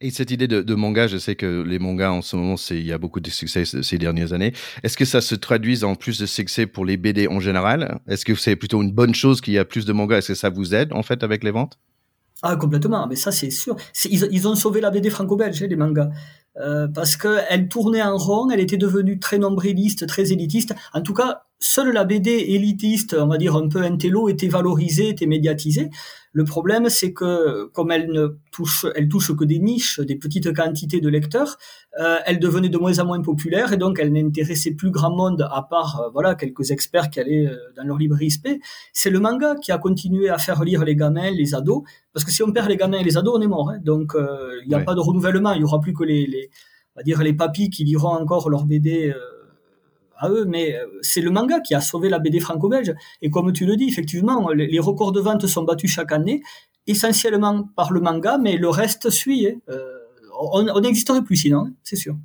Et 0.00 0.10
cette 0.10 0.30
idée 0.30 0.46
de, 0.46 0.74
manga, 0.74 1.06
je 1.06 1.16
sais 1.16 1.36
que 1.36 1.62
les 1.62 1.78
mangas 1.78 2.10
en 2.10 2.22
ce 2.22 2.36
moment, 2.36 2.56
il 2.70 2.86
y 2.86 2.92
a 2.92 2.98
beaucoup 2.98 3.20
de 3.20 3.30
succès 3.30 3.64
ces 3.64 3.98
dernières 3.98 4.32
années. 4.32 4.52
Est-ce 4.82 4.96
que 4.96 5.04
ça 5.04 5.20
se 5.20 5.34
traduit 5.34 5.84
en 5.84 5.94
plus 5.94 6.18
de 6.18 6.26
succès 6.26 6.66
pour 6.66 6.84
les 6.84 6.96
BD 6.96 7.28
en 7.28 7.40
général? 7.40 8.00
Est-ce 8.06 8.24
que 8.24 8.34
c'est 8.34 8.56
plutôt 8.56 8.82
une 8.82 8.92
bonne 8.92 9.14
chose 9.14 9.40
qu'il 9.40 9.54
y 9.54 9.58
a 9.58 9.64
plus 9.64 9.86
de 9.86 9.92
mangas? 9.92 10.18
Est-ce 10.18 10.28
que 10.28 10.34
ça 10.34 10.50
vous 10.50 10.74
aide 10.74 10.92
en 10.92 11.02
fait 11.02 11.22
avec 11.22 11.42
les 11.44 11.50
ventes? 11.50 11.78
Ah, 12.42 12.56
complètement, 12.56 13.06
mais 13.06 13.16
ça 13.16 13.32
c'est 13.32 13.50
sûr. 13.50 13.76
Ils, 14.10 14.46
ont 14.46 14.54
sauvé 14.54 14.80
la 14.80 14.90
BD 14.90 15.08
franco-belge, 15.10 15.62
hein, 15.62 15.66
les 15.68 15.76
mangas. 15.76 16.10
Euh, 16.58 16.86
parce 16.88 17.16
qu'elle 17.16 17.68
tournait 17.68 18.02
en 18.02 18.16
rond, 18.16 18.50
elle 18.50 18.60
était 18.60 18.76
devenue 18.76 19.18
très 19.18 19.38
nombriliste, 19.38 20.06
très 20.06 20.32
élitiste. 20.32 20.74
En 20.94 21.02
tout 21.02 21.14
cas, 21.14 21.42
seule 21.58 21.92
la 21.92 22.04
BD 22.04 22.30
élitiste, 22.30 23.14
on 23.18 23.26
va 23.26 23.38
dire 23.38 23.56
un 23.56 23.68
peu 23.68 23.82
intello, 23.82 24.28
était 24.28 24.48
valorisée, 24.48 25.10
était 25.10 25.26
médiatisée. 25.26 25.90
Le 26.32 26.44
problème, 26.44 26.88
c'est 26.90 27.12
que 27.12 27.70
comme 27.72 27.90
elle 27.90 28.10
ne 28.10 28.38
touche, 28.56 28.86
elle 28.94 29.08
touche 29.08 29.36
que 29.36 29.44
des 29.44 29.58
niches, 29.58 30.00
des 30.00 30.16
petites 30.16 30.54
quantités 30.54 31.00
de 31.00 31.08
lecteurs, 31.08 31.58
euh, 32.00 32.18
elle 32.24 32.38
devenait 32.38 32.70
de 32.70 32.78
moins 32.78 32.98
en 32.98 33.04
moins 33.04 33.20
populaire 33.20 33.72
et 33.72 33.76
donc 33.76 33.98
elle 34.00 34.12
n'intéressait 34.12 34.70
plus 34.70 34.90
grand 34.90 35.14
monde 35.14 35.46
à 35.50 35.62
part 35.62 36.00
euh, 36.00 36.08
voilà 36.10 36.34
quelques 36.34 36.70
experts 36.70 37.10
qui 37.10 37.20
allaient 37.20 37.46
euh, 37.46 37.56
dans 37.76 37.84
leur 37.84 37.98
librairie 37.98 38.30
SP. 38.32 38.46
C'est 38.94 39.10
le 39.10 39.20
manga 39.20 39.56
qui 39.56 39.72
a 39.72 39.78
continué 39.78 40.30
à 40.30 40.38
faire 40.38 40.64
lire 40.64 40.84
les 40.84 40.96
gamins, 40.96 41.30
les 41.30 41.54
ados, 41.54 41.82
parce 42.14 42.24
que 42.24 42.32
si 42.32 42.42
on 42.42 42.50
perd 42.50 42.68
les 42.68 42.78
gamins 42.78 42.98
et 42.98 43.04
les 43.04 43.18
ados, 43.18 43.34
on 43.36 43.42
est 43.42 43.46
mort. 43.46 43.70
Hein. 43.70 43.78
Donc 43.84 44.14
il 44.16 44.68
n'y 44.68 44.74
a 44.74 44.80
pas 44.80 44.94
de 44.94 45.00
renouvellement, 45.00 45.52
il 45.52 45.60
y 45.60 45.64
aura 45.64 45.80
plus 45.80 45.92
que 45.92 46.04
les, 46.04 46.26
les 46.26 46.50
on 46.94 47.00
va 47.00 47.02
dire 47.02 47.22
les 47.22 47.34
papis 47.34 47.68
qui 47.68 47.84
liront 47.84 48.16
encore 48.16 48.48
leur 48.48 48.64
BD 48.64 49.14
à 50.16 50.30
eux, 50.30 50.46
mais 50.46 50.80
c'est 51.02 51.20
le 51.20 51.30
manga 51.30 51.60
qui 51.60 51.74
a 51.74 51.82
sauvé 51.82 52.08
la 52.08 52.18
BD 52.18 52.40
franco-belge. 52.40 52.94
Et 53.20 53.28
comme 53.28 53.52
tu 53.52 53.66
le 53.66 53.76
dis, 53.76 53.86
effectivement, 53.86 54.48
les 54.48 54.78
records 54.78 55.12
de 55.12 55.20
vente 55.20 55.46
sont 55.46 55.64
battus 55.64 55.90
chaque 55.90 56.12
année, 56.12 56.40
essentiellement 56.86 57.68
par 57.76 57.92
le 57.92 58.00
manga, 58.00 58.38
mais 58.38 58.56
le 58.56 58.68
reste 58.68 59.10
suit. 59.10 59.48
Hein. 59.48 59.58
Euh, 59.68 59.98
on 60.38 60.80
n'existerait 60.80 61.22
plus 61.22 61.36
sinon, 61.36 61.66
hein, 61.66 61.72
c'est 61.82 61.96
sûr. 61.96 62.16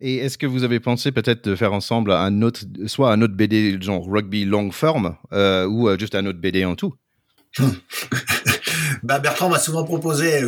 Et 0.00 0.16
est-ce 0.16 0.38
que 0.38 0.46
vous 0.46 0.64
avez 0.64 0.80
pensé 0.80 1.12
peut-être 1.12 1.44
de 1.48 1.54
faire 1.54 1.72
ensemble 1.72 2.12
un 2.12 2.42
autre, 2.42 2.62
soit 2.86 3.12
un 3.12 3.20
autre 3.20 3.34
BD 3.34 3.80
genre 3.80 4.04
rugby 4.06 4.46
long 4.46 4.70
form 4.70 5.14
ou 5.30 5.88
juste 5.98 6.14
un 6.14 6.24
autre 6.24 6.38
BD 6.38 6.64
en 6.64 6.74
tout? 6.74 6.94
Bah 9.02 9.18
Bertrand 9.18 9.48
m'a 9.48 9.58
souvent 9.58 9.84
proposé 9.84 10.42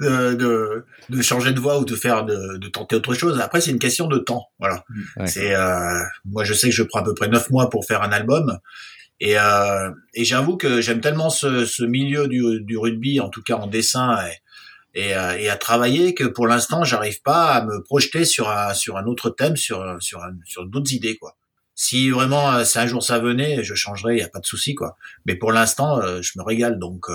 de, 0.00 0.84
de, 1.08 1.22
changer 1.22 1.52
de 1.52 1.60
voix 1.60 1.78
ou 1.78 1.84
de 1.84 1.94
faire 1.94 2.24
de, 2.24 2.56
de 2.56 2.68
tenter 2.68 2.96
autre 2.96 3.14
chose. 3.14 3.40
Après, 3.40 3.60
c'est 3.60 3.70
une 3.70 3.78
question 3.78 4.08
de 4.08 4.18
temps. 4.18 4.46
Voilà. 4.58 4.84
C'est 5.26 5.54
euh, 5.54 6.00
moi, 6.24 6.44
je 6.44 6.52
sais 6.52 6.68
que 6.68 6.74
je 6.74 6.82
prends 6.82 7.00
à 7.00 7.04
peu 7.04 7.14
près 7.14 7.28
neuf 7.28 7.50
mois 7.50 7.70
pour 7.70 7.84
faire 7.84 8.02
un 8.02 8.10
album. 8.10 8.58
Et, 9.20 9.38
euh, 9.38 9.90
et 10.14 10.24
j'avoue 10.24 10.56
que 10.56 10.80
j'aime 10.80 11.00
tellement 11.00 11.30
ce, 11.30 11.64
ce 11.64 11.84
milieu 11.84 12.28
du, 12.28 12.60
du, 12.62 12.76
rugby, 12.76 13.20
en 13.20 13.28
tout 13.28 13.42
cas 13.42 13.54
en 13.54 13.66
dessin 13.66 14.18
et, 14.94 15.06
et, 15.06 15.16
euh, 15.16 15.52
à 15.52 15.56
travailler, 15.56 16.14
que 16.14 16.24
pour 16.24 16.46
l'instant, 16.46 16.84
j'arrive 16.84 17.22
pas 17.22 17.52
à 17.52 17.64
me 17.64 17.82
projeter 17.82 18.24
sur 18.24 18.50
un, 18.50 18.74
sur 18.74 18.96
un 18.96 19.04
autre 19.06 19.30
thème, 19.30 19.56
sur, 19.56 19.96
sur, 20.00 20.20
sur 20.44 20.66
d'autres 20.66 20.92
idées, 20.92 21.16
quoi 21.16 21.36
si 21.74 22.10
vraiment 22.10 22.52
euh, 22.52 22.64
si 22.64 22.78
un 22.78 22.86
jour 22.86 23.02
ça 23.02 23.18
venait, 23.18 23.64
je 23.64 23.74
changerais, 23.74 24.16
il 24.16 24.20
y 24.20 24.22
a 24.22 24.28
pas 24.28 24.38
de 24.38 24.46
souci 24.46 24.74
quoi. 24.74 24.96
Mais 25.26 25.34
pour 25.34 25.52
l'instant, 25.52 25.98
euh, 26.00 26.22
je 26.22 26.38
me 26.38 26.44
régale, 26.44 26.78
donc 26.78 27.06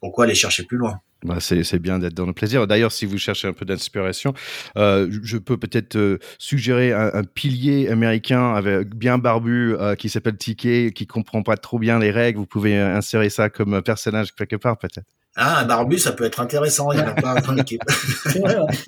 pourquoi 0.00 0.24
aller 0.24 0.34
chercher 0.34 0.64
plus 0.64 0.78
loin? 0.78 1.00
Bah 1.24 1.38
c'est 1.40 1.78
bien 1.78 1.98
d'être 1.98 2.14
dans 2.14 2.26
le 2.26 2.32
plaisir. 2.32 2.66
D'ailleurs, 2.66 2.92
si 2.92 3.06
vous 3.06 3.18
cherchez 3.18 3.48
un 3.48 3.52
peu 3.52 3.64
d'inspiration, 3.64 4.34
je 4.76 5.36
peux 5.36 5.56
peut-être 5.56 6.18
suggérer 6.38 6.92
un, 6.92 7.24
pilier 7.24 7.88
américain 7.88 8.54
avec 8.54 8.94
bien 8.94 9.18
barbu 9.18 9.74
qui 9.98 10.08
s'appelle 10.08 10.36
Ticket, 10.36 10.92
qui 10.92 11.06
comprend 11.06 11.42
pas 11.42 11.56
trop 11.56 11.78
bien 11.78 11.98
les 11.98 12.10
règles. 12.10 12.38
Vous 12.38 12.46
pouvez 12.46 12.78
insérer 12.78 13.30
ça 13.30 13.50
comme 13.50 13.82
personnage 13.82 14.34
quelque 14.34 14.56
part, 14.56 14.78
peut-être. 14.78 15.19
Ah, 15.42 15.60
un 15.60 15.64
barbu, 15.64 15.98
ça 15.98 16.12
peut 16.12 16.24
être 16.24 16.38
intéressant. 16.40 16.92
Il 16.92 16.96
n'y 16.96 17.02
en 17.02 17.08
a 17.08 17.14
pas 17.14 17.40
dans 17.40 17.52
l'équipe. 17.52 17.82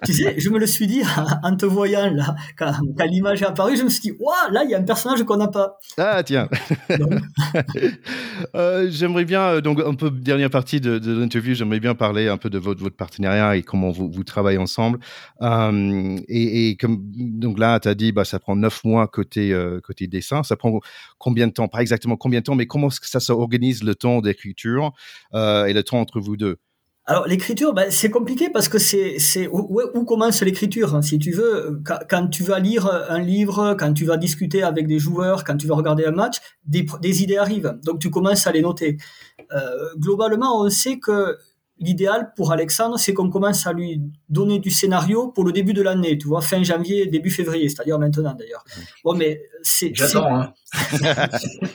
Tu 0.05 0.13
sais, 0.13 0.35
je 0.39 0.51
me 0.51 0.59
le 0.59 0.67
suis 0.67 0.87
dit 0.87 1.03
en 1.43 1.57
te 1.57 1.65
voyant 1.65 2.11
là, 2.11 2.35
quand, 2.59 2.73
l'image 3.07 3.43
est 3.43 3.47
apparue, 3.47 3.77
je 3.77 3.85
me 3.85 3.89
suis 3.89 4.01
dit, 4.01 4.13
waouh, 4.19 4.53
là, 4.53 4.63
il 4.65 4.71
y 4.71 4.75
a 4.75 4.79
un 4.79 4.83
personnage 4.83 5.23
qu'on 5.23 5.39
n'a 5.39 5.49
pas. 5.49 5.79
Ah, 5.97 6.23
tiens. 6.23 6.49
euh, 8.55 8.87
j'aimerais 8.91 9.25
bien, 9.25 9.43
euh, 9.43 9.61
donc, 9.63 9.81
un 9.81 9.95
peu 9.95 10.11
dernière 10.11 10.51
partie 10.51 10.81
de, 10.81 10.99
de 10.99 11.19
l'interview, 11.19 11.55
j'aimerais 11.55 11.81
bien 11.81 11.95
parler 11.95 12.29
un 12.29 12.37
peu 12.37 12.51
de 12.51 12.59
votre, 12.59 12.83
votre 12.83 12.97
partenariat 12.97 13.57
et 13.57 13.63
comment 13.63 13.91
vous, 13.91 14.11
vous 14.11 14.25
travaillez 14.25 14.59
ensemble. 14.59 14.99
Euh, 15.41 16.19
et, 16.29 16.69
et, 16.69 16.77
comme, 16.77 16.99
donc 17.15 17.59
là, 17.59 17.81
tu 17.81 17.89
as 17.89 17.95
dit, 17.95 18.13
bah, 18.13 18.25
ça 18.25 18.39
prend 18.39 18.57
neuf 18.57 18.85
mois 18.85 19.07
côté, 19.09 19.53
euh, 19.53 19.81
côté 19.81 20.07
dessin. 20.07 20.43
Ça 20.43 20.57
prend 20.57 20.81
combien 21.19 21.47
de 21.47 21.53
temps? 21.53 21.69
Pas 21.69 21.81
exactement 21.81 22.17
combien 22.17 22.41
de 22.41 22.45
temps, 22.45 22.55
mais 22.55 22.67
comment 22.67 22.91
ça 22.91 23.21
s'organise 23.21 23.83
le 23.85 23.95
temps 23.95 24.21
d'écriture 24.21 24.93
euh, 25.35 25.67
et 25.67 25.73
le 25.73 25.83
temps 25.83 26.01
entre 26.01 26.21
vous 26.21 26.37
alors 27.05 27.27
l'écriture, 27.27 27.75
ben, 27.75 27.91
c'est 27.91 28.11
compliqué 28.11 28.49
parce 28.49 28.69
que 28.69 28.79
c'est 28.79 29.19
c'est 29.19 29.49
où, 29.49 30.05
commence 30.05 30.41
l'écriture 30.43 31.03
si 31.03 31.19
tu 31.19 31.33
veux 31.33 31.83
quand, 32.09 32.29
tu 32.29 32.45
vas 32.45 32.61
lire 32.61 32.87
un 32.87 33.19
livre, 33.19 33.75
quand 33.77 33.93
tu 33.93 34.05
vas 34.05 34.17
discuter 34.17 34.63
avec 34.63 34.87
des 34.87 35.01
joueurs, 35.01 35.43
quand 35.43 35.57
tu 35.57 35.67
vas 35.67 35.75
regarder 35.75 36.05
un 36.05 36.13
match, 36.13 36.37
des, 36.65 36.87
des 37.01 37.23
idées 37.25 37.39
arrivent. 37.39 37.77
Donc 37.85 37.99
tu 37.99 38.09
commences 38.09 38.47
à 38.47 38.53
les 38.53 38.63
noter. 38.63 38.99
Euh, 39.53 39.95
globalement, 39.97 40.63
on 40.63 40.71
sait 40.71 41.01
que 41.01 41.39
l'idéal 41.83 42.33
pour 42.37 42.53
Alexandre, 42.53 42.99
c'est 42.99 43.13
qu'on 43.13 43.29
commence 43.29 43.67
à 43.67 43.73
lui 43.73 44.01
donner 44.29 44.59
du 44.59 44.71
scénario 44.71 45.29
pour 45.29 45.45
le 45.45 45.53
début 45.53 45.73
de 45.73 45.83
l'année, 45.83 46.17
tu 46.17 46.29
vois, 46.29 46.41
fin 46.41 46.63
janvier, 46.63 47.07
début 47.07 47.31
février, 47.31 47.69
c'est-à-dire 47.69 47.99
maintenant 47.99 48.35
d'ailleurs. 48.35 48.65
Bon, 49.05 49.15
mais 49.15 49.43
c'est. 49.63 49.93
J'attends, 49.95 50.35
hein. 50.35 50.55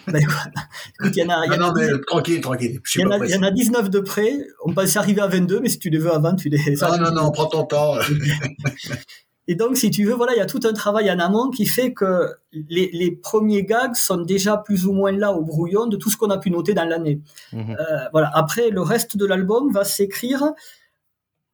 ben, 0.08 0.20
écoute, 0.20 1.15
il 1.15 1.17
y 1.17 1.24
en 1.24 1.30
a. 1.30 1.46
non, 1.48 1.67
non, 1.67 1.74
mais 1.74 1.88
tranquille, 2.08 2.41
tranquille. 2.41 2.80
Il 2.96 3.02
y, 3.02 3.06
en 3.06 3.12
a, 3.12 3.26
y 3.28 3.38
en 3.38 3.43
a 3.43 3.52
19 3.52 3.89
de 3.89 4.00
près. 4.00 4.34
On 4.65 4.74
pensait 4.74 4.98
arriver 4.98 5.22
à 5.22 5.28
22, 5.28 5.60
mais 5.60 5.70
si 5.70 5.80
tu 5.80 5.89
les 5.89 6.00
veux 6.00 6.13
avant, 6.13 6.36
tu 6.36 6.50
les. 6.50 6.58
Non, 6.82 6.98
non, 6.98 7.12
non, 7.12 7.32
prends 7.32 7.48
ton 7.48 7.65
temps. 7.65 7.96
Et 9.49 9.55
donc, 9.55 9.77
si 9.77 9.89
tu 9.91 10.03
veux, 10.05 10.13
voilà, 10.13 10.33
il 10.33 10.38
y 10.38 10.41
a 10.41 10.45
tout 10.45 10.60
un 10.65 10.73
travail 10.73 11.10
en 11.10 11.19
amont 11.19 11.49
qui 11.49 11.65
fait 11.65 11.93
que 11.93 12.36
les, 12.51 12.89
les, 12.91 13.12
premiers 13.12 13.63
gags 13.63 13.95
sont 13.95 14.17
déjà 14.17 14.57
plus 14.57 14.86
ou 14.86 14.91
moins 14.91 15.13
là 15.13 15.31
au 15.31 15.41
brouillon 15.41 15.88
de 15.88 15.95
tout 15.95 16.10
ce 16.10 16.17
qu'on 16.17 16.29
a 16.29 16.38
pu 16.38 16.51
noter 16.51 16.73
dans 16.73 16.83
l'année. 16.83 17.21
Mhm. 17.53 17.77
Euh, 17.79 17.97
voilà. 18.12 18.29
Après, 18.33 18.69
le 18.69 18.81
reste 18.81 19.15
de 19.15 19.25
l'album 19.25 19.71
va 19.71 19.86
s'écrire 19.86 20.43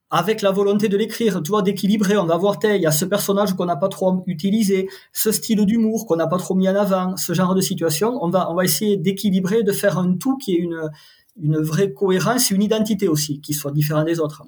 avec 0.09 0.41
la 0.41 0.51
volonté 0.51 0.89
de 0.89 0.97
l'écrire, 0.97 1.41
tu 1.41 1.49
vois, 1.49 1.63
d'équilibrer. 1.63 2.17
On 2.17 2.25
va 2.25 2.37
voir, 2.37 2.57
il 2.63 2.81
y 2.81 2.85
a 2.85 2.91
ce 2.91 3.05
personnage 3.05 3.53
qu'on 3.53 3.65
n'a 3.65 3.75
pas 3.75 3.89
trop 3.89 4.23
utilisé, 4.27 4.87
ce 5.11 5.31
style 5.31 5.65
d'humour 5.65 6.05
qu'on 6.05 6.15
n'a 6.15 6.27
pas 6.27 6.37
trop 6.37 6.53
mis 6.53 6.69
en 6.69 6.75
avant, 6.75 7.17
ce 7.17 7.33
genre 7.33 7.55
de 7.55 7.61
situation. 7.61 8.19
On 8.21 8.29
va, 8.29 8.51
on 8.51 8.55
va 8.55 8.63
essayer 8.63 8.95
d'équilibrer, 8.95 9.63
de 9.63 9.71
faire 9.71 9.97
un 9.97 10.15
tout 10.15 10.37
qui 10.37 10.53
ait 10.53 10.59
une, 10.59 10.89
une 11.41 11.57
vraie 11.57 11.93
cohérence 11.93 12.51
et 12.51 12.55
une 12.55 12.61
identité 12.61 13.07
aussi, 13.07 13.41
qui 13.41 13.53
soit 13.53 13.71
différent 13.71 14.03
des 14.03 14.19
autres. 14.19 14.43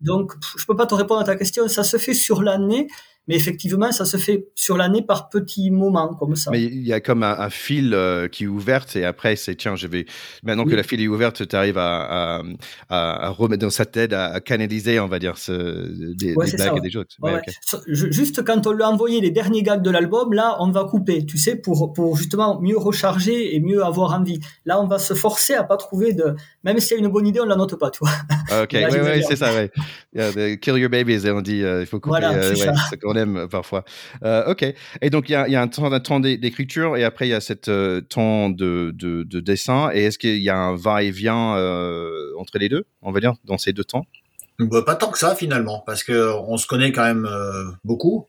Donc, 0.00 0.32
je 0.56 0.64
peux 0.64 0.76
pas 0.76 0.86
te 0.86 0.94
répondre 0.94 1.20
à 1.20 1.24
ta 1.24 1.36
question. 1.36 1.66
Ça 1.68 1.84
se 1.84 1.96
fait 1.96 2.14
sur 2.14 2.42
l'année, 2.42 2.88
mais 3.28 3.36
effectivement, 3.36 3.92
ça 3.92 4.06
se 4.06 4.16
fait 4.16 4.48
sur 4.54 4.78
l'année 4.78 5.02
par 5.02 5.28
petits 5.28 5.70
moments 5.70 6.14
comme 6.14 6.34
ça. 6.34 6.50
Mais 6.50 6.62
il 6.62 6.86
y 6.86 6.94
a 6.94 7.00
comme 7.00 7.22
un, 7.22 7.50
fil 7.50 7.92
euh, 7.92 8.26
qui 8.26 8.44
est 8.44 8.46
ouvert 8.46 8.86
et 8.94 9.04
après, 9.04 9.36
c'est 9.36 9.54
tiens, 9.54 9.76
je 9.76 9.86
vais. 9.86 10.06
Maintenant 10.42 10.64
que 10.64 10.74
la 10.74 10.82
fil 10.82 11.00
est 11.02 11.08
ouverte, 11.08 11.46
tu 11.46 11.54
arrives 11.54 11.76
à, 11.76 12.40
à, 12.88 13.28
remettre 13.28 13.62
dans 13.62 13.70
sa 13.70 13.84
tête, 13.84 14.14
à, 14.14 14.40
canaliser, 14.40 14.98
on 14.98 15.08
va 15.08 15.18
dire, 15.18 15.36
ce, 15.36 15.52
des, 16.14 16.34
blagues 16.34 16.78
et 16.78 16.80
des 16.80 16.90
jokes. 16.90 17.16
Juste 17.86 18.42
quand 18.44 18.66
on 18.66 18.72
lui 18.72 18.82
a 18.82 18.88
envoyé 18.88 19.20
les 19.20 19.30
derniers 19.30 19.62
gags 19.62 19.82
de 19.82 19.90
l'album, 19.90 20.32
là, 20.32 20.56
on 20.60 20.70
va 20.70 20.84
couper, 20.84 21.26
tu 21.26 21.36
sais, 21.36 21.54
pour, 21.54 21.92
pour 21.92 22.16
justement 22.16 22.58
mieux 22.62 22.78
recharger 22.78 23.54
et 23.54 23.60
mieux 23.60 23.84
avoir 23.84 24.14
envie. 24.18 24.40
Là, 24.64 24.80
on 24.80 24.86
va 24.86 24.98
se 24.98 25.12
forcer 25.12 25.52
à 25.52 25.64
pas 25.64 25.76
trouver 25.76 26.14
de. 26.14 26.34
Même 26.68 26.80
s'il 26.80 26.98
y 26.98 27.00
a 27.00 27.02
une 27.02 27.08
bonne 27.08 27.26
idée, 27.26 27.40
on 27.40 27.46
la 27.46 27.56
note 27.56 27.78
pas, 27.78 27.90
tu 27.90 28.00
vois. 28.02 28.10
Ah, 28.50 28.64
ok, 28.64 28.72
oui, 28.74 28.98
oui, 29.02 29.24
c'est 29.26 29.36
ça, 29.36 29.54
ouais. 29.54 30.58
kill 30.58 30.76
your 30.76 30.90
babies, 30.90 31.26
on 31.30 31.40
dit, 31.40 31.64
euh, 31.64 31.80
il 31.80 31.86
faut 31.86 31.98
couper. 31.98 32.20
Voilà, 32.20 32.34
euh, 32.34 32.54
euh, 33.02 33.48
parfois. 33.48 33.84
Euh, 34.22 34.50
ok. 34.50 34.66
Et 35.00 35.08
donc, 35.08 35.30
il 35.30 35.32
y 35.32 35.34
a, 35.34 35.48
y 35.48 35.56
a, 35.56 35.62
un 35.62 35.68
temps, 35.68 35.90
un 35.90 36.00
temps 36.00 36.20
d'écriture 36.20 36.98
et 36.98 37.04
après, 37.04 37.26
il 37.26 37.30
y 37.30 37.34
a 37.34 37.40
cet 37.40 37.68
euh, 37.68 38.02
temps 38.02 38.50
de, 38.50 38.92
de, 38.94 39.22
de, 39.22 39.40
dessin. 39.40 39.88
Et 39.94 40.04
est-ce 40.04 40.18
qu'il 40.18 40.42
y 40.42 40.50
a 40.50 40.58
un 40.58 40.76
va-et-vient 40.76 41.54
entre 42.38 42.58
les 42.58 42.68
deux, 42.68 42.84
on 43.00 43.12
va 43.12 43.20
dire, 43.20 43.32
dans 43.44 43.56
ces 43.56 43.72
deux 43.72 43.84
temps? 43.84 44.04
Bah, 44.58 44.82
Pas 44.82 44.94
tant 44.94 45.10
que 45.10 45.18
ça, 45.18 45.34
finalement, 45.34 45.82
parce 45.86 46.04
que 46.04 46.34
on 46.48 46.58
se 46.58 46.66
connaît 46.66 46.92
quand 46.92 47.04
même 47.04 47.26
beaucoup. 47.82 48.26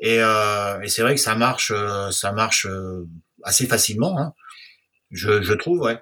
Et, 0.00 0.18
et 0.18 0.88
c'est 0.88 1.02
vrai 1.02 1.16
que 1.16 1.20
ça 1.20 1.34
marche, 1.34 1.72
ça 2.12 2.30
marche 2.30 2.68
assez 3.42 3.66
facilement. 3.66 4.16
Hein. 4.20 4.34
Je, 5.10 5.42
je 5.42 5.52
trouve, 5.54 5.80
ouais. 5.80 5.98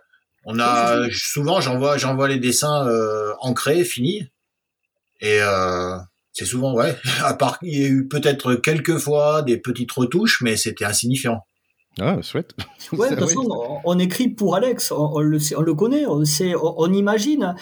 On 0.46 0.58
a 0.58 1.08
souvent, 1.10 1.60
j'envoie, 1.60 1.96
j'envoie 1.96 2.28
les 2.28 2.38
dessins 2.38 2.86
ancrés, 3.40 3.84
finis, 3.84 4.28
et 5.24 5.38
euh, 5.40 5.96
c'est 6.32 6.44
souvent, 6.44 6.74
ouais, 6.74 6.96
à 7.24 7.34
part 7.34 7.58
qu'il 7.58 7.80
y 7.80 7.84
a 7.84 7.88
eu 7.88 8.06
peut-être 8.06 8.54
quelques 8.54 8.98
fois 8.98 9.42
des 9.42 9.56
petites 9.56 9.92
retouches, 9.92 10.42
mais 10.42 10.56
c'était 10.56 10.84
insignifiant. 10.84 11.40
Ah, 12.00 12.20
chouette. 12.22 12.54
Ouais, 12.92 13.10
de 13.10 13.14
toute 13.16 13.28
façon, 13.28 13.80
on, 13.84 13.98
écrit 13.98 14.28
pour 14.28 14.56
Alex, 14.56 14.92
on, 14.92 15.20
le, 15.20 15.38
on 15.56 15.62
le, 15.62 15.74
connaît, 15.74 16.06
on, 16.06 16.24
sait, 16.24 16.54
on, 16.60 16.92
imagine. 16.92 17.54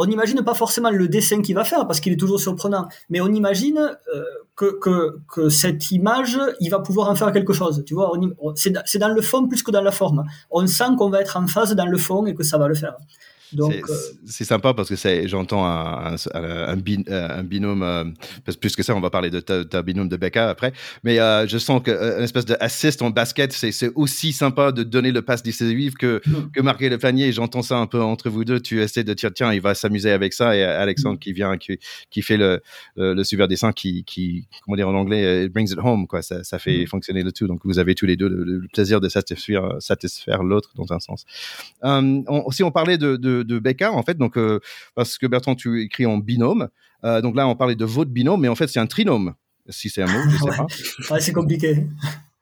On 0.00 0.06
n'imagine 0.06 0.42
pas 0.44 0.54
forcément 0.54 0.90
le 0.90 1.08
dessin 1.08 1.42
qu'il 1.42 1.56
va 1.56 1.64
faire 1.64 1.84
parce 1.88 1.98
qu'il 1.98 2.12
est 2.12 2.16
toujours 2.16 2.38
surprenant, 2.38 2.86
mais 3.10 3.20
on 3.20 3.26
imagine 3.26 3.78
euh, 4.14 4.22
que, 4.54 4.78
que, 4.78 5.18
que, 5.28 5.48
cette 5.48 5.90
image, 5.90 6.38
il 6.60 6.70
va 6.70 6.78
pouvoir 6.78 7.10
en 7.10 7.16
faire 7.16 7.32
quelque 7.32 7.52
chose. 7.52 7.82
Tu 7.84 7.94
vois, 7.94 8.12
c'est 8.54 8.98
dans 8.98 9.08
le 9.08 9.20
fond 9.20 9.48
plus 9.48 9.64
que 9.64 9.72
dans 9.72 9.82
la 9.82 9.90
forme. 9.90 10.24
On 10.52 10.64
sent 10.68 10.94
qu'on 10.96 11.10
va 11.10 11.20
être 11.20 11.36
en 11.36 11.48
phase 11.48 11.74
dans 11.74 11.86
le 11.86 11.98
fond 11.98 12.26
et 12.26 12.34
que 12.34 12.44
ça 12.44 12.58
va 12.58 12.68
le 12.68 12.76
faire. 12.76 12.96
Euh, 13.56 13.80
c'est 14.26 14.44
sympa 14.44 14.74
parce 14.74 14.88
que 14.88 15.26
j'entends 15.26 15.64
un, 15.64 16.16
un, 16.34 16.70
un, 16.70 17.42
binôme, 17.42 17.82
euh, 17.82 18.04
plus 18.60 18.76
que 18.76 18.82
ça, 18.82 18.94
on 18.94 19.00
va 19.00 19.10
parler 19.10 19.30
de 19.30 19.40
ta, 19.40 19.82
binôme 19.82 20.08
de 20.08 20.16
Becca 20.16 20.50
après, 20.50 20.72
mais 21.04 21.18
euh, 21.18 21.46
je 21.46 21.58
sens 21.58 21.82
qu'une 21.82 22.22
espèce 22.22 22.44
d'assist 22.44 23.02
en 23.02 23.10
basket, 23.10 23.52
c'est 23.52 23.90
aussi 23.94 24.32
sympa 24.32 24.72
de 24.72 24.82
donner 24.82 25.12
le 25.12 25.22
pass 25.22 25.42
décisif 25.42 25.94
que, 25.94 26.20
mm. 26.26 26.50
que 26.52 26.60
marquer 26.60 26.88
le 26.88 26.98
panier. 26.98 27.32
J'entends 27.32 27.62
ça 27.62 27.78
un 27.78 27.86
peu 27.86 28.00
entre 28.00 28.28
vous 28.28 28.44
deux. 28.44 28.60
Tu 28.60 28.80
essaies 28.82 29.04
de 29.04 29.14
dire, 29.14 29.32
tiens, 29.32 29.52
il 29.52 29.60
va 29.60 29.74
s'amuser 29.74 30.10
avec 30.10 30.32
ça, 30.32 30.56
et 30.56 30.62
Alexandre 30.62 31.16
mm. 31.16 31.20
qui 31.20 31.32
vient, 31.32 31.56
qui, 31.56 31.78
qui 32.10 32.22
fait 32.22 32.36
le, 32.36 32.60
le, 32.96 33.24
super 33.24 33.48
dessin, 33.48 33.72
qui, 33.72 34.04
qui, 34.04 34.46
comment 34.64 34.76
dire 34.76 34.88
en 34.88 34.94
anglais, 34.94 35.46
it 35.46 35.52
brings 35.52 35.72
it 35.72 35.78
home, 35.78 36.06
quoi. 36.06 36.22
Ça, 36.22 36.44
ça 36.44 36.58
fait 36.58 36.84
mm. 36.84 36.86
fonctionner 36.86 37.22
le 37.22 37.32
tout. 37.32 37.46
Donc 37.46 37.60
vous 37.64 37.78
avez 37.78 37.94
tous 37.94 38.06
les 38.06 38.16
deux 38.16 38.28
le, 38.28 38.66
plaisir 38.72 39.00
de 39.00 39.08
satisfaire, 39.08 39.76
satisfaire 39.80 40.42
l'autre 40.42 40.72
dans 40.76 40.92
un 40.92 41.00
sens. 41.00 41.24
on, 41.82 42.50
si 42.50 42.62
on 42.62 42.70
parlait 42.70 42.98
de, 42.98 43.16
de 43.16 43.37
de, 43.42 43.58
Becca, 43.58 43.92
en 43.92 44.02
fait, 44.02 44.16
donc, 44.16 44.36
euh, 44.36 44.60
parce 44.94 45.18
que 45.18 45.26
Bertrand, 45.26 45.54
tu 45.54 45.82
écris 45.82 46.06
en 46.06 46.18
binôme. 46.18 46.68
Euh, 47.04 47.20
donc 47.20 47.36
là, 47.36 47.46
on 47.46 47.56
parlait 47.56 47.76
de 47.76 47.84
votre 47.84 48.10
binôme, 48.10 48.40
mais 48.40 48.48
en 48.48 48.54
fait, 48.54 48.68
c'est 48.68 48.80
un 48.80 48.86
trinôme, 48.86 49.34
si 49.68 49.88
c'est 49.90 50.02
un 50.02 50.06
mot, 50.06 50.30
je 50.30 50.36
sais 51.02 51.08
pas. 51.08 51.20
c'est 51.20 51.32
compliqué. 51.32 51.86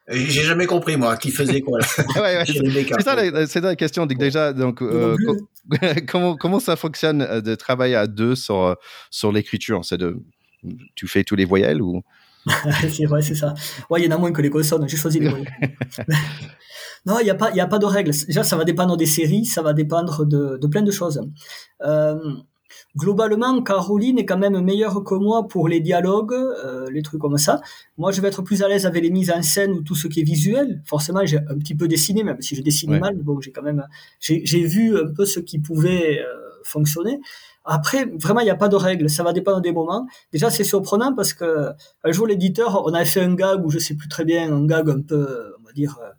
J'ai 0.09 0.43
jamais 0.43 0.67
compris 0.67 0.97
moi 0.97 1.17
qui 1.17 1.33
faisait 1.33 1.61
quoi. 1.61 1.81
c'est 1.83 3.03
ça, 3.03 3.47
c'est 3.47 3.61
la 3.61 3.75
question. 3.75 4.07
Déjà, 4.07 4.53
donc 4.53 4.81
euh, 4.81 5.17
comment 6.07 6.37
comment 6.37 6.61
ça 6.61 6.77
fonctionne 6.77 7.41
de 7.41 7.55
travailler 7.57 7.97
à 7.97 8.07
deux 8.07 8.37
sur 8.37 8.77
sur 9.11 9.33
l'écriture? 9.33 9.85
C'est 9.85 9.99
de 9.99 10.17
tu 10.95 11.09
fais 11.09 11.25
tous 11.25 11.35
les 11.35 11.45
voyelles 11.45 11.83
ou? 11.83 12.03
C'est 12.89 13.07
vrai, 13.07 13.21
c'est 13.21 13.35
ça. 13.35 13.55
Ouais, 13.91 14.01
il 14.01 14.05
y 14.05 14.09
en 14.09 14.15
a 14.15 14.19
moins 14.19 14.31
que 14.31 14.41
les 14.41 14.51
consonnes. 14.51 14.89
J'ai 14.89 14.97
choisi 14.97 15.19
les 15.19 15.29
voyelles. 15.29 15.51
Non, 17.07 17.19
il 17.21 17.25
n'y 17.25 17.31
a, 17.31 17.35
pas, 17.35 17.53
y 17.53 17.61
a 17.61 17.67
pas 17.67 17.79
de 17.79 17.87
règles. 17.87 18.13
Déjà, 18.27 18.43
ça 18.43 18.57
va 18.57 18.65
dépendre 18.65 18.97
des 18.97 19.07
séries, 19.07 19.45
ça 19.45 19.63
va 19.63 19.73
dépendre 19.73 20.27
de, 20.27 20.59
de 20.61 20.67
plein 20.67 20.83
de 20.83 20.91
choses. 20.91 21.21
Euh, 21.83 22.19
globalement, 22.97 23.63
Caroline 23.63 24.19
est 24.19 24.27
quand 24.27 24.39
même 24.39 24.61
meilleure 24.61 25.05
que 25.05 25.15
moi 25.15 25.47
pour 25.47 25.69
les 25.69 25.81
dialogues, 25.81 26.35
euh, 26.35 26.89
les 26.91 27.03
trucs 27.03 27.21
comme 27.21 27.39
ça. 27.39 27.61
Moi, 27.97 28.11
je 28.11 28.21
vais 28.21 28.29
être 28.29 28.43
plus 28.43 28.63
à 28.63 28.69
l'aise 28.69 28.87
avec 28.87 29.03
les 29.03 29.11
mises 29.11 29.31
en 29.31 29.43
scène 29.43 29.71
ou 29.73 29.83
tout 29.83 29.95
ce 29.95 30.09
qui 30.09 30.21
est 30.21 30.25
visuel. 30.25 30.83
Forcément, 30.85 31.25
j'ai 31.25 31.39
un 31.39 31.59
petit 31.59 31.75
peu 31.77 31.87
dessiné, 31.87 32.25
même 32.25 32.41
si 32.41 32.57
je 32.57 32.63
dessine 32.63 32.99
mal. 32.99 33.17
Bon, 33.17 33.41
j'ai 33.41 33.53
quand 33.53 33.63
même, 33.63 33.87
j'ai 34.21 34.65
vu 34.65 34.99
un 34.99 35.13
peu 35.15 35.27
ce 35.27 35.39
qui 35.39 35.61
pouvait 35.61 36.21
euh, 36.21 36.27
fonctionner. 36.65 37.21
Après, 37.65 38.07
vraiment, 38.21 38.41
il 38.41 38.45
n'y 38.45 38.51
a 38.51 38.57
pas 38.57 38.69
de 38.69 38.77
règle. 38.77 39.11
Ça 39.11 39.23
va 39.23 39.33
dépendre 39.33 39.61
des 39.61 39.73
moments. 39.73 40.07
Déjà, 40.33 40.51
c'est 40.51 40.65
surprenant 40.65 41.15
parce 41.15 41.35
que 41.35 41.71
un 42.05 42.13
jour, 42.13 42.27
l'éditeur, 42.27 42.83
on 42.85 42.95
avait 42.95 43.05
fait 43.05 43.23
un 43.23 43.35
gag 43.35 43.65
où 43.65 43.71
je 43.71 43.79
sais 43.79 43.95
plus 43.95 44.09
très 44.09 44.25
bien, 44.25 44.53
un 44.53 44.67
gag 44.67 44.89
un 44.89 45.01
peu, 45.01 45.55
on 45.61 45.65
va 45.65 45.73
dire, 45.73 45.99
euh, 46.03 46.11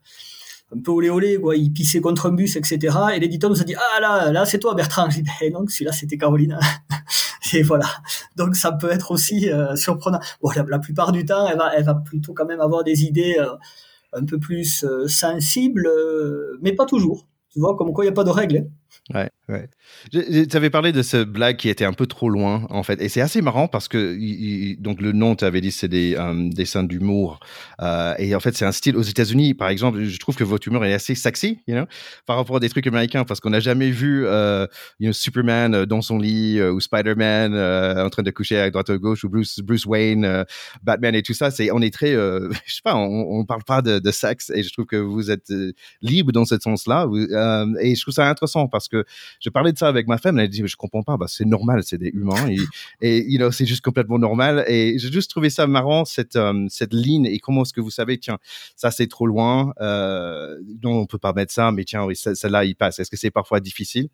un 0.76 0.82
peu 0.82 0.92
olé 0.92 1.10
olé, 1.10 1.38
quoi. 1.38 1.56
Il 1.56 1.72
pissait 1.72 2.02
contre 2.02 2.28
un 2.28 2.34
bus, 2.34 2.56
etc. 2.56 2.96
Et 3.16 3.20
l'éditeur 3.20 3.50
nous 3.50 3.62
a 3.62 3.64
dit, 3.64 3.76
ah 3.76 4.00
là, 4.02 4.32
là, 4.32 4.46
c'est 4.46 4.60
toi, 4.60 4.74
Bertrand. 4.76 5.10
J'ai 5.10 5.22
dit, 5.22 5.30
eh 5.42 5.50
non, 5.50 5.66
celui-là, 5.68 5.92
c'était 5.92 6.18
Caroline. 6.18 6.60
et 7.54 7.64
voilà. 7.64 7.88
Donc, 8.36 8.56
ça 8.56 8.72
peut 8.72 8.92
être 8.92 9.12
aussi 9.12 9.50
euh, 9.50 9.76
surprenant. 9.76 10.20
Bon, 10.42 10.52
la, 10.68 10.80
plupart 10.80 11.12
du 11.12 11.26
temps, 11.26 11.48
elle 11.48 11.58
va, 11.58 11.74
elle 11.76 11.86
va 11.86 11.96
plutôt 11.96 12.34
quand 12.34 12.46
même 12.46 12.62
avoir 12.62 12.84
des 12.84 13.04
idées 13.04 13.38
euh, 13.40 13.56
un 14.14 14.26
peu 14.26 14.40
plus 14.40 14.84
euh, 14.84 15.08
sensibles, 15.08 15.90
mais 16.62 16.74
pas 16.74 16.86
toujours. 16.86 17.28
Tu 17.50 17.60
vois, 17.60 17.76
comme 17.78 17.94
quoi 17.94 18.04
il 18.04 18.08
n'y 18.08 18.12
a 18.12 18.16
pas 18.16 18.26
de 18.26 18.30
règles. 18.30 18.58
Hein. 18.58 18.68
Ouais. 19.14 19.30
Tu 20.12 20.58
avais 20.58 20.70
parlé 20.70 20.92
de 20.92 21.02
ce 21.02 21.24
blague 21.24 21.56
qui 21.56 21.70
était 21.70 21.86
un 21.86 21.94
peu 21.94 22.06
trop 22.06 22.30
loin, 22.30 22.68
en 22.70 22.84
fait. 22.84 23.02
Et 23.02 23.08
c'est 23.08 23.22
assez 23.22 23.42
marrant 23.42 23.70
parce 23.70 23.88
que, 23.88 24.76
donc, 24.82 25.00
le 25.00 25.14
nom, 25.14 25.36
tu 25.36 25.46
avais 25.46 25.62
dit, 25.62 25.72
c'est 25.72 25.88
des 25.88 26.18
um, 26.18 26.54
dessins 26.54 26.84
d'humour. 26.84 27.40
Euh, 27.82 28.14
et 28.20 28.36
en 28.36 28.42
fait, 28.42 28.58
c'est 28.58 28.66
un 28.66 28.74
style 28.74 28.98
aux 28.98 29.04
États-Unis, 29.04 29.54
par 29.54 29.70
exemple. 29.70 30.04
Je 30.04 30.20
trouve 30.20 30.36
que 30.36 30.44
votre 30.44 30.68
humour 30.68 30.84
est 30.84 30.94
assez 30.94 31.16
sexy, 31.16 31.62
you 31.68 31.76
know, 31.76 31.86
par 32.26 32.36
rapport 32.36 32.58
à 32.58 32.60
des 32.60 32.68
trucs 32.68 32.86
américains, 32.88 33.24
parce 33.24 33.40
qu'on 33.40 33.52
n'a 33.52 33.62
jamais 33.62 33.90
vu, 33.90 34.26
euh, 34.26 34.68
Superman 35.12 35.74
euh, 35.74 35.86
dans 35.86 36.02
son 36.02 36.18
lit 36.18 36.62
ou 36.62 36.82
Spider-Man 36.82 37.56
en 37.56 38.10
train 38.10 38.24
de 38.24 38.32
coucher 38.32 38.60
à 38.60 38.70
droite 38.70 38.90
à 38.90 38.98
gauche 38.98 39.24
ou 39.24 39.30
Bruce, 39.30 39.60
Bruce 39.60 39.86
Wayne, 39.86 40.46
Batman 40.84 41.16
et 41.16 41.24
tout 41.24 41.34
ça. 41.34 41.52
C'est, 41.52 41.72
on 41.72 41.82
est 41.82 41.94
très, 41.94 42.12
je 42.66 42.74
sais 42.74 42.82
pas, 42.84 42.96
on, 42.96 43.40
on 43.40 43.46
parle 43.46 43.64
pas 43.64 43.82
de, 43.82 44.00
de, 44.00 44.12
sexe 44.12 44.52
et 44.54 44.64
je 44.64 44.74
trouve 44.74 44.86
que 44.86 44.98
vous 44.98 45.32
êtes 45.32 45.54
libre 46.02 46.34
dans 46.34 46.46
ce 46.46 46.58
sens-là. 46.60 47.08
et 47.82 47.96
je 47.96 48.02
trouve 48.02 48.14
ça 48.14 48.28
intéressant 48.28 48.68
parce 48.68 48.87
que 48.90 49.06
je 49.40 49.50
parlais 49.50 49.72
de 49.72 49.78
ça 49.78 49.88
avec 49.88 50.08
ma 50.08 50.18
femme, 50.18 50.40
elle 50.40 50.46
a 50.46 50.48
dit, 50.48 50.64
je 50.66 50.76
comprends 50.76 51.04
pas, 51.04 51.18
bah, 51.18 51.28
c'est 51.28 51.46
normal, 51.46 51.84
c'est 51.84 51.98
des 51.98 52.10
humains 52.10 52.48
et, 53.02 53.38
c'est 53.52 53.66
juste 53.66 53.84
complètement 53.84 54.20
normal. 54.20 54.66
Et 54.68 54.98
j'ai 54.98 55.12
juste 55.12 55.30
trouvé 55.30 55.50
ça 55.50 55.68
marrant, 55.68 56.06
cette, 56.06 56.36
euh, 56.36 56.66
cette 56.70 56.94
ligne 56.94 57.26
et 57.26 57.40
comment 57.40 57.64
est-ce 57.64 57.74
que 57.74 57.82
vous 57.82 57.92
savez, 57.92 58.18
tiens, 58.18 58.38
ça 58.76 58.92
c'est 58.92 59.08
trop 59.08 59.28
loin, 59.28 59.74
euh, 59.82 60.58
non, 60.84 61.00
on 61.00 61.06
peut 61.06 61.18
pas 61.18 61.34
mettre 61.34 61.54
ça, 61.54 61.72
mais 61.72 61.84
tiens, 61.84 62.08
celle-là, 62.14 62.66
il 62.66 62.76
passe. 62.76 63.00
Est-ce 63.00 63.12
que 63.12 63.18
c'est 63.18 63.32
parfois 63.32 63.60
difficile? 63.60 64.10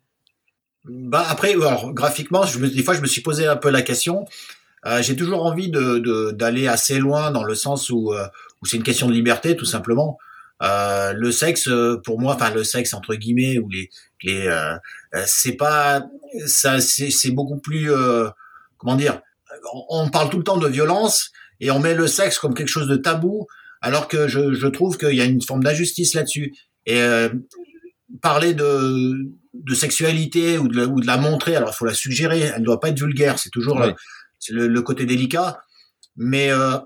Bah 0.84 1.24
après, 1.28 1.52
alors, 1.52 1.94
graphiquement, 1.94 2.44
je 2.44 2.58
des 2.58 2.82
fois, 2.82 2.94
je 2.94 3.00
me 3.00 3.06
suis 3.06 3.22
posé 3.22 3.46
un 3.46 3.56
peu 3.56 3.70
la 3.70 3.82
question. 3.82 4.26
Euh, 4.86 5.00
j'ai 5.00 5.16
toujours 5.16 5.44
envie 5.46 5.70
de 5.70 6.30
d'aller 6.32 6.66
assez 6.68 6.98
loin 6.98 7.30
dans 7.30 7.42
le 7.42 7.54
sens 7.54 7.88
où, 7.88 8.12
euh, 8.12 8.26
où 8.60 8.66
c'est 8.66 8.76
une 8.76 8.82
question 8.82 9.08
de 9.08 9.12
liberté, 9.12 9.56
tout 9.56 9.64
simplement. 9.64 10.18
Euh, 10.62 11.12
le 11.12 11.32
sexe, 11.32 11.68
euh, 11.68 12.00
pour 12.04 12.20
moi, 12.20 12.34
enfin 12.34 12.50
le 12.50 12.64
sexe 12.64 12.94
entre 12.94 13.14
guillemets 13.14 13.58
ou 13.58 13.68
les, 13.68 13.90
les 14.22 14.46
euh, 14.46 14.76
c'est 15.26 15.56
pas 15.56 16.06
ça, 16.46 16.80
c'est 16.80 17.30
beaucoup 17.30 17.58
plus 17.58 17.90
comment 18.78 18.96
dire. 18.96 19.20
On 19.88 20.08
parle 20.10 20.30
tout 20.30 20.38
le 20.38 20.44
temps 20.44 20.58
de 20.58 20.68
violence 20.68 21.30
et 21.60 21.70
on 21.70 21.78
met 21.78 21.94
le 21.94 22.06
sexe 22.06 22.38
comme 22.38 22.54
quelque 22.54 22.68
chose 22.68 22.88
de 22.88 22.96
tabou, 22.96 23.46
alors 23.80 24.08
que 24.08 24.28
je, 24.28 24.52
je 24.52 24.66
trouve 24.66 24.98
qu'il 24.98 25.14
y 25.14 25.20
a 25.20 25.24
une 25.24 25.42
forme 25.42 25.62
d'injustice 25.62 26.14
là-dessus. 26.14 26.54
Et 26.86 27.00
parler 28.20 28.54
de, 28.54 29.30
de 29.54 29.74
sexualité 29.74 30.58
ou 30.58 30.68
de, 30.68 30.76
la, 30.76 30.86
ou 30.86 31.00
de 31.00 31.06
la 31.06 31.16
montrer, 31.16 31.56
alors 31.56 31.70
il 31.72 31.76
faut 31.76 31.86
la 31.86 31.94
suggérer, 31.94 32.40
elle 32.40 32.60
ne 32.60 32.64
doit 32.64 32.80
pas 32.80 32.88
être 32.88 32.98
vulgaire, 32.98 33.38
c'est 33.38 33.50
toujours 33.50 33.78
le, 33.78 34.66
le, 34.66 34.82
côté 34.82 35.06
délicat, 35.06 35.60
mais 36.16 36.50
euh, 36.50 36.78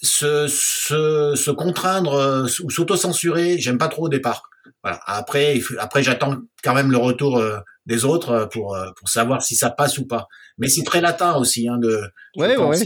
se, 0.00 0.46
se, 0.48 1.34
se 1.34 1.50
contraindre 1.50 2.14
euh, 2.14 2.46
ou 2.62 2.70
s'auto-censurer, 2.70 3.58
j'aime 3.58 3.78
pas 3.78 3.88
trop 3.88 4.06
au 4.06 4.08
départ. 4.08 4.48
Voilà. 4.82 5.00
Après, 5.06 5.60
après 5.78 6.02
j'attends 6.02 6.36
quand 6.62 6.74
même 6.74 6.90
le 6.90 6.98
retour 6.98 7.38
euh, 7.38 7.58
des 7.86 8.04
autres 8.04 8.30
euh, 8.30 8.46
pour, 8.46 8.78
pour 8.96 9.08
savoir 9.08 9.42
si 9.42 9.56
ça 9.56 9.70
passe 9.70 9.98
ou 9.98 10.06
pas. 10.06 10.28
Mais 10.58 10.68
c'est 10.68 10.84
très 10.84 11.00
latin 11.00 11.34
aussi, 11.36 11.68
hein, 11.68 11.78
de. 11.78 12.02
Ouais, 12.36 12.56
ouais. 12.56 12.76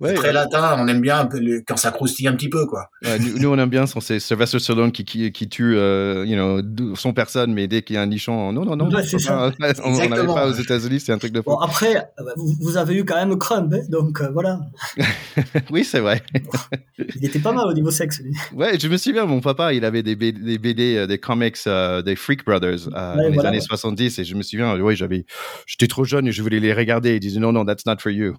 ouais. 0.00 0.14
Très 0.14 0.32
latin. 0.32 0.76
On 0.78 0.88
aime 0.88 1.00
bien 1.00 1.28
quand 1.66 1.76
ça 1.76 1.90
croustille 1.90 2.28
un 2.28 2.34
petit 2.34 2.48
peu, 2.48 2.66
quoi. 2.66 2.90
nous, 3.38 3.48
on 3.48 3.58
aime 3.58 3.70
bien, 3.70 3.86
c'est 3.86 4.18
Sylvester 4.18 4.58
Stallone 4.58 4.92
qui, 4.92 5.04
qui, 5.04 5.30
qui 5.32 5.48
tue, 5.48 5.76
euh, 5.76 6.24
you 6.26 6.34
know, 6.34 6.94
son 6.96 7.12
personne, 7.12 7.52
mais 7.52 7.68
dès 7.68 7.82
qu'il 7.82 7.94
y 7.94 7.98
a 7.98 8.02
un 8.02 8.06
nichon, 8.06 8.52
non, 8.52 8.64
non, 8.64 8.76
non, 8.76 8.90
ouais, 8.90 9.02
pas, 9.26 9.72
on 9.84 9.96
n'avait 9.96 10.26
pas 10.26 10.48
aux 10.48 10.52
États-Unis, 10.52 11.00
c'est 11.00 11.12
un 11.12 11.18
truc 11.18 11.32
de 11.32 11.40
fou. 11.40 11.50
Bon, 11.50 11.58
après, 11.58 12.10
vous, 12.36 12.76
avez 12.76 12.96
eu 12.96 13.04
quand 13.04 13.16
même 13.16 13.38
Crumb, 13.38 13.72
hein, 13.72 13.86
donc 13.88 14.20
voilà. 14.32 14.60
oui, 15.70 15.84
c'est 15.84 16.00
vrai. 16.00 16.22
il 16.98 17.24
était 17.24 17.38
pas 17.38 17.52
mal 17.52 17.66
au 17.66 17.72
niveau 17.72 17.90
sexe. 17.90 18.20
Lui. 18.20 18.34
Ouais, 18.54 18.78
je 18.78 18.88
me 18.88 18.96
souviens, 18.96 19.24
mon 19.24 19.40
papa, 19.40 19.72
il 19.72 19.84
avait 19.84 20.02
des 20.02 20.16
BD, 20.16 20.40
des, 20.40 20.58
BD, 20.58 21.06
des 21.06 21.18
comics, 21.18 21.56
des 22.04 22.16
Freak 22.16 22.44
Brothers 22.44 22.90
dans 22.90 23.28
les 23.30 23.38
années 23.40 23.60
70, 23.60 24.18
et 24.18 24.24
je 24.24 24.34
me 24.34 24.42
souviens, 24.42 24.78
oui, 24.80 24.96
j'avais, 24.96 25.24
j'étais 25.66 25.86
trop 25.86 26.04
jeune 26.04 26.26
et 26.26 26.32
je 26.32 26.42
voulais 26.42 26.60
les 26.60 26.72
regarder. 26.72 27.16
Ils 27.16 27.20
disaient 27.20 27.40
non, 27.40 27.52
non, 27.52 27.64
that's 27.64 27.86
not 27.86 27.96
for 27.98 28.10
you. 28.10 28.34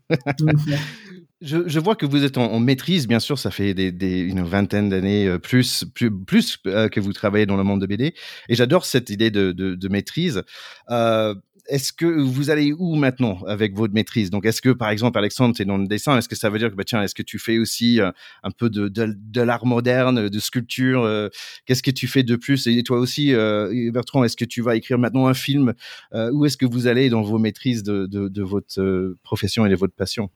Je, 1.42 1.68
je, 1.68 1.80
vois 1.80 1.96
que 1.96 2.06
vous 2.06 2.24
êtes 2.24 2.38
en, 2.38 2.60
maîtrise, 2.60 3.08
bien 3.08 3.20
sûr, 3.20 3.40
ça 3.40 3.52
fait 3.52 3.74
des, 3.74 3.92
des 3.92 4.20
une 4.20 4.44
vingtaine 4.44 4.90
d'années 4.90 5.28
euh, 5.28 5.40
plus, 5.40 5.86
plus, 5.96 6.12
plus 6.12 6.58
euh, 6.68 6.88
que 6.88 7.00
vous 7.00 7.14
travaillez 7.14 7.46
dans 7.46 7.58
le 7.58 7.64
monde 7.64 7.82
de 7.82 7.88
BD. 7.88 8.14
Et 8.50 8.56
j'adore 8.56 8.86
cette 8.86 9.10
idée 9.10 9.32
de, 9.32 9.52
de, 9.52 9.76
de 9.76 9.88
maîtrise. 9.88 10.44
Euh, 10.90 11.36
est-ce 11.68 11.94
que 11.94 12.06
vous 12.06 12.50
allez 12.50 12.74
où 12.74 12.96
maintenant 12.96 13.42
avec 13.48 13.76
votre 13.76 13.94
maîtrise? 13.94 14.30
Donc, 14.30 14.46
est-ce 14.46 14.62
que, 14.62 14.70
par 14.70 14.90
exemple, 14.90 15.18
Alexandre, 15.18 15.56
tu 15.56 15.62
es 15.62 15.66
dans 15.66 15.78
le 15.78 15.88
dessin, 15.88 16.18
est-ce 16.18 16.30
que 16.30 16.36
ça 16.36 16.50
veut 16.50 16.60
dire 16.60 16.70
que, 16.70 16.76
bah, 16.76 16.84
tiens, 16.84 17.02
est-ce 17.02 17.16
que 17.16 17.24
tu 17.24 17.40
fais 17.40 17.58
aussi 17.58 18.02
euh, 18.02 18.12
un 18.44 18.52
peu 18.52 18.70
de, 18.70 18.88
de, 18.88 19.16
de 19.18 19.42
l'art 19.42 19.66
moderne, 19.66 20.30
de 20.30 20.40
sculpture 20.40 21.04
euh, 21.04 21.30
Qu'est-ce 21.66 21.84
que 21.84 21.92
tu 21.92 22.08
fais 22.08 22.24
de 22.24 22.36
plus? 22.36 22.68
Et 22.68 22.84
toi 22.84 23.00
aussi, 23.00 23.34
euh, 23.34 23.92
Bertrand, 23.92 24.24
est-ce 24.24 24.38
que 24.38 24.46
tu 24.46 24.62
vas 24.62 24.76
écrire 24.76 24.98
maintenant 24.98 25.28
un 25.28 25.34
film? 25.34 25.74
Où 26.14 26.46
est-ce 26.46 26.58
que 26.58 26.66
vous 26.66 26.88
allez 26.88 27.10
dans 27.10 27.22
vos 27.22 27.40
maîtrises 27.40 27.84
de, 27.84 28.06
de 28.08 28.44
votre 28.44 29.16
profession 29.24 29.66
et 29.66 29.70
de 29.70 29.76
votre 29.76 29.96
passion? 29.96 30.30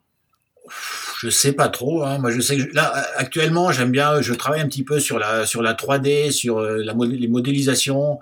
Je 1.20 1.30
sais 1.30 1.54
pas 1.54 1.70
trop. 1.70 2.04
Hein. 2.04 2.20
Moi, 2.20 2.32
je 2.32 2.42
sais 2.42 2.58
que 2.58 2.74
là 2.74 2.92
actuellement, 3.16 3.72
j'aime 3.72 3.92
bien. 3.92 4.22
Je 4.22 4.34
travaille 4.34 4.62
un 4.62 4.68
petit 4.68 4.84
peu 4.84 5.00
sur 5.00 5.20
la 5.20 5.46
sur 5.46 5.62
la 5.62 5.74
3D, 5.74 6.32
sur 6.32 6.60
la 6.60 6.94
les 6.94 7.28
modélisations. 7.28 8.20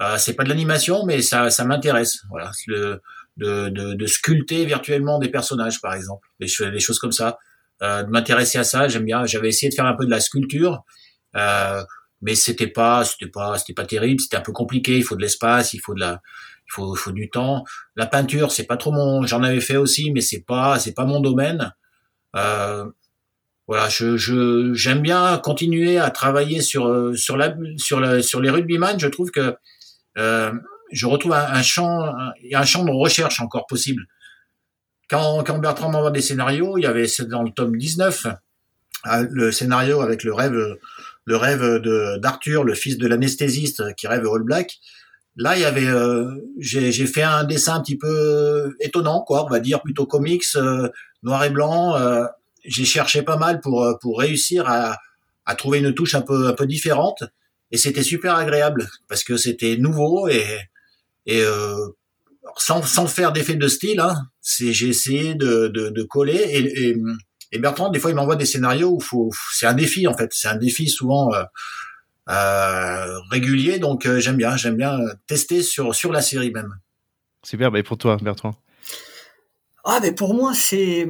Euh, 0.00 0.16
c'est 0.18 0.34
pas 0.34 0.44
de 0.44 0.48
l'animation, 0.48 1.04
mais 1.06 1.22
ça, 1.22 1.50
ça 1.50 1.64
m'intéresse. 1.64 2.22
Voilà, 2.28 2.50
de, 2.68 3.00
de, 3.36 3.94
de, 3.94 4.06
sculpter 4.06 4.64
virtuellement 4.66 5.18
des 5.18 5.28
personnages, 5.30 5.80
par 5.80 5.94
exemple, 5.94 6.26
des, 6.40 6.48
des 6.70 6.80
choses 6.80 6.98
comme 6.98 7.12
ça. 7.12 7.38
Euh, 7.82 8.02
de 8.02 8.10
m'intéresser 8.10 8.58
à 8.58 8.64
ça, 8.64 8.88
j'aime 8.88 9.04
bien. 9.04 9.26
J'avais 9.26 9.48
essayé 9.48 9.70
de 9.70 9.74
faire 9.74 9.86
un 9.86 9.94
peu 9.94 10.04
de 10.06 10.10
la 10.10 10.20
sculpture, 10.20 10.84
euh, 11.36 11.82
mais 12.22 12.34
c'était 12.34 12.66
pas, 12.66 13.04
c'était 13.04 13.30
pas, 13.30 13.58
c'était 13.58 13.74
pas 13.74 13.86
terrible. 13.86 14.20
C'était 14.20 14.36
un 14.36 14.42
peu 14.42 14.52
compliqué. 14.52 14.96
Il 14.96 15.04
faut 15.04 15.16
de 15.16 15.22
l'espace, 15.22 15.72
il 15.72 15.80
faut 15.80 15.94
de 15.94 16.00
la, 16.00 16.20
il 16.66 16.72
faut, 16.72 16.94
il 16.94 16.98
faut 16.98 17.12
du 17.12 17.30
temps. 17.30 17.64
La 17.94 18.06
peinture, 18.06 18.52
c'est 18.52 18.64
pas 18.66 18.76
trop 18.76 18.92
mon. 18.92 19.26
J'en 19.26 19.42
avais 19.42 19.60
fait 19.60 19.76
aussi, 19.76 20.10
mais 20.12 20.20
c'est 20.20 20.44
pas, 20.46 20.78
c'est 20.78 20.94
pas 20.94 21.04
mon 21.04 21.20
domaine. 21.20 21.72
Euh, 22.36 22.84
voilà, 23.66 23.88
je, 23.88 24.72
j'aime 24.74 25.00
bien 25.00 25.38
continuer 25.38 25.98
à 25.98 26.10
travailler 26.10 26.60
sur 26.60 27.12
sur 27.16 27.36
la 27.36 27.54
sur 27.76 28.00
la 28.00 28.22
sur 28.22 28.40
les 28.40 28.50
rugbyman. 28.50 28.98
Je 29.00 29.08
trouve 29.08 29.30
que 29.30 29.56
euh, 30.18 30.52
je 30.92 31.06
retrouve 31.06 31.32
un, 31.32 31.62
champ, 31.62 32.04
un, 32.04 32.32
un 32.54 32.64
champ 32.64 32.84
de 32.84 32.90
recherche 32.90 33.40
encore 33.40 33.66
possible. 33.66 34.06
Quand, 35.08 35.44
quand 35.44 35.58
Bertrand 35.58 35.90
m'envoie 35.90 36.10
des 36.10 36.20
scénarios, 36.20 36.78
il 36.78 36.82
y 36.82 36.86
avait 36.86 37.06
dans 37.28 37.42
le 37.42 37.50
tome 37.50 37.76
19 37.76 38.26
euh, 39.06 39.26
le 39.30 39.52
scénario 39.52 40.00
avec 40.00 40.24
le 40.24 40.32
rêve, 40.32 40.76
le 41.24 41.36
rêve 41.36 41.62
de 41.62 42.18
d'Arthur, 42.18 42.64
le 42.64 42.74
fils 42.74 42.98
de 42.98 43.06
l'anesthésiste 43.06 43.94
qui 43.96 44.06
rêve 44.06 44.26
All 44.26 44.42
Black. 44.42 44.78
Là, 45.38 45.54
il 45.54 45.60
y 45.60 45.66
avait, 45.66 45.86
euh, 45.86 46.30
j'ai 46.58 47.06
fait 47.06 47.22
un 47.22 47.44
dessin 47.44 47.74
un 47.74 47.80
petit 47.82 47.98
peu 47.98 48.74
étonnant, 48.80 49.20
quoi, 49.20 49.44
on 49.44 49.50
va 49.50 49.60
dire 49.60 49.82
plutôt 49.82 50.06
comics, 50.06 50.44
euh, 50.56 50.88
noir 51.26 51.44
et 51.44 51.50
blanc. 51.50 51.82
j'ai 52.64 52.84
cherché 52.86 53.22
pas 53.22 53.36
mal 53.36 53.60
pour 53.60 53.98
pour 54.00 54.18
réussir 54.18 54.68
à, 54.68 54.96
à 55.44 55.54
trouver 55.54 55.78
une 55.80 55.92
touche 55.92 56.14
un 56.14 56.22
peu 56.22 56.48
un 56.48 56.54
peu 56.54 56.66
différente. 56.66 57.22
Et 57.72 57.78
c'était 57.78 58.02
super 58.02 58.34
agréable 58.36 58.88
parce 59.08 59.24
que 59.24 59.36
c'était 59.36 59.76
nouveau 59.76 60.28
et 60.28 60.44
et 61.26 61.42
euh, 61.42 61.88
sans, 62.56 62.82
sans 62.82 63.06
faire 63.06 63.32
d'effet 63.32 63.56
de 63.56 63.68
style, 63.68 64.00
hein, 64.00 64.14
c'est 64.40 64.72
j'ai 64.72 64.88
essayé 64.88 65.34
de, 65.34 65.68
de, 65.68 65.90
de 65.90 66.02
coller. 66.04 66.36
Et, 66.36 66.90
et, 66.90 66.96
et, 67.52 67.58
Bertrand 67.58 67.90
des 67.90 67.98
fois 67.98 68.10
il 68.10 68.14
m'envoie 68.14 68.36
des 68.36 68.46
scénarios 68.46 68.90
où 68.90 69.00
faut 69.00 69.30
c'est 69.52 69.66
un 69.66 69.74
défi 69.74 70.06
en 70.06 70.16
fait, 70.16 70.30
c'est 70.32 70.48
un 70.48 70.56
défi 70.56 70.88
souvent 70.88 71.32
euh, 71.34 71.42
euh, 72.30 73.18
régulier. 73.30 73.78
Donc 73.78 74.06
euh, 74.06 74.20
j'aime 74.20 74.36
bien 74.36 74.56
j'aime 74.56 74.76
bien 74.76 74.98
tester 75.26 75.62
sur 75.62 75.94
sur 75.94 76.12
la 76.12 76.22
série 76.22 76.52
même. 76.52 76.72
Super, 77.42 77.74
et 77.76 77.82
pour 77.82 77.98
toi 77.98 78.16
Bertrand? 78.22 78.54
Ah 79.88 80.00
mais 80.02 80.12
pour 80.12 80.34
moi 80.34 80.52
c'est 80.52 81.08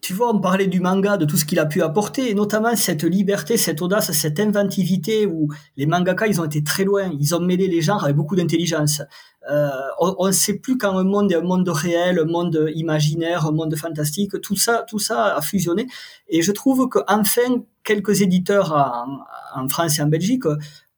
tu 0.00 0.14
vois, 0.14 0.34
on 0.34 0.40
parlait 0.40 0.66
du 0.66 0.80
manga, 0.80 1.16
de 1.16 1.24
tout 1.24 1.36
ce 1.36 1.44
qu'il 1.44 1.58
a 1.58 1.66
pu 1.66 1.82
apporter, 1.82 2.30
et 2.30 2.34
notamment 2.34 2.74
cette 2.74 3.04
liberté, 3.04 3.56
cette 3.56 3.82
audace, 3.82 4.10
cette 4.12 4.40
inventivité 4.40 5.26
où 5.26 5.48
les 5.76 5.86
mangaka, 5.86 6.26
ils 6.26 6.40
ont 6.40 6.44
été 6.44 6.64
très 6.64 6.84
loin, 6.84 7.10
ils 7.20 7.34
ont 7.34 7.40
mêlé 7.40 7.68
les 7.68 7.82
genres 7.82 8.04
avec 8.04 8.16
beaucoup 8.16 8.34
d'intelligence. 8.34 9.02
Euh, 9.50 9.68
on 9.98 10.26
ne 10.26 10.32
sait 10.32 10.58
plus 10.58 10.78
quand 10.78 10.96
un 10.96 11.04
monde 11.04 11.30
est 11.32 11.36
un 11.36 11.42
monde 11.42 11.68
réel, 11.68 12.18
un 12.18 12.24
monde 12.24 12.70
imaginaire, 12.74 13.46
un 13.46 13.52
monde 13.52 13.76
fantastique, 13.76 14.40
tout 14.40 14.56
ça, 14.56 14.84
tout 14.88 14.98
ça 14.98 15.36
a 15.36 15.40
fusionné. 15.42 15.86
Et 16.28 16.42
je 16.42 16.52
trouve 16.52 16.88
qu'enfin, 16.88 17.62
quelques 17.84 18.22
éditeurs 18.22 18.72
en, 18.72 19.60
en 19.60 19.68
France 19.68 19.98
et 19.98 20.02
en 20.02 20.06
Belgique 20.08 20.44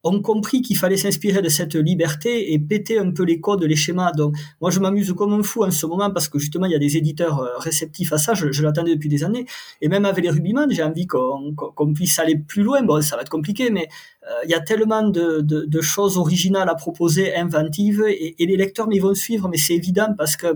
ont 0.05 0.20
compris 0.20 0.62
qu'il 0.62 0.76
fallait 0.76 0.96
s'inspirer 0.96 1.42
de 1.42 1.48
cette 1.48 1.74
liberté 1.74 2.53
et 2.53 2.59
péter 2.59 2.98
un 2.98 3.11
peu 3.12 3.22
les 3.22 3.40
codes, 3.40 3.62
les 3.62 3.76
schémas. 3.76 4.12
Donc, 4.12 4.34
moi, 4.61 4.70
je 4.70 4.80
m'amuse 4.80 5.12
comme 5.12 5.32
un 5.32 5.42
fou 5.42 5.64
en 5.64 5.70
ce 5.70 5.86
moment 5.86 6.11
parce 6.11 6.28
que 6.28 6.38
justement, 6.38 6.66
il 6.66 6.72
y 6.72 6.74
a 6.74 6.78
des 6.78 6.96
éditeurs 6.96 7.40
euh, 7.40 7.59
réceptifs 7.59 8.12
à 8.12 8.18
ça. 8.18 8.34
Je, 8.34 8.62
l'attendais 8.62 8.94
depuis 8.94 9.09
des 9.09 9.24
années. 9.24 9.46
Et 9.80 9.88
même 9.88 10.05
avec 10.05 10.24
les 10.24 10.30
Rubyman, 10.30 10.70
j'ai 10.70 10.82
envie 10.82 11.07
qu'on 11.07 11.94
puisse 11.94 12.18
aller 12.18 12.36
plus 12.36 12.62
loin. 12.62 12.82
Bon, 12.82 13.00
ça 13.00 13.16
va 13.16 13.22
être 13.22 13.28
compliqué, 13.28 13.70
mais 13.70 13.88
euh, 14.24 14.32
il 14.44 14.50
y 14.50 14.55
a 14.55 14.61
tellement 14.61 15.09
de, 15.09 15.80
choses 15.80 16.16
originales 16.16 16.68
à 16.68 16.74
proposer, 16.74 17.34
inventives, 17.34 18.05
et, 18.09 18.42
et 18.42 18.46
les 18.46 18.57
lecteurs, 18.57 18.86
mais 18.88 18.96
ils 18.96 19.03
vont 19.03 19.14
suivre, 19.14 19.48
mais 19.48 19.57
c'est 19.57 19.74
évident 19.74 20.14
parce 20.16 20.36
que, 20.36 20.46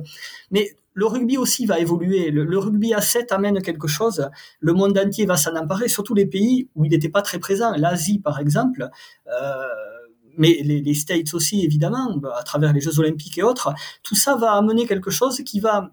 mais 0.51 0.77
le 0.97 1.05
rugby 1.05 1.37
aussi 1.37 1.67
va 1.67 1.79
évoluer. 1.79 2.31
Le, 2.31 2.59
rugby 2.59 2.95
à 2.95 3.03
7 3.03 3.31
amène 3.31 3.61
quelque 3.61 3.87
chose. 3.87 4.31
Le 4.61 4.73
monde 4.73 4.99
entier 4.99 5.27
va 5.27 5.37
s'en 5.37 5.55
emparer, 5.55 5.89
surtout 5.89 6.15
les 6.15 6.25
pays 6.25 6.71
où 6.75 6.87
il 6.87 6.91
n'était 6.91 7.11
pas 7.11 7.21
très 7.21 7.39
présent. 7.39 7.75
L'Asie, 7.77 8.19
par 8.19 8.41
exemple. 8.41 8.89
Euh, 9.29 9.67
mais 10.39 10.59
les, 10.65 10.81
les, 10.81 10.95
States 10.95 11.35
aussi, 11.35 11.63
évidemment, 11.63 12.19
à 12.35 12.43
travers 12.45 12.73
les 12.73 12.81
Jeux 12.81 12.99
Olympiques 12.99 13.37
et 13.37 13.43
autres. 13.43 13.75
Tout 14.03 14.15
ça 14.15 14.37
va 14.37 14.53
amener 14.53 14.87
quelque 14.87 15.11
chose 15.11 15.43
qui 15.45 15.61
va 15.61 15.91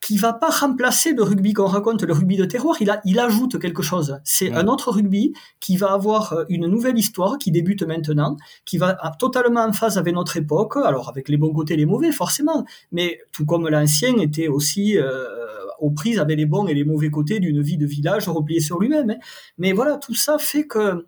qui 0.00 0.16
va 0.16 0.32
pas 0.32 0.50
remplacer 0.50 1.12
le 1.12 1.22
rugby 1.22 1.52
qu'on 1.52 1.66
raconte, 1.66 2.02
le 2.02 2.12
rugby 2.12 2.36
de 2.36 2.44
terroir, 2.44 2.76
il, 2.80 2.88
a, 2.90 3.00
il 3.04 3.18
ajoute 3.18 3.58
quelque 3.58 3.82
chose. 3.82 4.18
C'est 4.24 4.52
un 4.52 4.68
autre 4.68 4.92
rugby 4.92 5.32
qui 5.60 5.76
va 5.76 5.92
avoir 5.92 6.32
euh, 6.32 6.44
une 6.48 6.66
nouvelle 6.66 6.96
histoire 6.98 7.36
qui 7.38 7.50
débute 7.50 7.82
maintenant, 7.82 8.36
qui 8.64 8.78
va 8.78 8.96
totalement 9.18 9.64
en 9.64 9.72
phase 9.72 9.98
avec 9.98 10.14
notre 10.14 10.36
époque, 10.36 10.76
alors 10.76 11.08
avec 11.08 11.28
les 11.28 11.36
bons 11.36 11.52
côtés 11.52 11.74
et 11.74 11.76
les 11.76 11.86
mauvais 11.86 12.12
forcément, 12.12 12.64
mais 12.92 13.18
tout 13.32 13.44
comme 13.44 13.68
l'ancien 13.68 14.16
était 14.18 14.48
aussi 14.48 14.96
euh, 14.98 15.26
aux 15.80 15.90
prises 15.90 16.18
avec 16.20 16.36
les 16.36 16.46
bons 16.46 16.66
et 16.66 16.74
les 16.74 16.84
mauvais 16.84 17.10
côtés 17.10 17.40
d'une 17.40 17.60
vie 17.60 17.76
de 17.76 17.86
village 17.86 18.28
repliée 18.28 18.60
sur 18.60 18.78
lui-même. 18.78 19.10
Hein. 19.10 19.18
Mais 19.58 19.72
voilà, 19.72 19.96
tout 19.96 20.14
ça 20.14 20.38
fait 20.38 20.66
que 20.66 21.04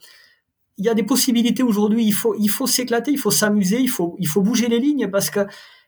il 0.78 0.86
y 0.86 0.88
a 0.88 0.94
des 0.94 1.02
possibilités 1.02 1.62
aujourd'hui, 1.62 2.06
il 2.06 2.12
faut, 2.12 2.34
il 2.38 2.48
faut 2.48 2.66
s'éclater, 2.66 3.10
il 3.10 3.18
faut 3.18 3.30
s'amuser, 3.30 3.78
il 3.80 3.90
faut, 3.90 4.16
il 4.18 4.26
faut 4.26 4.40
bouger 4.40 4.66
les 4.66 4.80
lignes 4.80 5.08
parce 5.10 5.28
que 5.28 5.40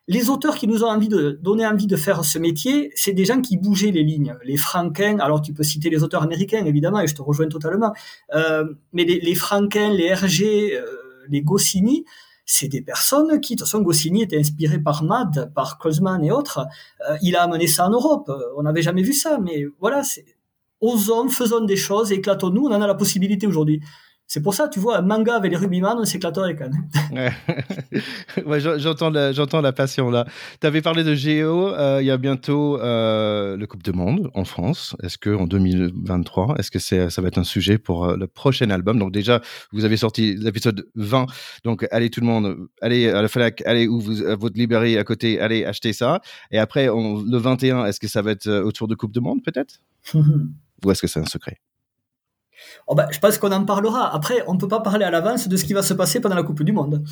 les 0.09 0.31
auteurs 0.31 0.57
qui 0.57 0.67
nous 0.67 0.83
ont 0.85 0.89
envie 0.89 1.09
de 1.09 1.39
donner 1.43 1.67
envie 1.67 1.87
de 1.87 1.97
faire 1.97 2.25
ce 2.25 2.39
métier, 2.39 2.91
c'est 2.95 3.13
des 3.13 3.25
gens 3.25 3.41
qui 3.41 3.57
bougeaient 3.57 3.93
les 3.93 4.03
lignes. 4.03 4.35
Les 4.45 4.57
Franken, 4.57 5.21
alors 5.21 5.41
tu 5.41 5.53
peux 5.53 5.63
citer 5.63 5.91
les 5.91 6.03
auteurs 6.03 6.23
américains 6.23 6.65
évidemment, 6.65 7.01
et 7.01 7.07
je 7.07 7.15
te 7.15 7.23
rejoins 7.23 7.49
totalement, 7.49 7.93
euh, 8.35 8.65
mais 8.93 9.05
les, 9.05 9.21
les 9.21 9.35
les 9.35 10.05
Hergé, 10.05 10.77
euh, 10.77 10.85
les 11.29 11.43
Goscinny, 11.43 12.05
c'est 12.45 12.69
des 12.69 12.83
personnes 12.83 13.41
qui, 13.41 13.55
de 13.55 13.61
toute 13.61 13.69
façon, 13.69 13.81
Goscinny 13.83 14.23
était 14.23 14.39
inspiré 14.39 14.79
par 14.81 15.05
Mad, 15.05 15.53
par 15.55 15.79
Kozman 15.79 16.25
et 16.25 16.33
autres. 16.33 16.67
Euh, 17.09 17.17
il 17.23 17.37
a 17.37 17.43
amené 17.43 17.69
ça 17.69 17.87
en 17.87 17.91
Europe. 17.91 18.31
On 18.57 18.65
n'avait 18.65 18.83
jamais 18.83 19.03
vu 19.03 19.13
ça, 19.13 19.39
mais 19.39 19.65
voilà, 19.79 20.03
c'est 20.03 20.25
osons, 20.81 21.29
faisons 21.29 21.65
des 21.65 21.77
choses, 21.77 22.11
éclatons-nous. 22.11 22.67
On 22.67 22.73
en 22.73 22.83
a 22.83 22.87
la 22.87 22.97
possibilité 22.97 23.47
aujourd'hui. 23.47 23.81
C'est 24.33 24.41
pour 24.41 24.55
ça, 24.55 24.67
tu 24.67 24.81
vois, 24.81 24.97
un 24.97 25.03
manga 25.03 25.37
avec 25.37 25.51
les 25.51 25.59
rugbyman, 25.59 25.99
on 25.99 26.07
s'éclaterait 26.07 26.57
quand 26.57 26.71
même. 27.13 27.33
ouais, 28.47 28.61
j'entends 28.79 29.11
la, 29.11 29.33
j'entends 29.33 29.61
la 29.61 29.75
passion 29.75 30.11
là. 30.11 30.25
Tu 30.59 30.67
avais 30.67 30.81
parlé 30.81 31.05
de 31.05 31.15
Géo, 31.15 31.69
euh, 31.69 31.99
il 32.01 32.07
y 32.07 32.11
a 32.11 32.17
bientôt 32.17 32.81
euh, 32.81 33.59
le 33.59 33.67
Coupe 33.67 33.83
du 33.83 33.93
Monde 33.93 34.31
en 34.33 34.47
France. 34.47 34.97
Est-ce 35.03 35.19
que 35.19 35.29
en 35.29 35.47
2023, 35.47 36.57
est-ce 36.59 36.71
que 36.71 36.79
c'est, 36.79 37.11
ça 37.11 37.21
va 37.21 37.29
être 37.29 37.37
un 37.37 37.45
sujet 37.45 37.77
pour 37.77 38.07
euh, 38.07 38.17
le 38.17 38.27
prochain 38.27 38.71
album? 38.71 38.99
Donc 38.99 39.13
déjà, 39.13 39.43
vous 39.71 39.85
avez 39.85 39.99
sorti 39.99 40.35
l'épisode 40.35 40.89
20. 40.95 41.27
Donc 41.65 41.87
allez 41.91 42.09
tout 42.09 42.23
le 42.23 42.27
monde, 42.27 42.57
allez 42.81 43.11
à 43.11 43.21
la 43.21 43.29
Fnac, 43.29 43.63
allez 43.67 43.87
où 43.87 44.01
vous, 44.01 44.25
à 44.25 44.35
votre 44.37 44.57
librairie 44.57 44.97
à 44.97 45.05
côté, 45.05 45.41
allez 45.41 45.67
acheter 45.67 45.93
ça. 45.93 46.23
Et 46.51 46.59
après, 46.59 46.87
le 46.87 47.37
21, 47.37 47.85
est-ce 47.85 48.01
que 48.01 48.09
ça 48.09 48.23
va 48.23 48.31
être 48.31 48.49
autour 48.49 48.89
de 48.89 48.95
Coupe 48.95 49.13
du 49.13 49.21
Monde 49.21 49.41
peut-être? 49.45 49.83
Ou 50.15 50.91
est-ce 50.91 51.03
que 51.03 51.07
c'est 51.07 51.21
un 51.21 51.27
secret? 51.27 51.59
Oh 52.87 52.95
ben, 52.95 53.07
je 53.11 53.19
pense 53.19 53.39
qu'on 53.39 53.53
en 53.53 53.65
parlera. 53.65 54.15
Après, 54.15 54.43
on 54.47 54.55
ne 54.55 54.59
peut 54.59 54.69
pas 54.69 54.81
parler 54.81 55.05
à 55.05 55.11
l'avance 55.11 55.49
de 55.49 55.57
ce 55.57 55.65
qui 55.65 55.73
va 55.73 55.83
se 55.83 55.95
passer 55.95 56.21
pendant 56.21 56.35
la 56.35 56.43
Coupe 56.43 56.63
du 56.63 56.73
Monde. 56.73 57.03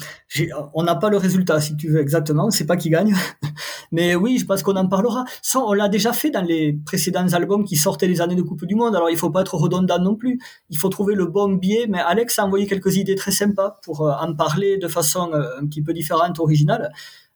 On 0.75 0.83
n'a 0.83 0.95
pas 0.95 1.11
le 1.11 1.17
résultat, 1.17 1.61
si 1.61 1.77
tu 1.77 1.89
veux, 1.89 2.01
exactement. 2.01 2.47
Ne 2.47 2.51
sait 2.51 2.67
pas 2.67 2.77
qui 2.77 2.91
gagne. 2.91 3.15
Mais 3.93 4.15
oui, 4.15 4.39
je 4.39 4.47
pense 4.47 4.63
qu'on 4.63 4.77
en 4.77 4.89
parlera. 4.89 5.25
Ça, 5.43 5.61
on 5.61 5.73
l'a 5.73 5.89
déjà 5.89 6.13
fait 6.13 6.31
dans 6.31 6.43
les 6.43 6.73
précédents 6.85 7.27
albums 7.33 7.65
qui 7.65 7.77
sortaient 7.77 8.09
les 8.09 8.21
années 8.21 8.37
de 8.37 8.43
Coupe 8.43 8.65
du 8.65 8.75
Monde. 8.75 8.95
Alors, 8.95 9.11
il 9.11 9.17
faut 9.17 9.31
pas 9.31 9.41
être 9.43 9.55
redondant 9.55 9.99
non 9.99 10.17
plus. 10.17 10.39
Il 10.69 10.79
faut 10.79 10.89
trouver 10.89 11.15
le 11.15 11.27
bon 11.27 11.55
biais. 11.55 11.87
Mais 11.89 12.01
Alex 12.01 12.39
a 12.39 12.45
envoyé 12.45 12.67
quelques 12.67 12.97
idées 12.97 13.15
très 13.15 13.33
sympas 13.33 13.79
pour 13.83 14.07
euh, 14.07 14.13
en 14.21 14.35
parler 14.35 14.79
de 14.79 14.89
façon 14.89 15.31
euh, 15.33 15.61
un 15.61 15.67
petit 15.67 15.83
peu 15.83 15.93
différente, 15.93 16.39
originale. 16.39 16.93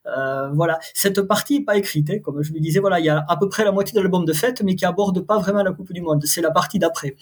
Euh, 0.07 0.50
voilà, 0.52 0.78
cette 0.92 1.22
partie 1.22 1.59
n'est 1.59 1.64
pas 1.64 1.76
écrite, 1.76 2.11
hein. 2.11 2.18
comme 2.22 2.42
je 2.42 2.52
lui 2.52 2.61
disais. 2.61 2.80
Voilà, 2.80 3.00
il 3.00 3.07
y 3.07 3.09
a 3.09 3.24
à 3.28 3.36
peu 3.36 3.48
près 3.48 3.64
la 3.64 3.72
moitié 3.72 3.94
de 3.94 4.00
l'album 4.00 4.24
de 4.24 4.32
fête, 4.32 4.62
mais 4.62 4.74
qui 4.74 4.84
aborde 4.84 5.20
pas 5.20 5.38
vraiment 5.38 5.62
la 5.62 5.72
Coupe 5.72 5.92
du 5.92 6.02
Monde. 6.02 6.22
C'est 6.24 6.42
la 6.42 6.50
partie 6.50 6.78
d'après 6.78 7.16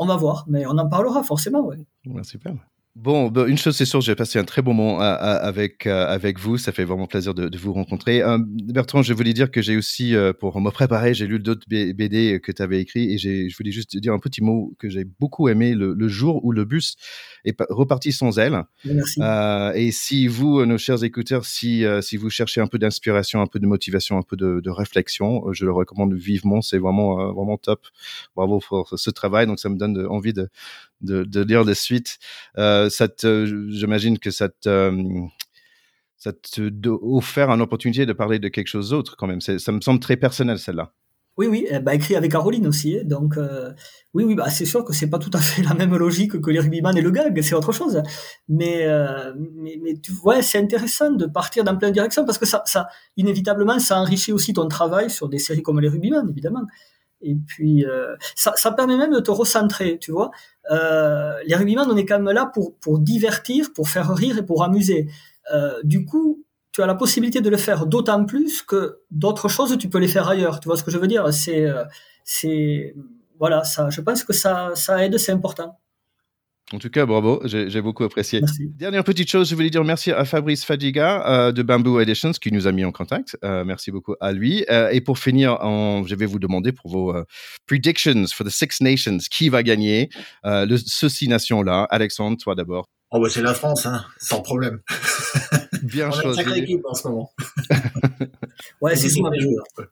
on 0.00 0.06
va 0.06 0.16
voir, 0.16 0.44
mais 0.48 0.64
on 0.66 0.78
en 0.78 0.88
parlera 0.88 1.22
forcément. 1.22 1.60
Ouais. 1.60 1.78
super. 2.22 2.54
Bon, 2.96 3.28
bah, 3.28 3.46
une 3.46 3.56
chose 3.56 3.76
c'est 3.76 3.84
sûre, 3.84 4.00
j'ai 4.00 4.16
passé 4.16 4.40
un 4.40 4.44
très 4.44 4.62
bon 4.62 4.74
moment 4.74 4.98
avec 5.00 5.86
euh, 5.86 6.08
avec 6.08 6.40
vous. 6.40 6.58
Ça 6.58 6.72
fait 6.72 6.84
vraiment 6.84 7.06
plaisir 7.06 7.34
de, 7.34 7.56
vous 7.56 7.72
rencontrer. 7.72 8.20
Euh, 8.20 8.36
Bertrand, 8.44 9.00
je 9.02 9.14
voulais 9.14 9.32
dire 9.32 9.52
que 9.52 9.62
j'ai 9.62 9.76
aussi, 9.76 10.16
euh, 10.16 10.32
pour 10.32 10.60
me 10.60 10.70
préparer, 10.70 11.14
j'ai 11.14 11.28
lu 11.28 11.38
d'autres 11.38 11.64
BD 11.68 12.40
que 12.42 12.50
tu 12.50 12.60
avais 12.60 12.80
écrits 12.80 13.14
et 13.14 13.18
je 13.18 13.56
voulais 13.56 13.70
juste 13.70 13.96
dire 13.96 14.12
un 14.12 14.18
petit 14.18 14.42
mot 14.42 14.74
que 14.80 14.88
j'ai 14.88 15.04
beaucoup 15.04 15.48
aimé 15.48 15.74
le, 15.76 16.08
jour 16.08 16.44
où 16.44 16.50
le 16.50 16.64
bus 16.64 16.96
est 17.44 17.56
reparti 17.70 18.10
sans 18.10 18.40
elle. 18.40 18.64
Merci. 18.84 19.20
et 19.76 19.92
si 19.92 20.26
vous, 20.26 20.66
nos 20.66 20.78
chers 20.78 21.04
écouteurs, 21.04 21.44
si 21.44 21.84
si 22.02 22.16
vous 22.16 22.28
cherchez 22.28 22.60
un 22.60 22.66
peu 22.66 22.80
d'inspiration, 22.80 23.40
un 23.40 23.46
peu 23.46 23.60
de 23.60 23.66
motivation, 23.66 24.18
un 24.18 24.22
peu 24.22 24.36
de, 24.36 24.58
de 24.58 24.70
réflexion, 24.70 25.52
je 25.52 25.64
le 25.64 25.72
recommande 25.72 26.12
vivement. 26.14 26.60
C'est 26.60 26.78
vraiment 26.78 27.32
vraiment 27.32 27.56
top. 27.56 27.86
Bravo 28.34 28.58
pour 28.58 28.92
ce 28.96 29.10
travail. 29.10 29.46
Donc 29.46 29.60
ça 29.60 29.68
me 29.68 29.76
donne 29.76 30.04
envie 30.08 30.32
de 30.32 30.48
de, 31.00 31.42
lire 31.42 31.64
les 31.64 31.74
suites. 31.74 32.18
Euh, 32.58 32.88
ça 32.90 33.08
j'imagine 33.20 34.18
que 34.18 34.30
ça 34.30 34.48
te, 34.48 34.68
euh, 34.68 34.92
ça 36.16 36.32
te 36.32 36.88
offert 36.88 37.50
une 37.50 37.62
opportunité 37.62 38.06
de 38.06 38.12
parler 38.12 38.38
de 38.38 38.48
quelque 38.48 38.68
chose 38.68 38.90
d'autre 38.90 39.16
quand 39.16 39.26
même. 39.26 39.40
Ça 39.40 39.72
me 39.72 39.80
semble 39.80 40.00
très 40.00 40.16
personnel 40.16 40.58
celle-là. 40.58 40.92
Oui, 41.36 41.46
oui, 41.46 41.66
bah, 41.82 41.94
écrit 41.94 42.16
avec 42.16 42.32
Caroline 42.32 42.66
aussi. 42.66 42.98
Hein. 42.98 43.02
donc, 43.04 43.38
euh, 43.38 43.72
oui, 44.12 44.24
oui, 44.24 44.34
bah, 44.34 44.50
c'est 44.50 44.66
sûr 44.66 44.84
que 44.84 44.92
c'est 44.92 45.08
pas 45.08 45.18
tout 45.18 45.30
à 45.32 45.38
fait 45.38 45.62
la 45.68 45.72
même 45.72 45.96
logique 45.96 46.38
que 46.38 46.50
les 46.50 46.58
rugbyman 46.58 46.94
et 46.98 47.00
le 47.00 47.10
gag, 47.10 47.40
c'est 47.40 47.54
autre 47.54 47.72
chose. 47.72 48.02
Mais, 48.48 48.86
tu 50.02 50.12
vois, 50.12 50.42
c'est 50.42 50.58
intéressant 50.58 51.12
de 51.12 51.24
partir 51.24 51.64
dans 51.64 51.76
plein 51.76 51.88
de 51.88 51.94
directions 51.94 52.26
parce 52.26 52.36
que 52.36 52.44
ça, 52.44 52.62
ça, 52.66 52.88
inévitablement, 53.16 53.78
ça 53.78 53.98
enrichit 53.98 54.32
aussi 54.32 54.52
ton 54.52 54.68
travail 54.68 55.08
sur 55.08 55.30
des 55.30 55.38
séries 55.38 55.62
comme 55.62 55.80
les 55.80 55.88
rugbyman, 55.88 56.28
évidemment. 56.28 56.66
Et 57.22 57.34
puis, 57.34 57.84
euh, 57.84 58.16
ça, 58.34 58.52
ça, 58.56 58.72
permet 58.72 58.96
même 58.96 59.12
de 59.12 59.20
te 59.20 59.30
recentrer, 59.30 59.98
tu 59.98 60.10
vois. 60.10 60.30
Euh, 60.70 61.34
les 61.46 61.54
rugbyman, 61.54 61.86
on 61.90 61.96
est 61.96 62.06
quand 62.06 62.18
même 62.18 62.34
là 62.34 62.46
pour, 62.46 62.76
pour 62.78 62.98
divertir, 62.98 63.72
pour 63.74 63.88
faire 63.88 64.14
rire 64.14 64.38
et 64.38 64.44
pour 64.44 64.62
amuser. 64.62 65.08
Euh, 65.52 65.80
du 65.84 66.04
coup, 66.04 66.44
tu 66.72 66.82
as 66.82 66.86
la 66.86 66.94
possibilité 66.94 67.40
de 67.40 67.50
le 67.50 67.56
faire 67.56 67.86
d'autant 67.86 68.24
plus 68.24 68.62
que 68.62 69.00
d'autres 69.10 69.48
choses, 69.48 69.76
tu 69.78 69.88
peux 69.88 69.98
les 69.98 70.08
faire 70.08 70.28
ailleurs. 70.28 70.60
Tu 70.60 70.68
vois 70.68 70.76
ce 70.76 70.84
que 70.84 70.90
je 70.90 70.98
veux 70.98 71.08
dire? 71.08 71.32
C'est, 71.32 71.64
euh, 71.64 71.84
c'est, 72.24 72.94
voilà, 73.38 73.64
ça. 73.64 73.90
Je 73.90 74.00
pense 74.00 74.22
que 74.24 74.32
ça, 74.32 74.72
ça 74.74 75.04
aide, 75.04 75.18
c'est 75.18 75.32
important. 75.32 75.78
En 76.72 76.78
tout 76.78 76.90
cas, 76.90 77.04
bravo, 77.04 77.42
j'ai 77.44 77.82
beaucoup 77.82 78.04
apprécié. 78.04 78.40
Dernière 78.76 79.02
petite 79.02 79.28
chose, 79.28 79.50
je 79.50 79.56
voulais 79.56 79.70
dire 79.70 79.82
merci 79.82 80.12
à 80.12 80.24
Fabrice 80.24 80.64
Fadiga 80.64 81.26
euh, 81.26 81.52
de 81.52 81.62
Bamboo 81.62 81.98
Editions 81.98 82.30
qui 82.32 82.52
nous 82.52 82.68
a 82.68 82.72
mis 82.72 82.84
en 82.84 82.92
contact. 82.92 83.36
Euh, 83.44 83.64
merci 83.64 83.90
beaucoup 83.90 84.14
à 84.20 84.30
lui. 84.32 84.64
Euh, 84.70 84.88
et 84.90 85.00
pour 85.00 85.18
finir, 85.18 85.58
je 85.60 86.14
vais 86.14 86.26
vous 86.26 86.38
demander 86.38 86.70
pour 86.70 86.90
vos 86.90 87.14
predictions 87.66 88.24
for 88.32 88.46
the 88.46 88.50
Six 88.50 88.80
Nations, 88.80 89.18
qui 89.30 89.48
va 89.48 89.64
gagner 89.64 90.10
le, 90.44 90.76
ce 90.76 91.08
Six 91.08 91.26
Nations-là 91.26 91.88
Alexandre, 91.90 92.36
toi 92.40 92.54
d'abord. 92.54 92.86
Oh 93.12 93.20
bah 93.20 93.28
c'est 93.28 93.42
la 93.42 93.54
France, 93.54 93.86
hein, 93.86 94.04
sans 94.18 94.40
problème. 94.40 94.80
Bien 95.82 96.08
On 96.08 96.12
choisi. 96.12 96.40
A 96.40 96.42
une 96.42 96.62
équipe 96.62 96.84
en 96.84 96.94
ce 96.94 97.08
moment. 97.08 97.32
ouais, 98.80 98.96
c'est 98.96 99.08
jouable. 99.08 99.36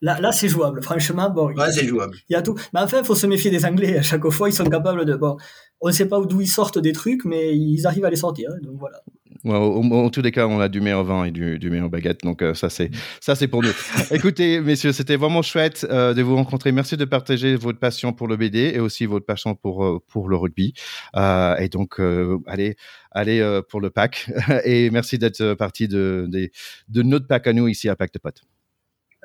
Là, 0.01 0.21
là 0.21 0.33
c'est 0.33 0.49
jouable. 0.49 0.83
Franchement, 0.83 1.31
bon. 1.31 1.53
Ouais, 1.53 1.73
c'est 1.73 1.87
jouable. 1.87 2.17
Il 2.29 2.35
y 2.35 2.37
a 2.37 2.43
tout. 2.43 2.55
Mais 2.75 2.81
enfin, 2.81 2.99
il 2.99 3.05
faut 3.05 3.15
se 3.15 3.27
méfier 3.27 3.51
des 3.51 3.65
Anglais. 3.65 3.99
À 3.99 4.03
chaque 4.03 4.29
fois, 4.31 4.49
ils 4.49 4.53
sont 4.53 4.65
capables 4.65 5.05
de. 5.05 5.15
Bon, 5.15 5.37
on 5.81 5.89
ne 5.89 5.93
sait 5.93 6.07
pas 6.07 6.21
d'où 6.21 6.41
ils 6.41 6.49
sortent 6.49 6.79
des 6.79 6.93
trucs, 6.93 7.25
mais 7.25 7.57
ils 7.57 7.87
arrivent 7.87 8.05
à 8.05 8.11
les 8.11 8.17
sortir. 8.17 8.51
Hein, 8.53 8.59
donc 8.63 8.77
voilà. 8.79 9.03
En 9.45 10.11
tous 10.11 10.23
les 10.23 10.33
cas, 10.33 10.47
on 10.47 10.61
a 10.61 10.69
du 10.69 10.81
meilleur 10.81 11.05
vin 11.05 11.25
et 11.25 11.31
du, 11.31 11.59
du 11.59 11.71
meilleur 11.71 11.89
baguette, 11.89 12.23
donc 12.23 12.43
euh, 12.43 12.55
ça 12.55 12.71
c'est 12.71 12.91
ça 13.21 13.35
c'est 13.35 13.49
pour 13.49 13.63
nous. 13.63 13.73
Écoutez, 14.11 14.61
messieurs, 14.61 14.93
c'était 14.93 15.17
vraiment 15.17 15.43
chouette 15.43 15.87
euh, 15.91 16.15
de 16.15 16.23
vous 16.23 16.37
rencontrer. 16.37 16.73
Merci 16.73 16.97
de 16.97 17.05
partager 17.05 17.57
votre 17.57 17.79
passion 17.79 18.13
pour 18.13 18.29
le 18.29 18.37
BD 18.37 18.73
et 18.75 18.81
aussi 18.81 19.07
votre 19.07 19.27
passion 19.27 19.55
pour 19.55 19.85
euh, 19.85 19.99
pour 20.09 20.29
le 20.29 20.37
rugby. 20.37 20.75
et 21.15 21.69
donc, 21.69 22.01
allez 22.47 22.77
allez 23.13 23.61
pour 23.69 23.81
le 23.81 23.91
pack 23.91 24.31
et 24.65 24.91
merci 24.91 25.19
d'être 25.19 25.55
parti 25.55 25.89
de, 25.89 26.27
de, 26.29 26.51
de 26.89 27.03
notre 27.03 27.27
pack 27.27 27.47
à 27.47 27.53
nous 27.53 27.69
ici 27.69 27.89
à 27.89 27.97
Pacte 27.97 28.15
de 28.15 28.21
Potes. 28.21 28.43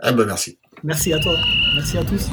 Ah 0.02 0.12
ben 0.12 0.26
merci. 0.26 0.58
Merci 0.84 1.14
à 1.14 1.20
toi. 1.20 1.38
Merci 1.76 1.98
à 1.98 2.04
tous. 2.04 2.30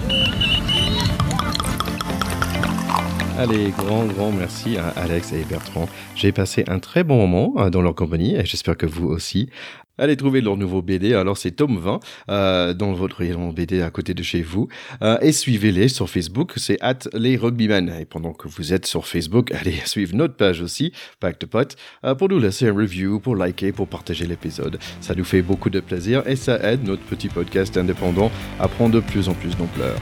Allez, 3.41 3.71
grand, 3.71 4.05
grand 4.05 4.33
merci 4.33 4.77
à 4.77 4.89
Alex 4.89 5.33
et 5.33 5.45
Bertrand. 5.45 5.89
J'ai 6.15 6.31
passé 6.31 6.63
un 6.69 6.79
très 6.79 7.05
bon 7.05 7.17
moment 7.27 7.55
euh, 7.57 7.71
dans 7.71 7.81
leur 7.81 7.95
compagnie 7.95 8.37
et 8.37 8.45
j'espère 8.45 8.77
que 8.77 8.85
vous 8.85 9.07
aussi. 9.07 9.49
Allez 9.97 10.15
trouver 10.19 10.43
leur 10.43 10.59
nouveau 10.59 10.83
BD. 10.83 11.15
Alors 11.15 11.39
c'est 11.39 11.53
tome 11.53 11.79
20 11.79 12.01
euh, 12.29 12.75
dans 12.75 12.93
votre 12.93 13.17
rayon 13.17 13.49
BD 13.49 13.81
à 13.81 13.89
côté 13.89 14.13
de 14.13 14.23
chez 14.23 14.43
vous. 14.43 14.69
Euh, 15.01 15.17
et 15.23 15.33
suivez-les 15.33 15.89
sur 15.89 16.11
Facebook, 16.11 16.53
c'est 16.57 16.77
at 16.83 16.99
les 17.15 17.39
rugbymen. 17.39 17.91
Et 17.99 18.05
pendant 18.05 18.35
que 18.35 18.47
vous 18.47 18.75
êtes 18.75 18.85
sur 18.85 19.07
Facebook, 19.07 19.53
allez 19.59 19.81
suivre 19.87 20.15
notre 20.15 20.35
page 20.35 20.61
aussi, 20.61 20.93
Pack 21.19 21.41
de 21.41 21.47
Pot, 21.47 21.77
pour 22.19 22.29
nous 22.29 22.41
laisser 22.41 22.69
un 22.69 22.75
review, 22.75 23.21
pour 23.21 23.37
liker, 23.37 23.73
pour 23.73 23.89
partager 23.89 24.27
l'épisode. 24.27 24.79
Ça 25.01 25.15
nous 25.15 25.25
fait 25.25 25.41
beaucoup 25.41 25.71
de 25.71 25.81
plaisir 25.81 26.23
et 26.27 26.37
ça 26.37 26.59
aide 26.63 26.85
notre 26.85 27.05
petit 27.05 27.29
podcast 27.29 27.79
indépendant 27.79 28.31
à 28.59 28.69
prendre 28.69 28.97
de 28.97 29.01
plus 29.01 29.31
en 29.31 29.33
plus 29.33 29.57
d'ampleur. 29.57 29.97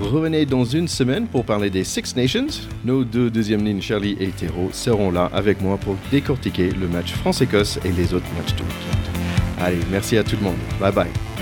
Revenez 0.00 0.46
dans 0.46 0.64
une 0.64 0.86
semaine 0.86 1.26
pour 1.26 1.44
parler 1.44 1.70
des 1.70 1.82
Six 1.82 2.14
Nations. 2.14 2.46
Nos 2.84 3.02
deux 3.02 3.30
deuxièmes 3.30 3.64
lignes, 3.64 3.82
Charlie 3.82 4.16
et 4.20 4.28
Théro, 4.28 4.70
seront 4.72 5.10
là 5.10 5.28
avec 5.32 5.60
moi 5.60 5.76
pour 5.76 5.96
décortiquer 6.10 6.70
le 6.70 6.86
match 6.86 7.12
France-Écosse 7.14 7.80
et 7.84 7.90
les 7.90 8.14
autres 8.14 8.32
matchs 8.36 8.54
de 8.54 8.62
week-end. 8.62 9.60
Allez, 9.60 9.80
merci 9.90 10.16
à 10.16 10.22
tout 10.22 10.36
le 10.36 10.42
monde. 10.42 10.58
Bye 10.80 10.92
bye. 10.92 11.37